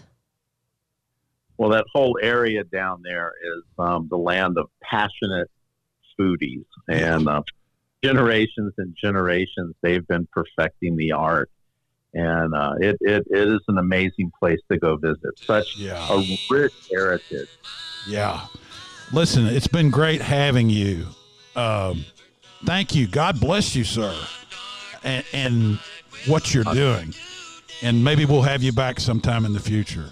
Well, 1.57 1.71
that 1.71 1.85
whole 1.93 2.17
area 2.21 2.63
down 2.63 3.01
there 3.03 3.33
is 3.43 3.63
um, 3.77 4.07
the 4.09 4.17
land 4.17 4.57
of 4.57 4.69
passionate 4.81 5.49
foodies, 6.19 6.65
and 6.89 7.27
uh, 7.27 7.41
generations 8.03 8.73
and 8.77 8.95
generations 8.99 9.75
they've 9.81 10.07
been 10.07 10.27
perfecting 10.31 10.95
the 10.95 11.11
art, 11.11 11.49
and 12.13 12.53
uh, 12.53 12.73
it, 12.79 12.97
it 13.01 13.25
it 13.29 13.47
is 13.47 13.61
an 13.67 13.77
amazing 13.77 14.31
place 14.39 14.59
to 14.71 14.77
go 14.77 14.97
visit. 14.97 15.37
Such 15.37 15.79
a 16.09 16.37
rich 16.49 16.73
heritage. 16.91 17.49
Yeah. 18.07 18.45
Listen, 19.13 19.45
it's 19.45 19.67
been 19.67 19.89
great 19.89 20.21
having 20.21 20.69
you. 20.69 21.05
Um, 21.55 22.05
thank 22.63 22.95
you. 22.95 23.07
God 23.07 23.41
bless 23.41 23.75
you, 23.75 23.83
sir, 23.83 24.15
and, 25.03 25.25
and 25.33 25.79
what 26.27 26.53
you're 26.53 26.63
doing. 26.63 27.13
And 27.81 28.03
maybe 28.03 28.25
we'll 28.25 28.43
have 28.43 28.63
you 28.63 28.71
back 28.71 28.99
sometime 28.99 29.43
in 29.45 29.53
the 29.53 29.59
future. 29.59 30.11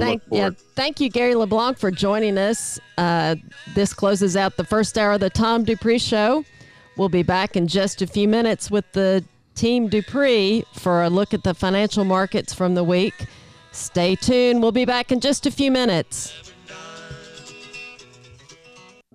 Thank, 0.00 0.22
yeah, 0.30 0.50
thank 0.74 1.00
you, 1.00 1.08
Gary 1.08 1.34
LeBlanc, 1.34 1.78
for 1.78 1.90
joining 1.90 2.36
us. 2.36 2.78
Uh, 2.98 3.36
this 3.74 3.94
closes 3.94 4.36
out 4.36 4.56
the 4.56 4.64
first 4.64 4.98
hour 4.98 5.12
of 5.12 5.20
the 5.20 5.30
Tom 5.30 5.64
Dupree 5.64 5.98
Show. 5.98 6.44
We'll 6.96 7.08
be 7.08 7.22
back 7.22 7.56
in 7.56 7.68
just 7.68 8.02
a 8.02 8.06
few 8.06 8.28
minutes 8.28 8.70
with 8.70 8.90
the 8.92 9.24
Team 9.54 9.88
Dupree 9.88 10.64
for 10.74 11.02
a 11.02 11.10
look 11.10 11.32
at 11.32 11.42
the 11.42 11.54
financial 11.54 12.04
markets 12.04 12.52
from 12.52 12.74
the 12.74 12.84
week. 12.84 13.14
Stay 13.72 14.14
tuned. 14.14 14.62
We'll 14.62 14.72
be 14.72 14.84
back 14.84 15.10
in 15.10 15.20
just 15.20 15.46
a 15.46 15.50
few 15.50 15.70
minutes. 15.70 16.52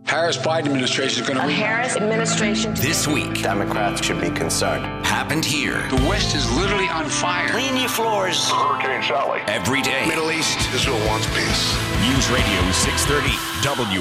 Harris 0.06 0.38
Biden 0.38 0.66
administration 0.66 1.24
is 1.24 1.28
going 1.30 1.40
to. 1.40 1.54
Harris 1.54 1.96
administration. 1.96 2.74
This 2.76 3.08
week, 3.08 3.42
Democrats 3.42 4.06
should 4.06 4.20
be 4.22 4.30
concerned. 4.30 4.84
happened 5.06 5.46
here 5.46 5.88
The 5.90 6.06
West 6.08 6.36
is 6.36 6.50
literally 6.58 6.88
on 6.90 7.06
fire. 7.10 7.50
Clean 7.50 7.78
your 7.78 7.90
floors. 7.90 8.50
Hurricane 8.52 9.02
Sally. 9.04 9.42
every 9.48 9.82
day. 9.82 10.06
Middle 10.08 10.32
East. 10.32 10.60
Israel 10.74 11.00
wants 11.08 11.26
peace. 11.28 11.74
News 12.02 12.30
Radio 12.30 12.72
630 12.72 13.30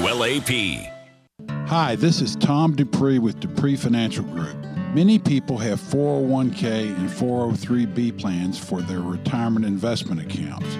WLAP. 0.01 0.89
Hi, 1.67 1.95
this 1.95 2.21
is 2.21 2.35
Tom 2.35 2.75
Dupree 2.75 3.19
with 3.19 3.39
Dupree 3.39 3.75
Financial 3.75 4.23
Group. 4.25 4.55
Many 4.93 5.17
people 5.17 5.57
have 5.57 5.79
401k 5.79 6.95
and 6.95 7.09
403b 7.09 8.19
plans 8.19 8.59
for 8.59 8.81
their 8.81 8.99
retirement 8.99 9.65
investment 9.65 10.21
accounts. 10.21 10.77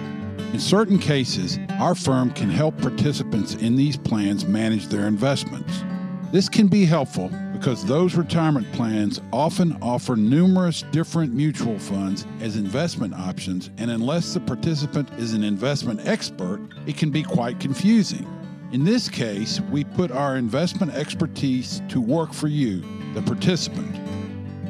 In 0.53 0.59
certain 0.59 0.99
cases, 0.99 1.57
our 1.79 1.95
firm 1.95 2.29
can 2.29 2.47
help 2.47 2.77
participants 2.77 3.55
in 3.55 3.75
these 3.75 3.97
plans 3.97 4.45
manage 4.45 4.85
their 4.85 5.07
investments. 5.07 5.83
This 6.31 6.47
can 6.47 6.67
be 6.67 6.85
helpful 6.85 7.31
because 7.53 7.83
those 7.83 8.13
retirement 8.13 8.71
plans 8.71 9.19
often 9.31 9.75
offer 9.81 10.15
numerous 10.15 10.83
different 10.91 11.33
mutual 11.33 11.79
funds 11.79 12.27
as 12.39 12.55
investment 12.55 13.15
options, 13.15 13.71
and 13.79 13.89
unless 13.89 14.35
the 14.35 14.41
participant 14.41 15.09
is 15.17 15.33
an 15.33 15.43
investment 15.43 16.01
expert, 16.05 16.61
it 16.85 16.97
can 16.97 17.09
be 17.09 17.23
quite 17.23 17.59
confusing. 17.59 18.27
In 18.71 18.83
this 18.83 19.09
case, 19.09 19.59
we 19.71 19.83
put 19.83 20.11
our 20.11 20.37
investment 20.37 20.93
expertise 20.93 21.81
to 21.89 21.99
work 21.99 22.31
for 22.31 22.47
you, 22.47 22.83
the 23.15 23.23
participant. 23.23 23.99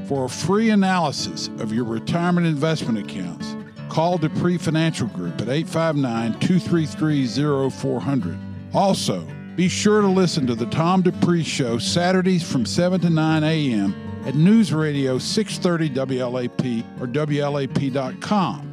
For 0.08 0.24
a 0.26 0.30
free 0.30 0.70
analysis 0.70 1.50
of 1.60 1.74
your 1.74 1.84
retirement 1.84 2.48
investment 2.48 3.00
accounts, 3.00 3.58
Call 3.94 4.18
Dupree 4.18 4.58
Financial 4.58 5.06
Group 5.06 5.40
at 5.40 5.50
859 5.50 6.40
233 6.40 7.70
0400. 7.70 8.40
Also, 8.74 9.24
be 9.56 9.68
sure 9.68 10.02
to 10.02 10.08
listen 10.08 10.48
to 10.48 10.56
the 10.56 10.66
Tom 10.66 11.04
Dupree 11.04 11.44
Show 11.44 11.78
Saturdays 11.78 12.42
from 12.42 12.66
7 12.66 13.02
to 13.02 13.12
9 13.12 13.44
a.m. 13.44 13.94
at 14.26 14.34
News 14.34 14.74
Radio 14.74 15.20
630 15.20 16.18
WLAP 16.18 16.84
or 17.00 17.06
WLAP.com. 17.06 18.70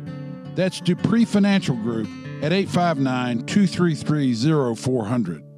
That's 0.54 0.80
Dupree 0.80 1.26
Financial 1.26 1.76
Group 1.76 2.08
at 2.42 2.54
859 2.54 3.44
233 3.44 4.74
0400. 4.74 5.49